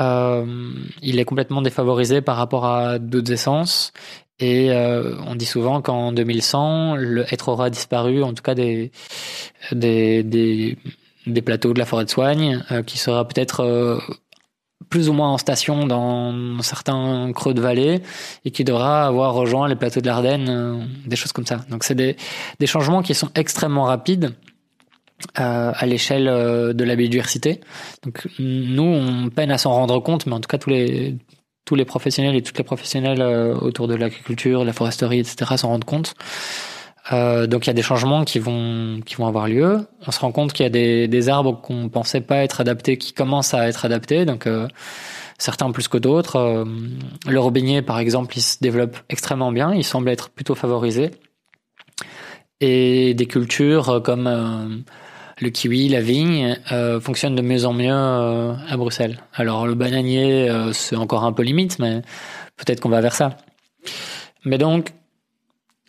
Euh, 0.00 0.72
il 1.02 1.18
est 1.18 1.24
complètement 1.24 1.62
défavorisé 1.62 2.20
par 2.20 2.36
rapport 2.36 2.66
à 2.66 2.98
d'autres 2.98 3.32
essences. 3.32 3.92
Et 4.40 4.70
euh, 4.70 5.16
on 5.26 5.34
dit 5.34 5.46
souvent 5.46 5.82
qu'en 5.82 6.12
2100, 6.12 6.94
le 6.96 7.32
hêtre 7.32 7.48
aura 7.48 7.70
disparu, 7.70 8.22
en 8.22 8.32
tout 8.32 8.42
cas 8.42 8.54
des, 8.54 8.92
des, 9.72 10.22
des, 10.22 10.78
des 11.28 11.42
plateaux 11.42 11.72
de 11.72 11.78
la 11.78 11.84
forêt 11.84 12.04
de 12.04 12.10
soigne, 12.10 12.64
euh, 12.70 12.82
qui 12.82 12.98
sera 12.98 13.26
peut-être 13.26 13.60
euh, 13.60 13.98
plus 14.88 15.08
ou 15.08 15.12
moins 15.12 15.30
en 15.30 15.38
station 15.38 15.86
dans 15.86 16.60
certains 16.62 17.32
creux 17.32 17.54
de 17.54 17.60
vallée 17.60 18.00
et 18.44 18.50
qui 18.50 18.64
devra 18.64 19.06
avoir 19.06 19.34
rejoint 19.34 19.68
les 19.68 19.76
plateaux 19.76 20.00
de 20.00 20.06
l'Ardenne, 20.06 20.88
des 21.06 21.16
choses 21.16 21.32
comme 21.32 21.46
ça. 21.46 21.60
Donc 21.68 21.84
c'est 21.84 21.94
des, 21.94 22.16
des 22.58 22.66
changements 22.66 23.02
qui 23.02 23.14
sont 23.14 23.30
extrêmement 23.34 23.84
rapides 23.84 24.34
euh, 25.40 25.72
à 25.74 25.84
l'échelle 25.84 26.28
euh, 26.28 26.72
de 26.72 26.84
la 26.84 26.94
biodiversité. 26.94 27.60
Donc 28.04 28.28
nous, 28.38 28.84
on 28.84 29.30
peine 29.30 29.50
à 29.50 29.58
s'en 29.58 29.72
rendre 29.72 29.98
compte, 29.98 30.26
mais 30.26 30.32
en 30.34 30.40
tout 30.40 30.46
cas 30.46 30.58
tous 30.58 30.70
les 30.70 31.16
tous 31.64 31.74
les 31.74 31.84
professionnels 31.84 32.36
et 32.36 32.42
toutes 32.42 32.56
les 32.56 32.62
professionnels 32.64 33.20
euh, 33.20 33.52
autour 33.56 33.88
de 33.88 33.96
l'agriculture, 33.96 34.64
la 34.64 34.72
foresterie, 34.72 35.18
etc. 35.18 35.56
s'en 35.56 35.70
rendent 35.70 35.84
compte. 35.84 36.14
Euh, 37.12 37.46
donc 37.46 37.66
il 37.66 37.68
y 37.68 37.70
a 37.70 37.74
des 37.74 37.82
changements 37.82 38.24
qui 38.24 38.38
vont 38.38 39.00
qui 39.04 39.16
vont 39.16 39.26
avoir 39.26 39.48
lieu. 39.48 39.86
On 40.06 40.10
se 40.10 40.20
rend 40.20 40.32
compte 40.32 40.52
qu'il 40.52 40.64
y 40.64 40.66
a 40.66 40.70
des, 40.70 41.08
des 41.08 41.28
arbres 41.28 41.60
qu'on 41.60 41.88
pensait 41.88 42.20
pas 42.20 42.38
être 42.38 42.60
adaptés 42.60 42.98
qui 42.98 43.12
commencent 43.12 43.54
à 43.54 43.68
être 43.68 43.84
adaptés. 43.84 44.24
Donc 44.24 44.46
euh, 44.46 44.68
certains 45.38 45.70
plus 45.70 45.88
que 45.88 45.98
d'autres. 45.98 46.66
le 47.26 47.40
robinier 47.40 47.82
par 47.82 47.98
exemple, 47.98 48.36
il 48.36 48.42
se 48.42 48.58
développe 48.60 48.98
extrêmement 49.08 49.52
bien. 49.52 49.74
Il 49.74 49.84
semble 49.84 50.08
être 50.10 50.30
plutôt 50.30 50.54
favorisé. 50.54 51.12
Et 52.60 53.14
des 53.14 53.26
cultures 53.26 54.02
comme 54.04 54.84
le 55.40 55.50
kiwi, 55.50 55.88
la 55.88 56.00
vigne 56.00 56.58
euh, 56.72 57.00
fonctionnent 57.00 57.36
de 57.36 57.42
mieux 57.42 57.64
en 57.64 57.72
mieux 57.72 57.92
euh, 57.92 58.54
à 58.68 58.76
Bruxelles. 58.76 59.18
Alors 59.34 59.66
le 59.66 59.74
bananier, 59.74 60.48
euh, 60.48 60.72
c'est 60.72 60.96
encore 60.96 61.24
un 61.24 61.32
peu 61.32 61.42
limite, 61.42 61.78
mais 61.78 62.02
peut-être 62.56 62.80
qu'on 62.80 62.88
va 62.88 63.00
vers 63.00 63.14
ça. 63.14 63.36
Mais 64.44 64.58
donc, 64.58 64.92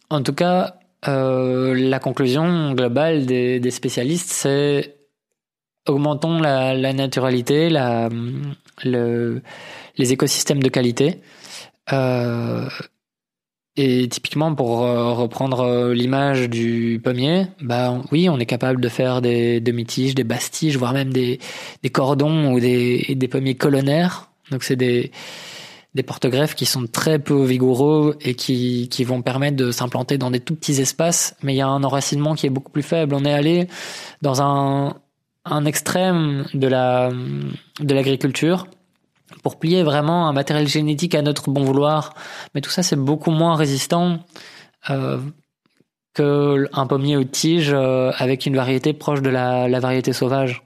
en 0.10 0.22
tout 0.22 0.34
cas, 0.34 0.79
la 1.06 2.00
conclusion 2.00 2.74
globale 2.74 3.26
des, 3.26 3.72
spécialistes, 3.72 4.30
c'est 4.32 4.96
augmentons 5.88 6.40
la, 6.40 6.94
naturalité, 6.94 7.70
les 8.84 10.14
écosystèmes 10.14 10.62
de 10.62 10.70
qualité. 10.70 11.22
Et 13.82 14.10
typiquement, 14.10 14.54
pour 14.56 14.84
euh, 14.84 15.14
reprendre 15.14 15.62
euh, 15.62 15.94
l'image 15.94 16.50
du 16.50 17.00
pommier, 17.02 17.46
bah 17.62 18.02
oui, 18.12 18.28
on 18.28 18.38
est 18.38 18.46
capable 18.46 18.82
de 18.82 18.90
faire 18.90 19.22
des 19.22 19.62
demi-tiges, 19.62 20.16
des 20.16 20.26
bastiges, 20.26 20.76
voire 20.76 20.92
même 20.92 21.14
des, 21.14 21.40
des 21.82 21.90
cordons 21.90 22.52
ou 22.52 22.60
des, 22.60 23.16
des 23.16 23.28
pommiers 23.30 23.56
colonnaires. 23.56 24.32
Donc 24.52 24.66
c'est 24.66 24.76
des, 24.76 25.12
des 25.96 26.04
porte-greffes 26.04 26.56
qui 26.56 26.66
sont 26.66 26.86
très 26.86 27.18
peu 27.18 27.44
vigoureux 27.44 28.18
et 28.22 28.36
qui, 28.36 28.90
qui 28.90 29.04
vont 29.04 29.22
permettre 29.22 29.58
de 29.58 29.72
s'implanter 29.72 30.18
dans 30.18 30.30
des 30.30 30.40
tout 30.40 30.56
petits 30.56 30.80
espaces, 30.80 31.36
mais 31.42 31.54
il 31.54 31.58
y 31.58 31.62
a 31.62 31.68
un 31.68 31.84
enracinement 31.84 32.36
qui 32.36 32.46
est 32.46 32.52
beaucoup 32.52 32.72
plus 32.72 32.84
faible. 32.84 33.16
On 33.16 33.26
est 33.26 33.34
allé 33.34 33.68
dans 34.22 34.42
un, 34.42 34.96
un 35.46 35.66
extrême 35.66 36.46
de 36.54 36.68
la 36.68 37.12
de 37.80 37.94
l'agriculture 37.94 38.68
pour 39.44 39.58
plier 39.58 39.84
vraiment 39.84 40.28
un 40.28 40.34
matériel 40.34 40.68
génétique 40.68 41.16
à 41.16 41.22
notre 41.22 41.50
bon 41.50 41.64
vouloir. 41.64 42.14
Mais 42.54 42.62
tout 42.62 42.70
ça, 42.70 42.84
c'est 42.84 42.96
beaucoup 42.96 43.32
moins 43.32 43.56
résistant 43.56 44.20
euh, 44.90 45.20
qu'un 46.14 46.88
pommier 46.88 47.18
ou 47.18 47.24
tige 47.24 47.72
euh, 47.74 48.12
avec 48.18 48.46
une 48.46 48.56
variété 48.56 48.94
proche 48.94 49.22
de 49.22 49.30
la, 49.30 49.68
la 49.68 49.80
variété 49.80 50.14
sauvage. 50.14 50.64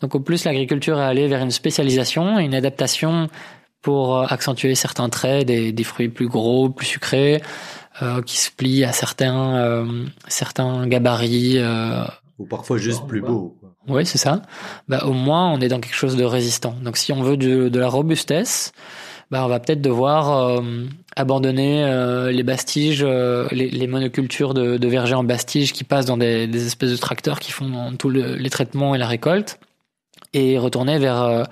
Donc 0.00 0.14
au 0.14 0.20
plus, 0.20 0.44
l'agriculture 0.44 0.98
est 0.98 1.04
allée 1.04 1.28
vers 1.28 1.42
une 1.42 1.50
spécialisation 1.50 2.38
une 2.38 2.54
adaptation 2.54 3.28
pour 3.82 4.16
euh, 4.16 4.26
accentuer 4.28 4.74
certains 4.74 5.08
traits, 5.08 5.46
des, 5.46 5.72
des 5.72 5.84
fruits 5.84 6.08
plus 6.08 6.28
gros, 6.28 6.70
plus 6.70 6.86
sucrés, 6.86 7.42
euh, 8.00 8.22
qui 8.22 8.38
se 8.38 8.50
plient 8.50 8.84
à 8.84 8.92
certains, 8.92 9.56
euh, 9.56 10.04
certains 10.28 10.86
gabarits. 10.86 11.58
Ou 12.38 12.46
parfois 12.46 12.78
juste 12.78 13.06
plus 13.06 13.20
beaux. 13.20 13.56
Oui, 13.88 14.06
c'est 14.06 14.18
ça. 14.18 14.42
Bah, 14.88 15.02
au 15.04 15.12
moins, 15.12 15.52
on 15.52 15.60
est 15.60 15.68
dans 15.68 15.80
quelque 15.80 15.96
chose 15.96 16.16
de 16.16 16.24
résistant. 16.24 16.74
Donc, 16.82 16.96
si 16.96 17.12
on 17.12 17.22
veut 17.22 17.36
de, 17.36 17.68
de 17.68 17.80
la 17.80 17.88
robustesse, 17.88 18.72
bah, 19.32 19.44
on 19.44 19.48
va 19.48 19.58
peut-être 19.60 19.80
devoir 19.80 20.30
euh, 20.30 20.60
abandonner 21.16 21.84
euh, 21.84 22.30
les 22.30 22.42
bastiges, 22.42 23.02
euh, 23.02 23.48
les, 23.50 23.70
les, 23.70 23.86
monocultures 23.86 24.54
de, 24.54 24.76
de 24.76 24.88
vergers 24.88 25.14
en 25.14 25.24
bastiges 25.24 25.72
qui 25.72 25.84
passent 25.84 26.06
dans 26.06 26.18
des, 26.18 26.46
des 26.46 26.66
espèces 26.66 26.90
de 26.90 26.96
tracteurs 26.96 27.40
qui 27.40 27.50
font 27.50 27.96
tous 27.98 28.10
les 28.10 28.50
traitements 28.50 28.94
et 28.94 28.98
la 28.98 29.06
récolte, 29.06 29.58
et 30.32 30.58
retourner 30.58 30.98
vers 30.98 31.46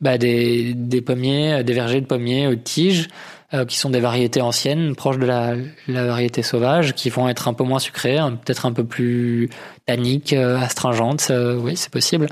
bah, 0.00 0.18
des, 0.18 0.74
des 0.74 1.00
pommiers, 1.00 1.64
des 1.64 1.72
vergers 1.72 2.00
de 2.00 2.06
pommiers 2.06 2.46
aux 2.46 2.56
tiges 2.56 3.08
euh, 3.54 3.64
qui 3.64 3.78
sont 3.78 3.90
des 3.90 4.00
variétés 4.00 4.40
anciennes, 4.40 4.96
proches 4.96 5.18
de 5.18 5.24
la, 5.24 5.54
la, 5.86 6.04
variété 6.04 6.42
sauvage, 6.42 6.94
qui 6.94 7.10
vont 7.10 7.28
être 7.28 7.46
un 7.46 7.54
peu 7.54 7.62
moins 7.62 7.78
sucrées, 7.78 8.18
peut-être 8.44 8.66
un 8.66 8.72
peu 8.72 8.84
plus 8.84 9.50
tanniques, 9.86 10.32
euh, 10.32 10.58
astringentes. 10.58 11.28
Euh, 11.30 11.56
oui, 11.56 11.76
c'est 11.76 11.92
possible. 11.92 12.26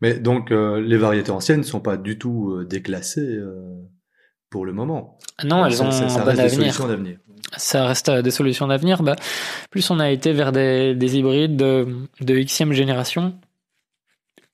Mais 0.00 0.14
donc, 0.14 0.50
les 0.50 0.96
variétés 0.96 1.30
anciennes 1.30 1.60
ne 1.60 1.64
sont 1.64 1.80
pas 1.80 1.96
du 1.96 2.18
tout 2.18 2.64
déclassées 2.68 3.38
pour 4.50 4.66
le 4.66 4.74
moment. 4.74 5.16
Non, 5.42 5.64
elles 5.64 5.82
ont 5.82 5.90
ça, 5.90 6.10
ça 6.10 6.22
reste 6.22 6.42
des 6.42 6.48
solutions 6.50 6.86
d'avenir. 6.86 7.18
Ça 7.56 7.86
reste 7.86 8.10
des 8.10 8.30
solutions 8.30 8.66
d'avenir. 8.66 9.02
Bah, 9.02 9.16
plus 9.70 9.90
on 9.90 9.98
a 9.98 10.10
été 10.10 10.34
vers 10.34 10.52
des, 10.52 10.94
des 10.94 11.16
hybrides 11.16 11.56
de, 11.56 11.86
de 12.20 12.34
xème 12.40 12.72
génération, 12.74 13.38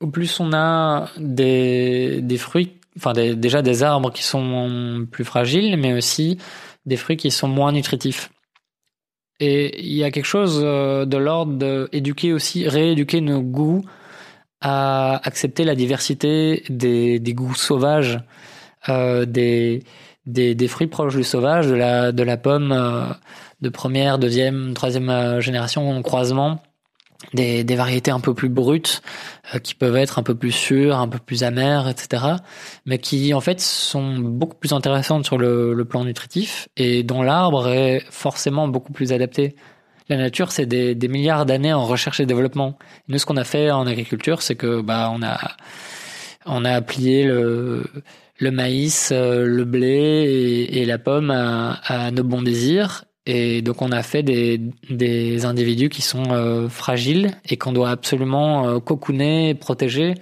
plus 0.06 0.40
on 0.40 0.52
a 0.52 1.08
des, 1.18 2.22
fruits 2.38 2.72
enfin 2.96 3.12
déjà 3.12 3.62
des 3.62 3.82
arbres 3.82 4.12
qui 4.12 4.22
sont 4.22 5.06
plus 5.10 5.24
fragiles, 5.24 5.76
mais 5.76 5.92
aussi 5.94 6.38
des 6.86 6.96
fruits 6.96 7.16
qui 7.16 7.30
sont 7.30 7.48
moins 7.48 7.72
nutritifs. 7.72 8.30
Et 9.40 9.80
il 9.82 9.94
y 9.94 10.04
a 10.04 10.10
quelque 10.10 10.26
chose 10.26 10.60
euh, 10.62 11.04
de 11.04 11.16
l'ordre 11.16 11.88
d'éduquer 11.88 12.32
aussi, 12.32 12.68
rééduquer 12.68 13.20
nos 13.20 13.40
goûts 13.42 13.84
à 14.60 15.20
accepter 15.26 15.64
la 15.64 15.74
diversité 15.74 16.62
des, 16.68 17.20
goûts 17.34 17.54
sauvages, 17.54 18.20
euh, 18.88 19.24
des, 19.26 19.82
fruits 20.68 20.86
proches 20.86 21.16
du 21.16 21.24
sauvage, 21.24 21.66
de 21.66 22.22
la, 22.22 22.36
pomme 22.36 22.70
euh, 22.70 23.06
de 23.60 23.68
première, 23.68 24.20
deuxième, 24.20 24.74
troisième 24.74 25.40
génération 25.40 25.90
en 25.90 26.02
croisement 26.02 26.62
des, 27.34 27.64
des, 27.64 27.76
variétés 27.76 28.10
un 28.10 28.20
peu 28.20 28.34
plus 28.34 28.48
brutes 28.48 29.02
euh, 29.54 29.58
qui 29.58 29.74
peuvent 29.74 29.96
être 29.96 30.18
un 30.18 30.22
peu 30.22 30.34
plus 30.34 30.52
sûres, 30.52 30.96
un 30.96 31.08
peu 31.08 31.18
plus 31.18 31.44
amères, 31.44 31.88
etc. 31.88 32.24
Mais 32.86 32.98
qui 32.98 33.34
en 33.34 33.40
fait 33.40 33.60
sont 33.60 34.18
beaucoup 34.18 34.56
plus 34.56 34.72
intéressantes 34.72 35.24
sur 35.24 35.38
le, 35.38 35.74
le 35.74 35.84
plan 35.84 36.04
nutritif 36.04 36.68
et 36.76 37.02
dont 37.02 37.22
l'arbre 37.22 37.68
est 37.68 38.04
forcément 38.10 38.68
beaucoup 38.68 38.92
plus 38.92 39.12
adapté. 39.12 39.56
La 40.08 40.16
nature, 40.16 40.52
c'est 40.52 40.66
des, 40.66 40.94
des, 40.94 41.08
milliards 41.08 41.46
d'années 41.46 41.72
en 41.72 41.84
recherche 41.84 42.20
et 42.20 42.26
développement. 42.26 42.76
Nous, 43.08 43.18
ce 43.18 43.26
qu'on 43.26 43.36
a 43.36 43.44
fait 43.44 43.70
en 43.70 43.86
agriculture, 43.86 44.42
c'est 44.42 44.56
que 44.56 44.80
bah 44.80 45.10
on 45.14 45.22
a 45.22 45.38
On 46.44 46.64
a 46.64 46.80
plié 46.82 47.24
le, 47.24 47.84
le 48.42 48.50
maïs, 48.50 49.10
euh, 49.12 49.46
le 49.46 49.64
blé 49.64 50.68
et, 50.70 50.84
la 50.84 50.98
pomme 50.98 51.30
à, 51.30 52.10
nos 52.10 52.24
bons 52.24 52.42
désirs. 52.42 53.04
Et 53.26 53.62
donc 53.62 53.82
on 53.82 53.92
a 53.92 54.02
fait 54.02 54.22
des, 54.22 54.60
des 54.90 55.44
individus 55.44 55.88
qui 55.88 56.02
sont 56.02 56.30
euh, 56.30 56.68
fragiles 56.68 57.30
et 57.48 57.56
qu'on 57.56 57.72
doit 57.72 57.90
absolument 57.90 58.68
euh, 58.68 58.80
cocooner, 58.80 59.54
protéger. 59.54 60.14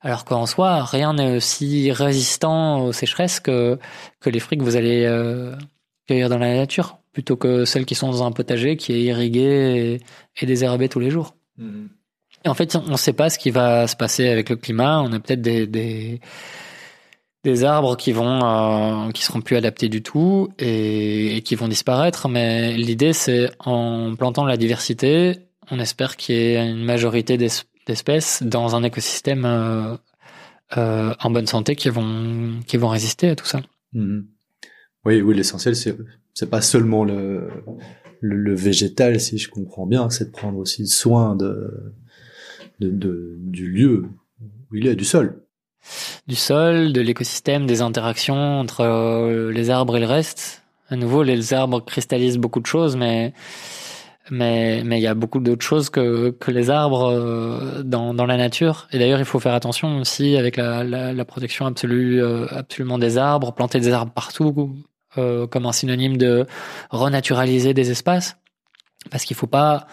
Alors 0.00 0.24
qu'en 0.24 0.46
soi, 0.46 0.84
rien 0.84 1.14
n'est 1.14 1.36
aussi 1.36 1.90
résistant 1.90 2.84
aux 2.84 2.92
sécheresses 2.92 3.40
que, 3.40 3.78
que 4.20 4.30
les 4.30 4.38
fruits 4.38 4.58
que 4.58 4.62
vous 4.62 4.76
allez 4.76 5.04
cueillir 6.06 6.28
dans 6.28 6.38
la 6.38 6.54
nature, 6.54 6.98
plutôt 7.12 7.36
que 7.36 7.64
celles 7.64 7.86
qui 7.86 7.96
sont 7.96 8.10
dans 8.10 8.22
un 8.22 8.30
potager 8.30 8.76
qui 8.76 8.92
est 8.92 9.02
irrigué 9.02 10.00
et, 10.40 10.46
désherbé 10.46 10.88
tous 10.88 11.00
les 11.00 11.10
jours. 11.10 11.34
Mmh. 11.58 11.86
Et 12.44 12.48
en 12.48 12.54
fait, 12.54 12.76
on 12.76 12.92
ne 12.92 12.96
sait 12.96 13.12
pas 13.12 13.30
ce 13.30 13.38
qui 13.38 13.50
va 13.50 13.88
se 13.88 13.96
passer 13.96 14.28
avec 14.28 14.50
le 14.50 14.56
climat. 14.56 15.00
On 15.00 15.12
a 15.12 15.18
peut-être 15.18 15.42
des, 15.42 15.66
des 15.66 16.20
des 17.46 17.62
arbres 17.62 17.96
qui 17.96 18.10
vont 18.10 18.40
euh, 18.42 19.12
qui 19.12 19.22
seront 19.22 19.40
plus 19.40 19.56
adaptés 19.56 19.88
du 19.88 20.02
tout 20.02 20.48
et, 20.58 21.42
qui 21.44 21.54
vont 21.54 21.68
disparaître. 21.68 22.28
Mais 22.28 22.76
l'idée 22.76 23.12
c'est 23.12 23.50
en 23.60 24.14
plantant 24.16 24.44
la 24.44 24.56
diversité 24.56 25.38
on 25.70 25.78
espère 25.78 26.16
qu'il 26.16 26.34
y 26.34 26.38
ait 26.38 26.70
une 26.70 26.84
majorité 26.84 27.36
d'espèces 27.38 28.42
dans 28.42 28.74
un 28.74 28.82
écosystème 28.82 29.44
euh, 29.44 29.96
euh, 30.76 31.14
en 31.20 31.30
bonne 31.30 31.46
santé 31.46 31.76
qui 31.76 31.88
vont 31.88 32.60
qui 32.66 32.76
vont 32.76 32.88
résister 32.88 33.30
à 33.30 33.36
tout 33.36 33.46
ça. 33.46 33.60
Mmh. 33.92 34.22
oui 35.04 35.22
oui 35.22 35.34
l'essentiel 35.36 35.76
c'est 35.76 35.96
c'est 36.34 36.50
pas 36.50 36.60
seulement 36.60 37.04
le, 37.04 37.48
végétal 38.54 39.20
si 39.20 39.38
je 39.38 39.48
comprends 39.48 39.86
bien 39.86 40.10
c'est 40.10 40.26
de 40.26 40.32
prendre 40.32 40.58
aussi 40.58 40.88
soin 40.88 41.36
de 41.36 41.94
du 42.80 43.70
lieu 43.70 44.04
où 44.40 44.74
il 44.74 44.88
est 44.88 44.96
du 44.96 45.04
sol 45.04 45.45
du 46.26 46.34
sol, 46.34 46.92
de 46.92 47.00
l'écosystème, 47.00 47.66
des 47.66 47.82
interactions 47.82 48.60
entre 48.60 48.80
euh, 48.80 49.52
les 49.52 49.70
arbres 49.70 49.96
et 49.96 50.00
le 50.00 50.06
reste. 50.06 50.62
À 50.88 50.96
nouveau, 50.96 51.22
les 51.22 51.52
arbres 51.52 51.84
cristallisent 51.84 52.38
beaucoup 52.38 52.60
de 52.60 52.66
choses, 52.66 52.96
mais 52.96 53.32
mais 54.30 54.82
mais 54.84 54.98
il 54.98 55.02
y 55.02 55.06
a 55.06 55.14
beaucoup 55.14 55.40
d'autres 55.40 55.64
choses 55.64 55.90
que 55.90 56.30
que 56.30 56.50
les 56.50 56.70
arbres 56.70 57.10
euh, 57.10 57.82
dans 57.82 58.14
dans 58.14 58.26
la 58.26 58.36
nature. 58.36 58.88
Et 58.92 58.98
d'ailleurs, 58.98 59.18
il 59.18 59.24
faut 59.24 59.40
faire 59.40 59.54
attention 59.54 59.98
aussi 59.98 60.36
avec 60.36 60.56
la 60.56 61.24
protection 61.24 61.66
absolue 61.66 62.22
euh, 62.22 62.46
absolument 62.50 62.98
des 62.98 63.18
arbres, 63.18 63.52
planter 63.52 63.80
des 63.80 63.92
arbres 63.92 64.12
partout 64.12 64.76
comme 65.50 65.64
un 65.64 65.72
synonyme 65.72 66.18
de 66.18 66.46
renaturaliser 66.90 67.72
des 67.72 67.90
espaces, 67.90 68.36
parce 69.10 69.24
qu'il 69.24 69.34
faut 69.34 69.46
pas 69.46 69.86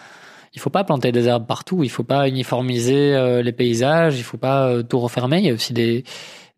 il 0.54 0.60
faut 0.60 0.70
pas 0.70 0.84
planter 0.84 1.12
des 1.12 1.28
arbres 1.28 1.46
partout, 1.46 1.82
il 1.82 1.90
faut 1.90 2.04
pas 2.04 2.28
uniformiser 2.28 3.14
euh, 3.14 3.42
les 3.42 3.52
paysages, 3.52 4.18
il 4.18 4.22
faut 4.22 4.38
pas 4.38 4.68
euh, 4.68 4.82
tout 4.82 5.00
refermer. 5.00 5.38
Il 5.38 5.46
y 5.46 5.50
a 5.50 5.54
aussi 5.54 5.72
des 5.72 6.04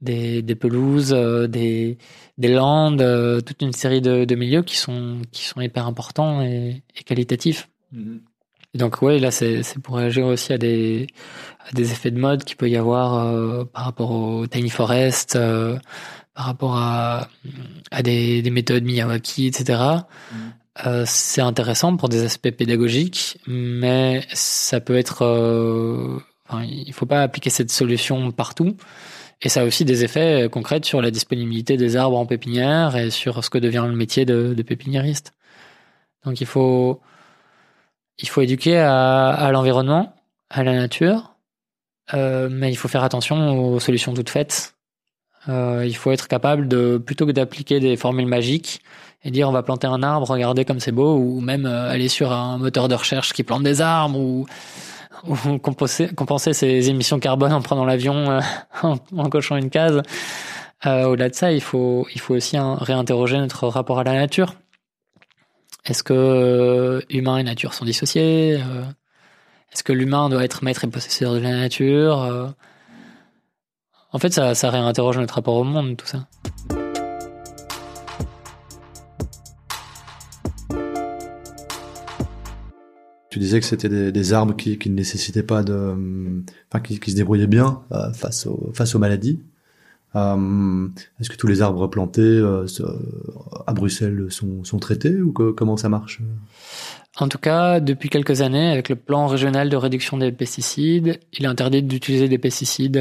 des, 0.02 0.42
des 0.42 0.54
pelouses, 0.54 1.14
euh, 1.14 1.46
des 1.46 1.96
des 2.36 2.48
landes, 2.48 3.02
toute 3.44 3.62
une 3.62 3.72
série 3.72 4.02
de, 4.02 4.26
de, 4.26 4.34
milieux 4.34 4.62
qui 4.62 4.76
sont 4.76 5.22
qui 5.32 5.44
sont 5.44 5.60
hyper 5.62 5.86
importants 5.86 6.42
et, 6.42 6.82
et 6.94 7.02
qualitatifs. 7.02 7.70
Mm-hmm. 7.94 8.18
donc 8.74 9.00
ouais, 9.00 9.18
là 9.18 9.30
c'est 9.30 9.62
c'est 9.62 9.80
pour 9.80 9.96
réagir 9.96 10.26
aussi 10.26 10.52
à 10.52 10.58
des 10.58 11.06
à 11.66 11.72
des 11.72 11.92
effets 11.92 12.10
de 12.10 12.18
mode 12.18 12.44
qu'il 12.44 12.56
peut 12.56 12.68
y 12.68 12.76
avoir 12.76 13.66
par 13.68 13.84
rapport 13.84 14.10
au 14.10 14.46
tiny 14.46 14.68
forest, 14.68 15.38
par 16.34 16.44
rapport 16.44 16.76
à 16.76 17.28
à 17.90 18.02
des, 18.02 18.42
des 18.42 18.50
méthodes 18.50 18.84
Miyawaki, 18.84 19.46
etc. 19.46 19.78
Euh, 20.84 21.04
c'est 21.06 21.40
intéressant 21.40 21.96
pour 21.96 22.08
des 22.08 22.24
aspects 22.24 22.50
pédagogiques, 22.50 23.38
mais 23.46 24.26
ça 24.34 24.80
peut 24.80 24.96
être. 24.96 25.22
Euh, 25.22 26.18
enfin, 26.48 26.64
il 26.64 26.92
faut 26.92 27.06
pas 27.06 27.22
appliquer 27.22 27.50
cette 27.50 27.70
solution 27.70 28.30
partout. 28.32 28.76
Et 29.42 29.48
ça 29.48 29.62
a 29.62 29.64
aussi 29.64 29.84
des 29.84 30.04
effets 30.04 30.48
concrets 30.50 30.80
sur 30.82 31.02
la 31.02 31.10
disponibilité 31.10 31.76
des 31.76 31.96
arbres 31.96 32.16
en 32.16 32.26
pépinière 32.26 32.96
et 32.96 33.10
sur 33.10 33.44
ce 33.44 33.50
que 33.50 33.58
devient 33.58 33.84
le 33.86 33.94
métier 33.94 34.24
de, 34.24 34.54
pépiniériste. 34.62 35.32
Donc 36.24 36.40
il 36.40 36.46
faut, 36.46 37.00
il 38.18 38.28
faut 38.28 38.40
éduquer 38.40 38.78
à, 38.78 39.50
l'environnement, 39.52 40.14
à 40.48 40.64
la 40.64 40.74
nature, 40.74 41.36
euh, 42.14 42.48
mais 42.50 42.70
il 42.72 42.76
faut 42.76 42.88
faire 42.88 43.04
attention 43.04 43.58
aux 43.58 43.80
solutions 43.80 44.14
toutes 44.14 44.30
faites. 44.30 44.74
Euh, 45.48 45.84
il 45.86 45.94
faut 45.94 46.10
être 46.12 46.28
capable 46.28 46.66
de, 46.66 46.98
plutôt 46.98 47.26
que 47.26 47.32
d'appliquer 47.32 47.78
des 47.78 47.96
formules 47.96 48.26
magiques, 48.26 48.80
et 49.26 49.30
dire 49.32 49.48
on 49.48 49.52
va 49.52 49.64
planter 49.64 49.88
un 49.88 50.02
arbre, 50.04 50.30
regardez 50.30 50.64
comme 50.64 50.78
c'est 50.78 50.92
beau, 50.92 51.16
ou 51.16 51.40
même 51.40 51.66
euh, 51.66 51.90
aller 51.90 52.08
sur 52.08 52.32
un 52.32 52.58
moteur 52.58 52.86
de 52.86 52.94
recherche 52.94 53.32
qui 53.32 53.42
plante 53.42 53.64
des 53.64 53.80
arbres, 53.80 54.18
ou, 54.18 54.46
compenser, 55.58 56.52
ses 56.52 56.88
émissions 56.88 57.18
carbone 57.18 57.52
en 57.52 57.60
prenant 57.60 57.84
l'avion, 57.84 58.30
euh, 58.30 58.40
en, 59.16 59.28
cochant 59.28 59.56
une 59.56 59.68
case. 59.68 60.00
Euh, 60.86 61.06
Au-delà 61.06 61.28
de 61.28 61.34
ça, 61.34 61.50
il 61.50 61.60
faut, 61.60 62.06
il 62.14 62.20
faut 62.20 62.34
aussi 62.34 62.56
réinterroger 62.56 63.38
notre 63.38 63.66
rapport 63.66 63.98
à 63.98 64.04
la 64.04 64.14
nature. 64.14 64.54
Est-ce 65.84 66.04
que 66.04 67.04
humain 67.10 67.38
et 67.38 67.42
nature 67.42 67.74
sont 67.74 67.84
dissociés 67.84 68.60
Est-ce 69.72 69.82
que 69.82 69.92
l'humain 69.92 70.28
doit 70.28 70.44
être 70.44 70.62
maître 70.62 70.84
et 70.84 70.88
possesseur 70.88 71.32
de 71.32 71.38
la 71.38 71.50
nature 71.50 72.54
En 74.12 74.18
fait, 74.18 74.32
ça 74.32 74.70
réinterroge 74.70 75.18
notre 75.18 75.34
rapport 75.34 75.54
au 75.54 75.64
monde, 75.64 75.96
tout 75.96 76.06
ça. 76.06 76.26
Tu 83.36 83.40
disais 83.40 83.60
que 83.60 83.66
c'était 83.66 83.90
des, 83.90 84.12
des, 84.12 84.32
arbres 84.32 84.56
qui, 84.56 84.78
ne 84.86 84.94
nécessitaient 84.94 85.42
pas 85.42 85.62
de, 85.62 85.94
enfin, 86.72 86.80
qui, 86.80 87.10
se 87.10 87.16
débrouillaient 87.16 87.46
bien 87.46 87.82
euh, 87.92 88.10
face, 88.14 88.46
aux, 88.46 88.98
maladies. 88.98 89.40
Euh, 90.14 90.88
Est-ce 91.20 91.28
que 91.28 91.36
tous 91.36 91.46
les 91.46 91.60
arbres 91.60 91.86
plantés 91.86 92.22
euh, 92.22 92.64
à 93.66 93.74
Bruxelles 93.74 94.28
sont, 94.30 94.78
traités 94.78 95.20
ou 95.20 95.32
comment 95.32 95.76
ça 95.76 95.90
marche? 95.90 96.22
En 97.18 97.28
tout 97.28 97.36
cas, 97.36 97.78
depuis 97.80 98.08
quelques 98.08 98.40
années, 98.40 98.70
avec 98.70 98.88
le 98.88 98.96
plan 98.96 99.26
régional 99.26 99.68
de 99.68 99.76
réduction 99.76 100.16
des 100.16 100.32
pesticides, 100.32 101.20
il 101.34 101.44
est 101.44 101.48
interdit 101.48 101.82
d'utiliser 101.82 102.30
des 102.30 102.38
pesticides 102.38 102.98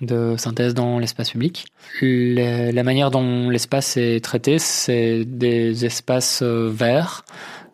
de 0.00 0.34
synthèse 0.36 0.72
dans 0.72 1.00
l'espace 1.00 1.30
public. 1.30 1.66
la 2.00 2.82
manière 2.84 3.10
dont 3.10 3.50
l'espace 3.50 3.96
est 3.96 4.22
traité, 4.22 4.60
c'est 4.60 5.24
des 5.24 5.84
espaces 5.84 6.44
verts 6.44 7.24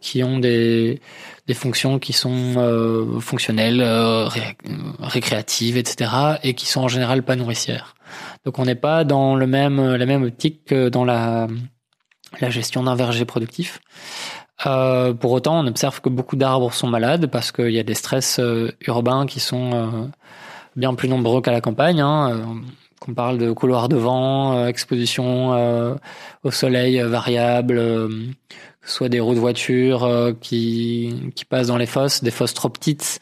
qui 0.07 0.23
ont 0.23 0.39
des, 0.39 1.01
fonctions 1.53 1.99
qui 1.99 2.13
sont 2.13 2.55
euh, 2.57 3.19
fonctionnelles, 3.19 3.81
euh, 3.83 4.29
récréatives, 5.01 5.77
etc., 5.77 6.11
et 6.45 6.55
qui 6.55 6.67
sont 6.67 6.83
en 6.83 6.89
général 6.89 7.25
pas 7.25 7.35
nourricières. 7.35 7.97
Donc 8.45 8.61
on 8.61 8.65
n'est 8.65 8.77
pas 8.77 9.03
dans 9.03 9.35
le 9.35 9.49
même 9.49 9.97
la 9.97 10.07
même 10.07 10.23
optique 10.23 10.65
que 10.67 10.89
dans 10.89 11.05
la 11.05 11.49
gestion 12.41 12.85
d'un 12.85 12.95
verger 12.95 13.25
productif. 13.25 13.81
Euh, 14.65 15.13
pour 15.13 15.33
autant, 15.33 15.59
on 15.59 15.67
observe 15.67 16.01
que 16.01 16.09
beaucoup 16.09 16.37
d'arbres 16.37 16.73
sont 16.73 16.87
malades 16.87 17.27
parce 17.27 17.51
qu'il 17.51 17.73
y 17.73 17.81
a 17.81 17.83
des 17.83 17.95
stress 17.95 18.41
urbains 18.87 19.27
qui 19.27 19.41
sont 19.41 20.09
bien 20.77 20.95
plus 20.95 21.09
nombreux 21.09 21.41
qu'à 21.41 21.53
la 21.53 21.61
campagne. 21.61 22.01
Hein. 22.01 22.61
Qu'on 23.01 23.13
parle 23.13 23.39
de 23.39 23.53
couloirs 23.53 23.89
de 23.89 23.97
vent, 23.97 24.67
exposition 24.67 25.99
au 26.45 26.51
soleil 26.51 27.01
variable, 27.01 27.83
soit 28.87 29.09
des 29.09 29.21
roues 29.21 29.35
de 29.35 29.41
voiture 29.41 30.05
euh, 30.05 30.33
qui, 30.33 31.33
qui 31.35 31.45
passent 31.45 31.67
dans 31.67 31.77
les 31.77 31.87
fosses, 31.87 32.23
des 32.23 32.31
fosses 32.31 32.55
trop 32.55 32.69
petites, 32.69 33.19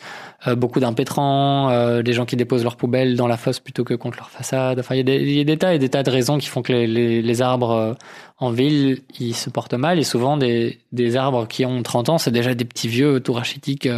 euh, 0.46 0.54
beaucoup 0.54 0.78
d'impétrants, 0.78 1.70
euh, 1.70 2.02
des 2.02 2.12
gens 2.12 2.26
qui 2.26 2.36
déposent 2.36 2.62
leurs 2.62 2.76
poubelles 2.76 3.16
dans 3.16 3.26
la 3.26 3.38
fosse 3.38 3.60
plutôt 3.60 3.82
que 3.82 3.94
contre 3.94 4.18
leur 4.18 4.30
façade. 4.30 4.78
Enfin, 4.78 4.94
il 4.94 5.08
y, 5.08 5.40
a 5.40 5.44
des, 5.44 5.56
tas 5.56 5.74
et 5.74 5.78
des 5.78 5.88
tas 5.88 6.02
de 6.02 6.10
raisons 6.10 6.36
qui 6.38 6.48
font 6.48 6.60
que 6.60 6.72
les, 6.72 7.22
les, 7.22 7.42
arbres 7.42 7.96
en 8.38 8.50
ville, 8.50 9.00
ils 9.18 9.34
se 9.34 9.48
portent 9.48 9.74
mal. 9.74 9.98
Et 9.98 10.04
souvent, 10.04 10.36
des, 10.36 10.80
des 10.92 11.16
arbres 11.16 11.48
qui 11.48 11.64
ont 11.64 11.82
30 11.82 12.10
ans, 12.10 12.18
c'est 12.18 12.30
déjà 12.30 12.54
des 12.54 12.66
petits 12.66 12.88
vieux 12.88 13.20
tout 13.20 13.32
rachitiques. 13.32 13.88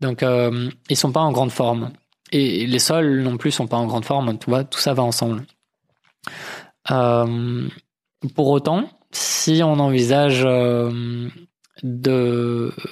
donc, 0.00 0.24
ils 0.90 0.96
sont 0.96 1.12
pas 1.12 1.20
en 1.20 1.30
grande 1.30 1.52
forme. 1.52 1.92
Et 2.32 2.66
les 2.66 2.78
sols 2.80 3.22
non 3.22 3.36
plus 3.36 3.52
sont 3.52 3.68
pas 3.68 3.76
en 3.76 3.86
grande 3.86 4.04
forme. 4.04 4.36
Tu 4.38 4.50
vois, 4.50 4.64
tout 4.64 4.80
ça 4.80 4.92
va 4.92 5.04
ensemble. 5.04 5.44
pour 8.34 8.48
autant, 8.48 8.90
si 9.12 9.62
on 9.62 9.78
envisage 9.78 10.42
euh, 10.44 11.30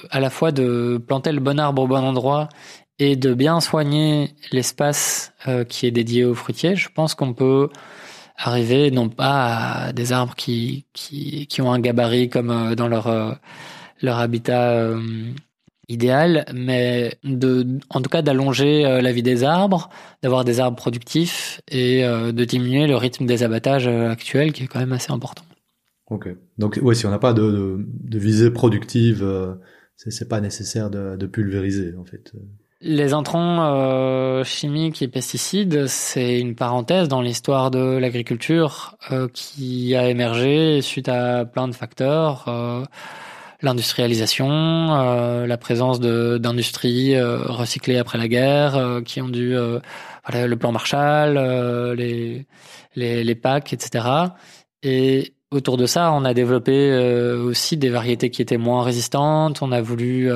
à 0.09 0.19
la 0.19 0.29
fois 0.29 0.51
de 0.51 1.01
planter 1.05 1.31
le 1.31 1.39
bon 1.39 1.59
arbre 1.59 1.83
au 1.83 1.87
bon 1.87 2.03
endroit 2.03 2.49
et 2.99 3.15
de 3.15 3.33
bien 3.33 3.59
soigner 3.61 4.33
l'espace 4.51 5.33
euh, 5.47 5.63
qui 5.63 5.85
est 5.85 5.91
dédié 5.91 6.25
aux 6.25 6.33
fruitiers, 6.33 6.75
je 6.75 6.89
pense 6.89 7.13
qu'on 7.13 7.33
peut 7.33 7.69
arriver 8.35 8.91
non 8.91 9.09
pas 9.09 9.87
à 9.87 9.93
des 9.93 10.13
arbres 10.13 10.35
qui 10.35 10.85
ont 11.59 11.71
un 11.71 11.79
gabarit 11.79 12.29
comme 12.29 12.49
euh, 12.49 12.75
dans 12.75 12.87
leur, 12.87 13.37
leur 14.01 14.17
habitat 14.19 14.93
idéal, 15.89 16.45
mais 16.53 17.17
de, 17.23 17.79
en 17.89 18.01
tout 18.01 18.09
cas 18.09 18.21
d'allonger 18.21 18.83
la 19.01 19.11
vie 19.13 19.23
des 19.23 19.43
arbres, 19.43 19.89
d'avoir 20.21 20.43
des 20.43 20.59
arbres 20.59 20.77
productifs 20.77 21.61
et 21.69 22.03
de 22.03 22.43
diminuer 22.43 22.87
le 22.87 22.97
rythme 22.97 23.25
des 23.25 23.43
abattages 23.43 23.87
actuels 23.87 24.51
qui 24.53 24.63
est 24.63 24.67
quand 24.67 24.79
même 24.79 24.93
assez 24.93 25.11
important. 25.11 25.43
Ok. 26.09 26.29
Donc, 26.57 26.79
ouais, 26.81 26.95
si 26.95 27.05
on 27.05 27.09
n'a 27.09 27.19
pas 27.19 27.33
de, 27.33 27.85
de, 27.87 28.19
visée 28.19 28.49
productive, 28.49 29.23
euh, 29.23 29.55
c'est 29.95 30.29
pas 30.29 30.39
nécessaire 30.39 30.89
de, 30.89 31.17
de, 31.17 31.27
pulvériser, 31.27 31.95
en 31.99 32.05
fait. 32.05 32.31
Les 32.79 33.13
intrants 33.13 33.65
euh, 33.75 34.43
chimiques 34.43 35.01
et 35.01 35.07
pesticides, 35.07 35.87
c'est 35.87 36.39
une 36.39 36.55
parenthèse 36.55 37.07
dans 37.09 37.21
l'histoire 37.21 37.71
de 37.71 37.97
l'agriculture 37.97 38.95
euh, 39.11 39.27
qui 39.33 39.95
a 39.95 40.07
émergé 40.09 40.81
suite 40.81 41.09
à 41.09 41.43
plein 41.45 41.67
de 41.67 41.75
facteurs. 41.75 42.45
Euh, 42.47 42.83
L'industrialisation, 43.63 44.47
euh, 44.51 45.47
la 45.47 45.57
présence 45.57 45.99
d'industries 45.99 47.15
euh, 47.15 47.39
recyclées 47.39 47.97
après 47.97 48.19
la 48.19 48.27
guerre, 48.27 49.01
qui 49.03 49.19
ont 49.19 49.29
dû 49.29 49.55
voilà, 50.27 50.45
le 50.45 50.55
plan 50.57 50.71
Marshall, 50.71 51.39
les, 51.97 52.45
les, 52.95 53.23
les 53.23 53.35
packs, 53.35 53.73
etc. 53.73 54.05
Et 54.83 55.33
autour 55.51 55.77
de 55.77 55.85
ça, 55.85 56.11
on 56.11 56.25
a 56.25 56.33
développé 56.33 56.91
aussi 57.37 57.77
des 57.77 57.89
variétés 57.89 58.29
qui 58.29 58.41
étaient 58.41 58.57
moins 58.57 58.83
résistantes. 58.83 59.61
On 59.61 59.71
a 59.71 59.81
voulu 59.81 60.31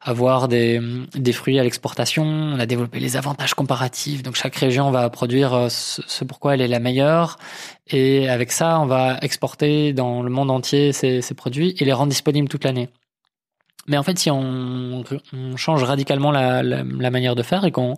avoir 0.00 0.48
des, 0.48 0.80
des 1.14 1.32
fruits 1.32 1.58
à 1.58 1.62
l'exportation. 1.62 2.24
On 2.24 2.58
a 2.58 2.66
développé 2.66 3.00
les 3.00 3.16
avantages 3.16 3.54
comparatifs. 3.54 4.22
Donc 4.22 4.34
chaque 4.34 4.56
région 4.56 4.90
va 4.90 5.08
produire 5.10 5.54
euh, 5.54 5.68
ce, 5.68 6.24
pourquoi 6.24 6.54
elle 6.54 6.62
est 6.62 6.68
la 6.68 6.80
meilleure. 6.80 7.36
Et 7.88 8.28
avec 8.28 8.50
ça, 8.52 8.80
on 8.80 8.86
va 8.86 9.18
exporter 9.20 9.92
dans 9.92 10.22
le 10.22 10.30
monde 10.30 10.50
entier 10.50 10.92
ces, 10.92 11.20
ces 11.20 11.34
produits 11.34 11.74
et 11.78 11.84
les 11.84 11.92
rendre 11.92 12.10
disponibles 12.10 12.48
toute 12.48 12.64
l'année. 12.64 12.88
Mais 13.88 13.98
en 13.98 14.02
fait, 14.02 14.18
si 14.18 14.30
on, 14.30 15.04
on 15.32 15.56
change 15.56 15.82
radicalement 15.82 16.30
la, 16.30 16.62
la, 16.62 16.82
la, 16.82 17.10
manière 17.10 17.34
de 17.34 17.42
faire 17.42 17.64
et 17.64 17.72
qu'on 17.72 17.96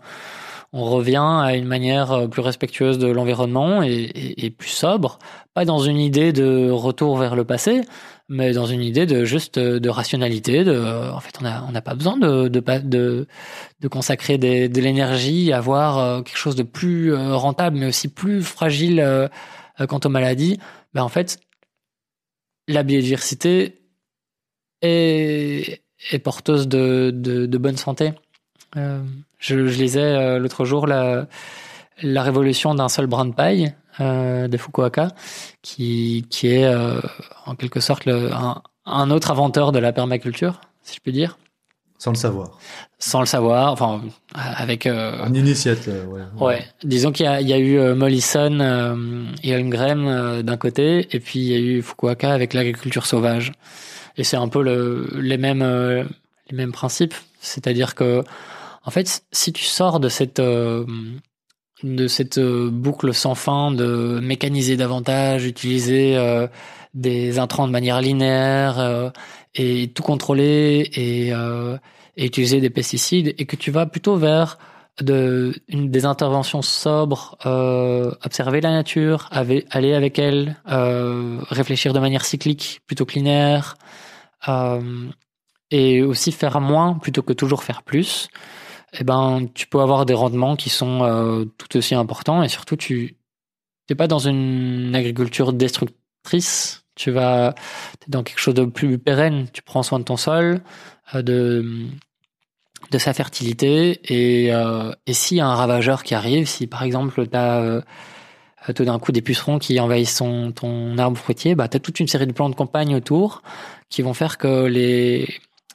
on 0.72 0.84
revient 0.84 1.40
à 1.42 1.54
une 1.54 1.66
manière 1.66 2.12
euh, 2.12 2.26
plus 2.28 2.40
respectueuse 2.40 2.98
de 2.98 3.08
l'environnement 3.08 3.82
et, 3.82 4.50
plus 4.56 4.70
sobre, 4.70 5.18
pas 5.54 5.64
dans 5.64 5.78
une 5.78 5.98
idée 5.98 6.32
de 6.32 6.70
retour 6.70 7.18
vers 7.18 7.36
le 7.36 7.44
passé, 7.44 7.82
mais 8.28 8.52
dans 8.52 8.64
une 8.66 8.80
idée 8.80 9.04
de 9.04 9.24
juste 9.24 9.58
de 9.58 9.88
rationalité. 9.90 10.64
De, 10.64 11.10
en 11.12 11.20
fait, 11.20 11.38
on 11.40 11.72
n'a 11.72 11.82
pas 11.82 11.94
besoin 11.94 12.16
de, 12.16 13.26
consacrer 13.90 14.38
de 14.38 14.80
l'énergie 14.80 15.52
à 15.52 15.58
avoir 15.58 15.98
euh, 15.98 16.22
quelque 16.22 16.38
chose 16.38 16.56
de 16.56 16.62
plus 16.62 17.12
euh, 17.12 17.36
rentable, 17.36 17.76
mais 17.76 17.86
aussi 17.86 18.08
plus 18.08 18.42
fragile 18.42 19.00
euh, 19.00 19.28
quant 19.88 20.00
aux 20.04 20.08
maladies. 20.08 20.58
Ben, 20.94 21.02
en 21.02 21.08
fait, 21.08 21.40
la 22.68 22.82
biodiversité 22.82 23.82
est, 24.80 25.82
porteuse 26.24 26.68
de 26.68 27.58
bonne 27.58 27.76
santé. 27.76 28.12
Euh, 28.76 29.02
je, 29.38 29.66
je, 29.66 29.78
lisais 29.78 30.38
l'autre 30.38 30.64
jour 30.64 30.86
la, 30.86 31.26
la 32.02 32.22
révolution 32.22 32.74
d'un 32.74 32.88
seul 32.88 33.06
brin 33.06 33.26
de 33.26 33.34
paille 33.34 33.74
euh, 34.00 34.48
de 34.48 34.56
Fukuoka, 34.56 35.08
qui, 35.60 36.26
qui 36.30 36.48
est 36.48 36.64
euh, 36.64 36.98
en 37.44 37.54
quelque 37.54 37.80
sorte 37.80 38.06
le, 38.06 38.30
un, 38.86 39.10
autre 39.10 39.30
inventeur 39.30 39.70
de 39.70 39.78
la 39.78 39.92
permaculture, 39.92 40.62
si 40.82 40.96
je 40.96 41.00
puis 41.00 41.12
dire. 41.12 41.38
Sans 41.98 42.10
le 42.10 42.16
savoir. 42.16 42.58
Sans 42.98 43.20
le 43.20 43.26
savoir, 43.26 43.70
enfin 43.70 44.00
avec 44.34 44.86
euh, 44.86 45.22
un 45.22 45.34
initiateur. 45.34 46.08
Ouais. 46.08 46.22
ouais. 46.40 46.64
Disons 46.82 47.12
qu'il 47.12 47.26
y 47.26 47.28
a, 47.28 47.42
il 47.42 47.48
y 47.48 47.52
a 47.52 47.58
eu 47.58 47.94
Mollison 47.94 49.26
et 49.42 49.54
Holmgren 49.54 50.40
d'un 50.42 50.56
côté, 50.56 51.06
et 51.14 51.20
puis 51.20 51.40
il 51.40 51.52
y 51.52 51.54
a 51.54 51.58
eu 51.58 51.82
Fukuoka 51.82 52.32
avec 52.32 52.54
l'agriculture 52.54 53.04
sauvage. 53.04 53.52
Et 54.16 54.24
c'est 54.24 54.36
un 54.38 54.48
peu 54.48 54.62
le, 54.62 55.10
les 55.20 55.36
mêmes 55.36 55.62
les 56.50 56.56
mêmes 56.56 56.72
principes, 56.72 57.14
c'est-à-dire 57.40 57.94
que 57.94 58.24
en 58.84 58.90
fait, 58.90 59.24
si 59.32 59.52
tu 59.52 59.64
sors 59.64 60.00
de 60.00 60.08
cette 60.08 60.40
cette 62.08 62.38
euh, 62.38 62.70
boucle 62.70 63.12
sans 63.14 63.34
fin 63.34 63.70
de 63.70 64.20
mécaniser 64.22 64.76
davantage, 64.76 65.46
utiliser 65.46 66.16
euh, 66.16 66.46
des 66.94 67.38
intrants 67.38 67.66
de 67.66 67.72
manière 67.72 68.00
linéaire 68.00 68.78
euh, 68.78 69.10
et 69.54 69.88
tout 69.88 70.02
contrôler 70.02 70.90
et, 70.94 71.32
utiliser 72.16 72.60
des 72.60 72.70
pesticides 72.70 73.34
et 73.38 73.46
que 73.46 73.56
tu 73.56 73.70
vas 73.70 73.86
plutôt 73.86 74.16
vers 74.16 74.58
des 75.00 76.04
interventions 76.04 76.60
sobres, 76.60 77.38
observer 78.22 78.60
la 78.60 78.70
nature, 78.70 79.30
aller 79.32 79.94
avec 79.94 80.18
elle, 80.18 80.56
réfléchir 80.66 81.94
de 81.94 81.98
manière 82.00 82.26
cyclique 82.26 82.80
plutôt 82.86 83.06
que 83.06 83.14
linéaire, 83.14 83.76
et 85.70 86.02
aussi 86.02 86.32
faire 86.32 86.60
moins 86.60 86.94
plutôt 86.94 87.22
que 87.22 87.32
toujours 87.32 87.62
faire 87.64 87.82
plus 87.82 88.28
eh 88.92 89.04
ben, 89.04 89.48
tu 89.54 89.66
peux 89.66 89.80
avoir 89.80 90.06
des 90.06 90.14
rendements 90.14 90.56
qui 90.56 90.70
sont 90.70 91.02
euh, 91.02 91.44
tout 91.58 91.76
aussi 91.76 91.94
importants 91.94 92.42
et 92.42 92.48
surtout, 92.48 92.76
tu 92.76 93.16
n'es 93.88 93.96
pas 93.96 94.06
dans 94.06 94.18
une 94.18 94.94
agriculture 94.94 95.52
destructrice. 95.52 96.84
Tu 96.94 97.10
vas 97.10 97.54
es 98.06 98.10
dans 98.10 98.22
quelque 98.22 98.38
chose 98.38 98.54
de 98.54 98.64
plus 98.66 98.98
pérenne. 98.98 99.48
Tu 99.52 99.62
prends 99.62 99.82
soin 99.82 99.98
de 99.98 100.04
ton 100.04 100.16
sol, 100.16 100.60
euh, 101.14 101.22
de 101.22 101.88
de 102.90 102.98
sa 102.98 103.14
fertilité 103.14 104.00
et 104.12 104.52
euh, 104.52 104.92
et 105.06 105.14
s'il 105.14 105.38
y 105.38 105.40
a 105.40 105.46
un 105.46 105.54
ravageur 105.54 106.02
qui 106.02 106.14
arrive, 106.14 106.46
si 106.46 106.66
par 106.66 106.82
exemple 106.82 107.26
tu 107.26 107.36
as 107.36 107.60
euh, 107.60 107.80
tout 108.74 108.84
d'un 108.84 108.98
coup 108.98 109.12
des 109.12 109.22
pucerons 109.22 109.58
qui 109.58 109.80
envahissent 109.80 110.16
son, 110.16 110.52
ton 110.52 110.98
arbre 110.98 111.16
fruitier, 111.18 111.54
bah, 111.54 111.68
tu 111.68 111.76
as 111.78 111.80
toute 111.80 112.00
une 112.00 112.08
série 112.08 112.26
de 112.26 112.32
plantes 112.32 112.52
de 112.52 112.56
campagne 112.56 112.94
autour 112.94 113.42
qui 113.88 114.02
vont 114.02 114.14
faire 114.14 114.38
que 114.38 114.66
les, 114.66 115.28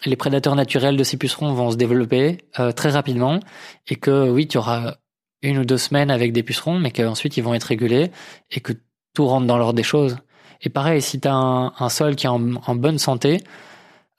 les 0.06 0.16
prédateurs 0.16 0.56
naturels 0.56 0.98
de 0.98 1.04
ces 1.04 1.18
pucerons 1.18 1.54
vont 1.54 1.72
se 1.72 1.78
développer 1.78 2.40
euh, 2.60 2.72
très 2.72 2.90
rapidement 2.90 3.40
et 3.88 3.96
que 3.96 4.30
oui, 4.30 4.48
tu 4.48 4.58
auras 4.58 4.96
une 5.42 5.60
ou 5.60 5.66
deux 5.66 5.78
semaines 5.78 6.12
avec 6.12 6.34
des 6.34 6.44
pucerons, 6.44 6.80
mais 6.80 6.92
qu'ensuite 6.92 7.38
ils 7.38 7.44
vont 7.44 7.54
être 7.54 7.66
régulés 7.66 8.12
et 8.52 8.60
que 8.60 8.74
tout 9.14 9.26
rentre 9.26 9.48
dans 9.48 9.58
l'ordre 9.58 9.74
des 9.74 9.84
choses. 9.84 10.18
Et 10.62 10.70
pareil, 10.70 11.02
si 11.02 11.20
tu 11.20 11.28
as 11.28 11.34
un, 11.34 11.90
sol 11.90 12.16
qui 12.16 12.26
est 12.26 12.30
en, 12.30 12.40
bonne 12.76 12.98
santé, 12.98 13.42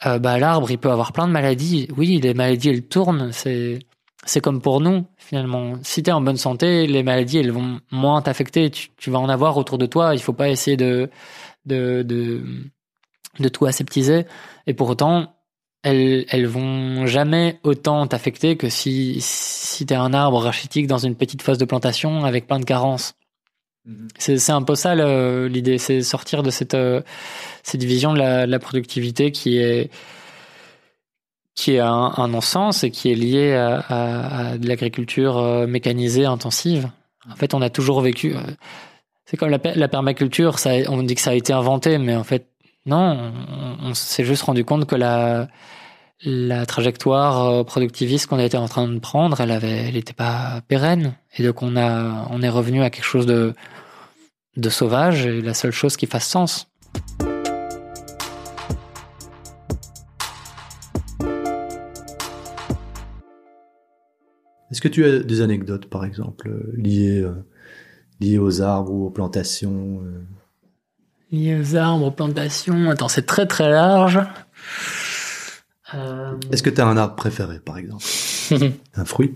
euh, 0.07 0.19
bah, 0.19 0.39
l'arbre 0.39 0.71
il 0.71 0.79
peut 0.79 0.91
avoir 0.91 1.13
plein 1.13 1.27
de 1.27 1.33
maladies. 1.33 1.89
Oui, 1.97 2.21
les 2.21 2.35
maladies 2.35 2.71
elles 2.71 2.87
tournent, 2.87 3.33
c'est 3.33 3.81
c'est 4.25 4.41
comme 4.41 4.61
pour 4.61 4.81
nous 4.81 5.07
finalement. 5.17 5.75
Si 5.83 6.03
tu 6.03 6.11
es 6.11 6.13
en 6.13 6.21
bonne 6.21 6.37
santé, 6.37 6.87
les 6.87 7.03
maladies 7.03 7.39
elles 7.39 7.53
vont 7.53 7.81
moins 7.91 8.23
t'affecter, 8.23 8.71
tu, 8.71 8.91
tu, 8.97 9.11
vas 9.11 9.19
en 9.19 9.29
avoir 9.29 9.57
autour 9.57 9.79
de 9.79 9.87
toi, 9.87 10.15
il 10.15 10.21
faut 10.21 10.33
pas 10.33 10.49
essayer 10.49 10.77
de 10.77 11.11
de 11.67 12.03
de, 12.03 12.43
de 13.41 13.49
tout 13.49 13.67
aseptiser 13.67 14.27
et 14.67 14.75
pour 14.75 14.89
autant 14.91 15.38
elles, 15.89 16.27
elles 16.29 16.47
vont 16.47 17.07
jamais 17.07 17.59
autant 17.63 18.07
t'affecter 18.07 18.57
que 18.57 18.69
si, 18.69 19.17
si 19.21 19.87
tu 19.87 19.95
es 19.95 19.97
un 19.97 20.13
arbre 20.13 20.39
rachitique 20.39 20.87
dans 20.87 20.99
une 20.99 21.15
petite 21.15 21.41
phase 21.41 21.57
de 21.57 21.65
plantation 21.65 22.25
avec 22.25 22.47
plein 22.47 22.61
de 22.61 22.67
carences. 22.67 23.15
Mhm. 23.87 24.09
C'est 24.19 24.53
un 24.53 24.63
peu 24.63 24.75
ça 24.75 24.95
l'idée, 25.49 25.79
c'est 25.79 26.03
sortir 26.03 26.43
de 26.43 26.51
cette, 26.51 26.75
euh, 26.75 27.01
cette 27.63 27.85
vision 27.85 28.13
de 28.13 28.19
la, 28.19 28.47
la, 28.47 28.59
productivité 28.59 29.33
qui 29.33 29.59
est 29.59 29.91
qui 31.55 31.75
est 31.75 31.81
un, 31.81 32.13
un 32.17 32.29
non-sens 32.29 32.85
et 32.85 32.91
qui 32.91 33.11
est 33.11 33.17
liée 33.17 33.55
à, 33.55 33.79
à, 33.79 34.51
à 34.51 34.59
de 34.59 34.69
l'agriculture 34.69 35.39
euh, 35.39 35.67
mécanisée 35.67 36.27
intensive. 36.27 36.91
En 37.31 37.35
fait, 37.35 37.55
on 37.55 37.63
a 37.63 37.71
toujours 37.71 38.01
vécu. 38.01 38.37
Euh, 38.37 38.41
c'est 39.25 39.37
comme 39.37 39.51
la, 39.51 39.59
la 39.75 39.89
permaculture, 39.89 40.59
ça, 40.59 40.71
on 40.89 41.03
dit 41.03 41.15
que 41.15 41.21
ça 41.21 41.31
a 41.31 41.35
été 41.35 41.53
inventé, 41.53 41.99
mais 41.99 42.15
en 42.15 42.25
fait, 42.25 42.47
non, 42.87 43.33
on, 43.83 43.93
s'est 43.93 44.25
juste 44.25 44.43
rendu 44.43 44.65
compte 44.65 44.87
que 44.87 44.95
la, 44.97 45.49
la 46.25 46.67
trajectoire 46.67 47.47
euh, 47.47 47.65
productiviste 47.65 48.27
qu'on 48.27 48.39
était 48.39 48.57
en 48.57 48.69
train 48.69 48.89
de 48.89 48.99
prendre, 48.99 49.41
elle 49.41 49.51
avait, 49.51 49.89
elle 49.89 49.95
n'était 49.95 50.13
pas 50.13 50.61
pérenne. 50.67 51.15
Et 51.37 51.45
donc 51.45 51.63
on 51.63 51.77
a, 51.77 52.27
on 52.31 52.43
est 52.43 52.49
revenu 52.49 52.83
à 52.83 52.91
quelque 52.91 53.05
chose 53.05 53.27
de, 53.27 53.55
de 54.57 54.69
sauvage 54.69 55.27
et 55.27 55.41
la 55.41 55.55
seule 55.55 55.71
chose 55.71 55.97
qui 55.97 56.07
fasse 56.07 56.27
sens. 56.27 56.69
Est-ce 64.71 64.83
que 64.83 64.89
tu 64.89 65.05
as 65.05 65.21
des 65.21 65.41
anecdotes, 65.41 65.89
par 65.89 66.05
exemple, 66.05 66.51
liées, 66.77 67.23
euh, 67.23 67.47
liées 68.21 68.39
aux 68.39 68.61
arbres 68.61 68.93
ou 68.93 69.07
aux 69.07 69.11
plantations 69.11 70.03
Liées 71.31 71.59
aux 71.59 71.77
arbres, 71.77 72.07
aux 72.07 72.11
plantations. 72.11 72.91
Attends, 72.91 73.09
c'est 73.09 73.25
très 73.25 73.47
très 73.47 73.71
large. 73.71 74.21
Euh... 75.95 76.35
Est-ce 76.53 76.63
que 76.63 76.71
tu 76.71 76.81
as 76.81 76.87
un 76.87 76.97
arbre 76.97 77.17
préféré, 77.17 77.59
par 77.59 77.79
exemple 77.79 78.05
Un 78.95 79.05
fruit 79.05 79.35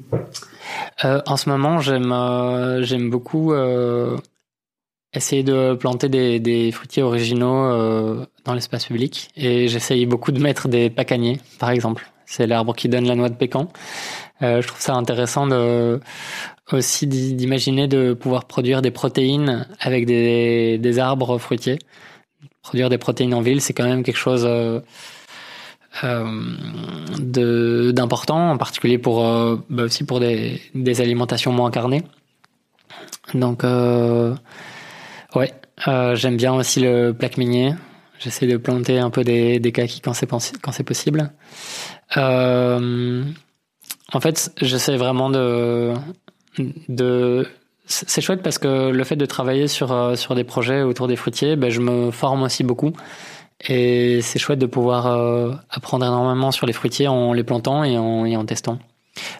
euh, 1.05 1.21
En 1.27 1.37
ce 1.37 1.49
moment, 1.49 1.81
j'aime 1.81 2.13
euh, 2.13 2.83
j'aime 2.83 3.11
beaucoup 3.11 3.55
essayer 5.15 5.43
de 5.43 5.75
planter 5.75 6.09
des, 6.09 6.41
des 6.41 6.73
fruitiers 6.73 7.03
originaux 7.03 8.25
dans 8.45 8.55
l'espace 8.55 8.87
public. 8.87 9.31
Et 9.37 9.69
j'essaye 9.69 10.07
beaucoup 10.07 10.33
de 10.33 10.41
mettre 10.41 10.69
des 10.69 10.89
pacaniers, 10.89 11.39
par 11.59 11.71
exemple. 11.71 12.11
C'est 12.25 12.47
l'arbre 12.47 12.75
qui 12.75 12.89
donne 12.89 13.07
la 13.07 13.15
noix 13.15 13.29
de 13.29 13.35
pécan. 13.35 13.69
je 14.41 14.67
trouve 14.67 14.81
ça 14.81 14.95
intéressant 14.95 15.47
de 15.47 16.01
aussi 16.71 17.07
d'imaginer 17.07 17.89
de 17.89 18.15
pouvoir 18.15 18.47
produire 18.47 18.81
des 18.81 18.91
protéines 18.91 19.67
avec 19.81 20.07
des, 20.07 20.79
des 20.79 20.99
arbres 20.99 21.37
fruitiers. 21.37 21.79
Produire 22.63 22.89
des 22.89 22.97
protéines 22.97 23.35
en 23.35 23.43
ville, 23.43 23.61
c'est 23.61 23.75
quand 23.75 23.85
même 23.85 24.03
quelque 24.03 24.17
chose 24.17 24.47
euh, 26.05 27.93
d'important, 27.93 28.51
en 28.53 28.59
particulier 28.59 28.99
pour 28.99 29.25
euh, 29.27 29.57
bah 29.71 29.85
aussi 29.85 30.05
pour 30.05 30.21
des, 30.21 30.61
des 30.75 31.01
alimentations 31.01 31.53
moins 31.53 31.71
carnées. 31.71 32.03
Donc 33.35 33.65
euh, 33.65 34.35
ouais, 35.35 35.53
euh, 35.89 36.15
j'aime 36.17 36.37
bien 36.37 36.55
aussi 36.55 36.81
le 36.81 37.13
plaque 37.13 37.37
minier. 37.37 37.75
J'essaie 38.19 38.47
de 38.47 38.57
planter 38.57 38.99
un 38.99 39.11
peu 39.11 39.25
des, 39.25 39.59
des 39.59 39.73
kakis 39.73 40.01
quand 40.01 40.15
c'est 40.15 40.29
quand 40.29 40.73
c'est 40.73 40.85
possible. 40.85 41.33
Euh, 42.17 43.25
En 44.15 44.21
fait, 44.21 44.53
j'essaie 44.61 44.99
vraiment 44.99 45.31
de 45.31 45.95
de 46.89 47.47
c'est 47.87 48.21
chouette 48.21 48.43
parce 48.43 48.59
que 48.59 48.91
le 48.91 49.05
fait 49.05 49.17
de 49.17 49.27
travailler 49.27 49.69
sur 49.69 50.19
sur 50.19 50.35
des 50.35 50.45
projets 50.45 50.83
autour 50.83 51.09
des 51.09 51.17
fruitiers, 51.17 51.57
ben, 51.57 51.71
je 51.71 51.81
me 51.81 52.11
forme 52.11 52.43
aussi 52.43 52.63
beaucoup. 52.63 52.93
Et 53.69 54.21
c'est 54.23 54.39
chouette 54.39 54.59
de 54.59 54.67
pouvoir 54.67 55.07
euh, 55.07 55.53
apprendre 55.71 56.05
énormément 56.05 56.51
sur 56.51 56.67
les 56.67 56.73
fruitiers 56.73 57.09
en 57.09 57.33
les 57.33 57.45
plantant 57.45 57.85
et 57.85 57.97
en, 57.97 58.45
testant. 58.45 58.79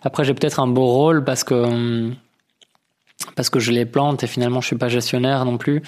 Après, 0.03 0.25
j'ai 0.25 0.35
peut-être 0.35 0.61
un 0.61 0.69
beau 0.69 0.87
rôle 0.87 1.25
parce 1.25 1.45
que 1.45 1.55
hum, 1.55 2.15
parce 3.37 3.51
que 3.51 3.61
je 3.61 3.73
les 3.73 3.87
plante 3.87 4.23
et 4.23 4.27
finalement 4.27 4.61
je 4.61 4.67
suis 4.67 4.77
pas 4.77 4.89
gestionnaire 4.89 5.45
non 5.45 5.59
plus. 5.59 5.83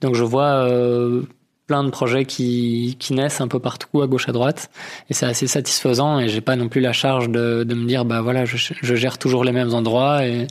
Donc 0.00 0.14
je 0.14 0.24
vois 0.24 0.66
euh, 0.66 1.22
plein 1.66 1.84
de 1.84 1.90
projets 1.90 2.24
qui, 2.24 2.96
qui 2.98 3.14
naissent 3.14 3.40
un 3.40 3.48
peu 3.48 3.58
partout 3.58 4.02
à 4.02 4.06
gauche 4.06 4.28
à 4.28 4.32
droite 4.32 4.70
et 5.08 5.14
c'est 5.14 5.26
assez 5.26 5.46
satisfaisant 5.46 6.18
et 6.18 6.28
j'ai 6.28 6.40
pas 6.40 6.56
non 6.56 6.68
plus 6.68 6.80
la 6.80 6.92
charge 6.92 7.28
de, 7.30 7.64
de 7.64 7.74
me 7.74 7.86
dire 7.86 8.04
bah 8.04 8.20
voilà 8.20 8.44
je, 8.44 8.56
je, 8.56 8.94
gère 8.94 9.18
toujours 9.18 9.44
les 9.44 9.52
mêmes 9.52 9.72
endroits 9.72 10.26
et 10.26 10.46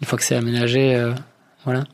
une 0.00 0.06
fois 0.06 0.18
que 0.18 0.24
c'est 0.24 0.34
aménagé 0.34 0.94
euh, 0.94 1.12
voilà. 1.64 1.84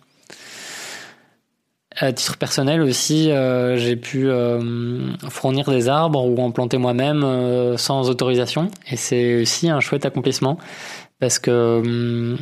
À 1.97 2.13
titre 2.13 2.39
personnel 2.39 2.81
aussi, 2.81 3.31
euh, 3.31 3.77
j'ai 3.77 3.97
pu 3.97 4.29
euh, 4.29 5.13
fournir 5.29 5.71
des 5.71 5.89
arbres 5.89 6.25
ou 6.25 6.39
en 6.41 6.51
planter 6.51 6.79
moi-même 6.79 7.23
euh, 7.23 7.77
sans 7.77 8.09
autorisation 8.09 8.71
et 8.91 8.97
c'est 8.97 9.43
aussi 9.43 9.69
un 9.69 9.81
chouette 9.81 10.07
accomplissement 10.07 10.59
parce 11.21 11.39
que 11.39 12.37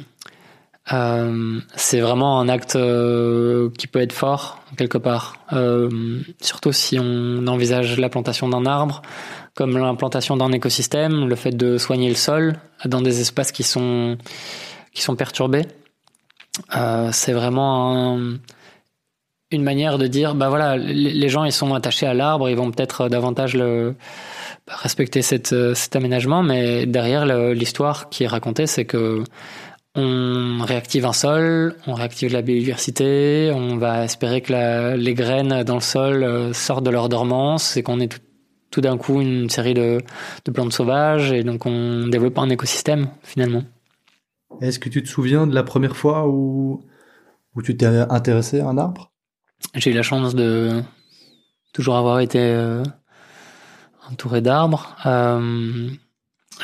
c'est 1.76 2.00
vraiment 2.00 2.40
un 2.40 2.48
acte 2.48 2.72
qui 2.72 3.86
peut 3.86 4.00
être 4.00 4.12
fort 4.12 4.60
quelque 4.76 4.98
part, 4.98 5.36
surtout 6.40 6.72
si 6.72 6.98
on 6.98 7.46
envisage 7.46 7.98
la 7.98 8.08
plantation 8.08 8.48
d'un 8.48 8.66
arbre 8.66 9.02
comme 9.54 9.76
l'implantation 9.76 10.36
d'un 10.36 10.50
écosystème, 10.50 11.28
le 11.28 11.36
fait 11.36 11.52
de 11.52 11.78
soigner 11.78 12.08
le 12.08 12.16
sol 12.16 12.56
dans 12.86 13.02
des 13.02 13.20
espaces 13.20 13.52
qui 13.52 13.62
sont 13.62 14.16
qui 14.92 15.02
sont 15.02 15.14
perturbés. 15.14 15.66
c'est 17.12 17.32
vraiment 17.32 18.18
une 19.50 19.62
manière 19.62 19.98
de 19.98 20.06
dire 20.06 20.34
bah 20.34 20.48
voilà 20.48 20.76
les, 20.76 21.28
gens 21.28 21.44
ils 21.44 21.52
sont 21.52 21.74
attachés 21.74 22.06
à 22.06 22.14
l'arbre, 22.14 22.48
ils 22.48 22.56
vont 22.56 22.70
peut-être 22.70 23.08
davantage 23.08 23.54
le 23.54 23.94
respecter 24.68 25.22
cette, 25.22 25.54
cet 25.74 25.96
aménagement, 25.96 26.42
mais 26.42 26.86
derrière 26.86 27.26
l'histoire 27.54 28.08
qui 28.08 28.24
est 28.24 28.28
racontée, 28.28 28.66
c'est 28.66 28.84
que 28.84 29.24
on 29.96 30.58
réactive 30.64 31.04
un 31.04 31.12
sol, 31.12 31.74
on 31.86 31.94
réactive 31.94 32.32
la 32.32 32.42
biodiversité, 32.42 33.50
on 33.52 33.76
va 33.76 34.04
espérer 34.04 34.40
que 34.40 34.94
les 34.94 35.14
graines 35.14 35.64
dans 35.64 35.74
le 35.74 35.80
sol 35.80 36.22
euh, 36.22 36.52
sortent 36.52 36.84
de 36.84 36.90
leur 36.90 37.08
dormance 37.08 37.76
et 37.76 37.82
qu'on 37.82 37.98
ait 37.98 38.08
tout, 38.70 38.80
d'un 38.80 38.96
coup 38.96 39.20
une 39.20 39.50
série 39.50 39.74
de, 39.74 40.00
plantes 40.54 40.72
sauvages 40.72 41.32
et 41.32 41.42
donc 41.42 41.66
on 41.66 42.06
développe 42.06 42.38
un 42.38 42.48
écosystème 42.50 43.08
finalement. 43.22 43.64
Est-ce 44.60 44.78
que 44.78 44.88
tu 44.88 45.02
te 45.02 45.08
souviens 45.08 45.46
de 45.46 45.54
la 45.54 45.64
première 45.64 45.96
fois 45.96 46.28
où, 46.28 46.84
où 47.56 47.62
tu 47.62 47.76
t'es 47.76 47.86
intéressé 47.86 48.60
à 48.60 48.68
un 48.68 48.78
arbre? 48.78 49.09
J'ai 49.74 49.90
eu 49.90 49.94
la 49.94 50.02
chance 50.02 50.34
de 50.34 50.82
toujours 51.72 51.96
avoir 51.96 52.20
été 52.20 52.38
euh, 52.40 52.82
entouré 54.10 54.40
d'arbres. 54.40 54.96
Euh, 55.06 55.88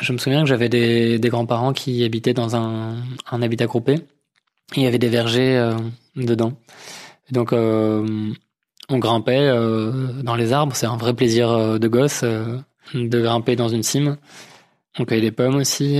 je 0.01 0.13
me 0.13 0.17
souviens 0.17 0.41
que 0.41 0.47
j'avais 0.47 0.69
des, 0.69 1.19
grands-parents 1.29 1.73
qui 1.73 2.03
habitaient 2.03 2.33
dans 2.33 2.55
un, 2.55 2.95
un 3.31 3.41
habitat 3.41 3.65
groupé. 3.65 3.99
il 4.75 4.83
y 4.83 4.87
avait 4.87 4.99
des 4.99 5.09
vergers 5.09 5.57
euh, 5.57 5.75
dedans. 6.15 6.53
donc, 7.31 7.53
on 8.89 8.99
grimpait 8.99 9.49
dans 10.23 10.35
les 10.35 10.53
arbres. 10.53 10.73
C'est 10.73 10.85
un 10.85 10.95
vrai 10.95 11.13
plaisir 11.13 11.77
de 11.77 11.87
gosse 11.89 12.23
de 12.23 13.21
grimper 13.21 13.57
dans 13.57 13.67
une 13.67 13.83
cime. 13.83 14.15
On 14.97 15.03
cueillait 15.03 15.21
des 15.21 15.31
pommes 15.31 15.55
aussi. 15.55 15.97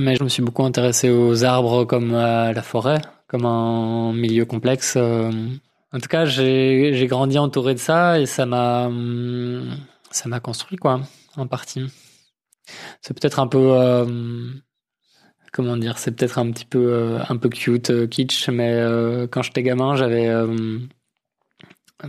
mais 0.00 0.16
je 0.16 0.24
me 0.24 0.28
suis 0.28 0.42
beaucoup 0.42 0.64
intéressé 0.64 1.08
aux 1.10 1.44
arbres 1.44 1.84
comme 1.84 2.14
à 2.14 2.52
la 2.52 2.62
forêt, 2.62 3.00
comme 3.32 3.46
un 3.46 4.12
milieu 4.12 4.44
complexe. 4.44 4.96
En 4.96 5.98
tout 6.00 6.08
cas, 6.08 6.24
j'ai 6.24 7.06
grandi 7.08 7.36
entouré 7.38 7.74
de 7.74 7.80
ça 7.80 8.20
et 8.20 8.26
ça 8.26 8.46
m'a 8.46 8.88
ça 10.12 10.28
m'a 10.28 10.38
construit 10.38 10.76
quoi, 10.76 11.00
en 11.36 11.48
partie 11.48 11.82
c'est 13.00 13.18
peut-être 13.18 13.40
un 13.40 13.46
peu 13.46 13.72
euh, 13.72 14.06
comment 15.52 15.76
dire, 15.76 15.98
c'est 15.98 16.12
peut-être 16.12 16.38
un 16.38 16.50
petit 16.50 16.64
peu 16.64 16.92
euh, 16.92 17.18
un 17.28 17.36
peu 17.36 17.48
cute, 17.48 17.90
euh, 17.90 18.06
kitsch, 18.06 18.48
mais 18.48 18.82
quand 19.30 19.42
j'étais 19.42 19.62
gamin, 19.62 19.96
j'avais 19.96 20.30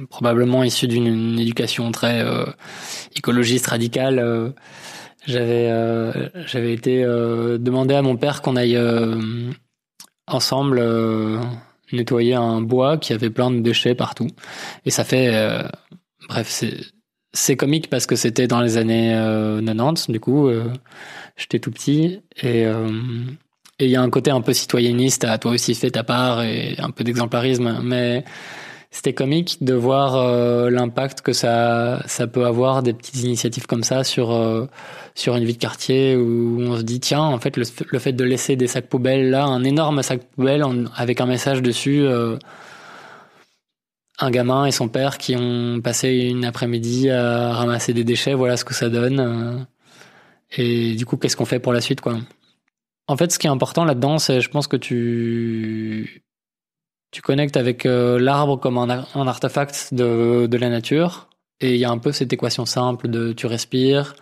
probablement 0.09 0.63
issu 0.63 0.87
d'une 0.87 1.39
éducation 1.39 1.91
très 1.91 2.25
écologiste 3.15 3.67
radicale. 3.67 4.53
j'avais 5.25 5.69
j'avais 6.45 6.73
été 6.73 7.03
demandé 7.03 7.93
à 7.93 8.01
mon 8.01 8.17
père 8.17 8.41
qu'on 8.41 8.55
aille 8.55 8.79
ensemble 10.27 10.81
nettoyer 11.91 12.33
un 12.33 12.61
bois 12.61 12.97
qui 12.97 13.13
avait 13.13 13.29
plein 13.29 13.51
de 13.51 13.59
déchets 13.59 13.95
partout, 13.95 14.27
et 14.85 14.89
ça 14.89 15.03
fait 15.03 15.31
bref 16.29 16.63
c'est 17.33 17.55
comique 17.55 17.89
parce 17.89 18.05
que 18.05 18.15
c'était 18.15 18.47
dans 18.47 18.61
les 18.61 18.77
années 18.77 19.11
90, 19.65 20.09
euh, 20.09 20.13
du 20.13 20.19
coup, 20.19 20.47
euh, 20.47 20.71
j'étais 21.35 21.59
tout 21.59 21.71
petit 21.71 22.21
et 22.41 22.65
euh, 22.65 22.89
et 23.79 23.85
il 23.85 23.91
y 23.91 23.95
a 23.95 24.01
un 24.01 24.09
côté 24.11 24.29
un 24.29 24.41
peu 24.41 24.53
citoyenniste 24.53 25.23
à 25.23 25.39
toi 25.39 25.51
aussi 25.51 25.73
fais 25.73 25.89
ta 25.89 26.03
part 26.03 26.43
et 26.43 26.75
un 26.77 26.91
peu 26.91 27.03
d'exemplarisme, 27.03 27.79
mais 27.83 28.23
c'était 28.95 29.13
comique 29.13 29.57
de 29.61 29.73
voir 29.73 30.69
l'impact 30.69 31.21
que 31.21 31.33
ça 31.33 32.01
ça 32.05 32.27
peut 32.27 32.45
avoir 32.45 32.83
des 32.83 32.93
petites 32.93 33.23
initiatives 33.23 33.65
comme 33.65 33.83
ça 33.83 34.03
sur 34.03 34.29
sur 35.15 35.35
une 35.35 35.43
vie 35.45 35.53
de 35.53 35.57
quartier 35.57 36.15
où 36.15 36.61
on 36.61 36.77
se 36.77 36.83
dit 36.83 36.99
tiens 36.99 37.23
en 37.23 37.39
fait 37.39 37.57
le, 37.57 37.65
le 37.91 37.99
fait 37.99 38.13
de 38.13 38.23
laisser 38.23 38.55
des 38.55 38.67
sacs 38.67 38.87
poubelles 38.87 39.31
là 39.31 39.45
un 39.45 39.63
énorme 39.63 40.03
sac 40.03 40.21
poubelle 40.35 40.63
avec 40.95 41.21
un 41.21 41.25
message 41.25 41.63
dessus 41.63 42.07
un 44.19 44.31
gamin 44.31 44.65
et 44.65 44.71
son 44.71 44.87
père 44.89 45.17
qui 45.17 45.35
ont 45.35 45.81
passé 45.81 46.09
une 46.09 46.45
après-midi 46.45 47.09
à 47.09 47.53
ramasser 47.53 47.93
des 47.93 48.03
déchets, 48.03 48.33
voilà 48.33 48.57
ce 48.57 48.65
que 48.65 48.73
ça 48.73 48.89
donne. 48.89 49.19
Euh. 49.19 49.59
Et 50.55 50.95
du 50.95 51.05
coup, 51.05 51.17
qu'est-ce 51.17 51.35
qu'on 51.35 51.45
fait 51.45 51.59
pour 51.59 51.73
la 51.73 51.81
suite, 51.81 52.01
quoi? 52.01 52.17
En 53.07 53.17
fait, 53.17 53.31
ce 53.31 53.39
qui 53.39 53.47
est 53.47 53.49
important 53.49 53.85
là-dedans, 53.85 54.19
c'est, 54.19 54.39
je 54.39 54.49
pense 54.49 54.67
que 54.67 54.77
tu 54.77 56.22
tu 57.13 57.21
connectes 57.21 57.57
avec 57.57 57.85
euh, 57.85 58.19
l'arbre 58.19 58.59
comme 58.59 58.77
un, 58.79 58.89
artefact 58.89 59.93
de, 59.93 60.57
la 60.57 60.69
nature. 60.69 61.29
Et 61.61 61.75
il 61.75 61.79
y 61.79 61.85
a 61.85 61.91
un 61.91 61.99
peu 61.99 62.11
cette 62.11 62.33
équation 62.33 62.65
simple 62.65 63.07
de 63.07 63.31
tu 63.31 63.45
respires, 63.45 64.15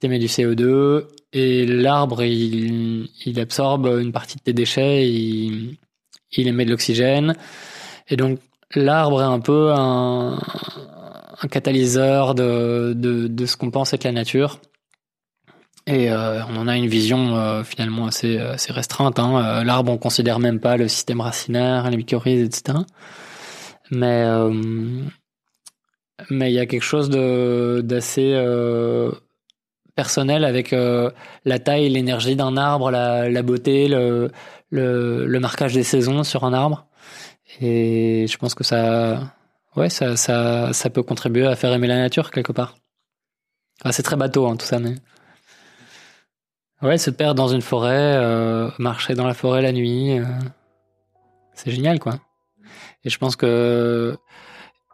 tu 0.00 0.06
émets 0.06 0.18
du 0.18 0.26
CO2, 0.26 1.06
et 1.32 1.66
l'arbre, 1.66 2.22
il, 2.22 3.40
absorbe 3.40 3.86
une 4.00 4.12
partie 4.12 4.36
de 4.36 4.42
tes 4.42 4.52
déchets, 4.52 5.08
il, 5.08 5.78
émet 6.36 6.66
de 6.66 6.70
l'oxygène. 6.70 7.34
Et 8.08 8.16
donc, 8.16 8.38
l'arbre 8.74 9.22
est 9.22 9.24
un 9.24 9.40
peu 9.40 9.72
un, 9.72 10.38
catalyseur 11.50 12.34
de 12.34 13.46
ce 13.46 13.56
qu'on 13.56 13.70
pense 13.70 13.94
être 13.94 14.04
la 14.04 14.12
nature. 14.12 14.60
Et 15.86 16.10
euh, 16.10 16.44
on 16.46 16.56
en 16.56 16.66
a 16.66 16.76
une 16.76 16.88
vision 16.88 17.36
euh, 17.36 17.62
finalement 17.62 18.06
assez, 18.06 18.38
assez 18.38 18.72
restreinte. 18.72 19.18
Hein. 19.20 19.60
Euh, 19.60 19.64
l'arbre, 19.64 19.92
on 19.92 19.98
considère 19.98 20.40
même 20.40 20.58
pas 20.58 20.76
le 20.76 20.88
système 20.88 21.20
racinaire, 21.20 21.88
les 21.90 21.96
mycorhizes, 21.96 22.42
etc. 22.44 22.78
Mais 23.90 24.24
mais 26.30 26.50
il 26.50 26.54
y 26.54 26.58
a 26.58 26.66
quelque 26.66 26.82
chose 26.82 27.08
de 27.08 27.82
d'assez 27.84 28.34
personnel 29.94 30.44
avec 30.44 30.74
la 31.44 31.58
taille, 31.58 31.88
l'énergie 31.88 32.36
d'un 32.36 32.56
arbre, 32.56 32.90
la, 32.90 33.28
la 33.28 33.42
beauté, 33.42 33.86
le, 33.86 34.30
le, 34.70 35.26
le 35.26 35.40
marquage 35.40 35.74
des 35.74 35.84
saisons 35.84 36.24
sur 36.24 36.44
un 36.44 36.52
arbre. 36.52 36.86
Et 37.60 38.26
je 38.28 38.36
pense 38.38 38.54
que 38.54 38.64
ça, 38.64 39.34
ouais, 39.76 39.88
ça, 39.88 40.16
ça, 40.16 40.72
ça 40.72 40.90
peut 40.90 41.02
contribuer 41.02 41.46
à 41.46 41.54
faire 41.54 41.72
aimer 41.72 41.86
la 41.86 41.98
nature 41.98 42.30
quelque 42.30 42.52
part. 42.52 42.76
C'est 43.90 44.02
très 44.02 44.16
bateau, 44.16 44.46
hein, 44.48 44.56
tout 44.56 44.66
ça, 44.66 44.80
mais. 44.80 44.94
Ouais, 46.82 46.98
se 46.98 47.10
perdre 47.10 47.34
dans 47.34 47.48
une 47.48 47.62
forêt, 47.62 48.16
euh, 48.16 48.70
marcher 48.78 49.14
dans 49.14 49.26
la 49.26 49.34
forêt 49.34 49.62
la 49.62 49.72
nuit, 49.72 50.18
euh, 50.18 50.24
c'est 51.54 51.70
génial, 51.70 51.98
quoi. 51.98 52.14
Et 53.04 53.10
je 53.10 53.18
pense 53.18 53.36
que 53.36 54.16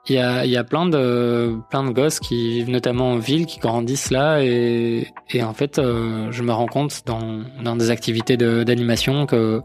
il 0.08 0.16
y 0.16 0.18
a, 0.18 0.44
y 0.44 0.56
a 0.56 0.64
plein 0.64 0.86
de 0.86 1.56
plein 1.70 1.84
de 1.84 1.90
gosses 1.90 2.18
qui 2.18 2.54
vivent 2.54 2.70
notamment 2.70 3.12
en 3.12 3.18
ville, 3.18 3.46
qui 3.46 3.58
grandissent 3.60 4.10
là, 4.10 4.42
et, 4.42 5.12
et 5.30 5.42
en 5.42 5.54
fait, 5.54 5.78
euh, 5.78 6.30
je 6.30 6.42
me 6.42 6.52
rends 6.52 6.66
compte 6.66 7.02
dans, 7.06 7.42
dans 7.62 7.76
des 7.76 7.90
activités 7.90 8.36
d'animation 8.36 9.26
que 9.26 9.62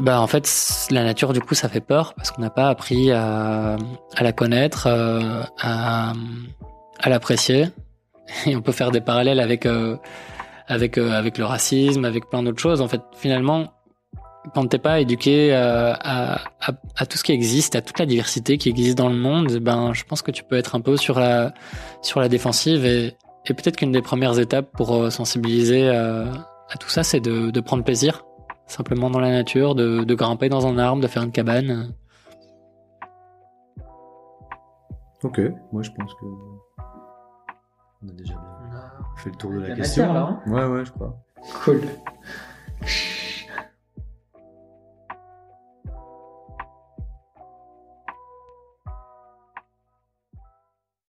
bah 0.00 0.20
en 0.20 0.26
fait 0.26 0.50
la 0.90 1.04
nature 1.04 1.32
du 1.32 1.40
coup 1.40 1.54
ça 1.54 1.68
fait 1.68 1.80
peur 1.80 2.14
parce 2.14 2.32
qu'on 2.32 2.42
n'a 2.42 2.50
pas 2.50 2.68
appris 2.68 3.12
à, 3.12 3.76
à 4.16 4.22
la 4.22 4.32
connaître, 4.32 4.88
euh, 4.88 5.42
à, 5.60 6.12
à 6.98 7.08
l'apprécier 7.08 7.68
et 8.46 8.56
on 8.56 8.62
peut 8.62 8.72
faire 8.72 8.90
des 8.90 9.00
parallèles 9.00 9.38
avec 9.38 9.64
euh, 9.64 9.96
avec 10.68 10.98
euh, 10.98 11.10
avec 11.12 11.38
le 11.38 11.44
racisme, 11.44 12.04
avec 12.04 12.28
plein 12.28 12.42
d'autres 12.42 12.60
choses. 12.60 12.80
En 12.80 12.88
fait 12.88 13.02
finalement 13.16 13.72
quand 14.54 14.66
t'es 14.68 14.78
pas 14.78 15.00
éduqué 15.00 15.52
à, 15.52 15.92
à, 15.94 16.40
à, 16.94 17.06
tout 17.06 17.18
ce 17.18 17.24
qui 17.24 17.32
existe, 17.32 17.74
à 17.74 17.82
toute 17.82 17.98
la 17.98 18.06
diversité 18.06 18.58
qui 18.58 18.68
existe 18.68 18.96
dans 18.96 19.08
le 19.08 19.16
monde, 19.16 19.52
ben 19.58 19.92
je 19.92 20.04
pense 20.04 20.22
que 20.22 20.30
tu 20.30 20.44
peux 20.44 20.56
être 20.56 20.76
un 20.76 20.80
peu 20.80 20.96
sur 20.96 21.18
la 21.18 21.52
sur 22.00 22.20
la 22.20 22.28
défensive 22.28 22.84
et 22.86 23.16
Et 23.48 23.54
peut-être 23.54 23.76
qu'une 23.76 23.92
des 23.92 24.02
premières 24.02 24.38
étapes 24.38 24.70
pour 24.72 24.94
euh, 24.94 25.10
sensibiliser 25.10 25.88
à, 25.88 26.76
tout 26.80 26.88
ça, 26.88 27.02
c'est 27.02 27.20
de, 27.20 27.50
de 27.50 27.60
prendre 27.60 27.84
plaisir, 27.84 28.24
simplement 28.66 29.08
dans 29.10 29.20
la 29.20 29.30
nature, 29.30 29.74
de, 29.74 30.02
de 30.04 30.14
grimper 30.14 30.48
dans 30.48 30.66
un 30.66 30.78
arbre, 30.78 31.00
de 31.00 31.06
faire 31.06 31.22
une 31.22 31.30
cabane. 31.30 31.94
Ok, 35.22 35.40
moi 35.72 35.82
je 35.82 35.90
pense 35.90 36.12
que 36.14 36.26
on 38.02 38.08
a 38.08 38.12
déjà 38.12 38.34
fait 39.26 39.30
le 39.32 39.36
tour 39.36 39.50
de 39.52 39.58
la 39.60 39.68
la 39.68 39.74
question. 39.74 40.06
matière, 40.06 40.14
là, 40.14 40.40
hein 40.46 40.50
ouais, 40.50 40.64
ouais, 40.78 40.84
je 40.84 40.92
crois. 40.92 41.16
Cool. 41.64 41.80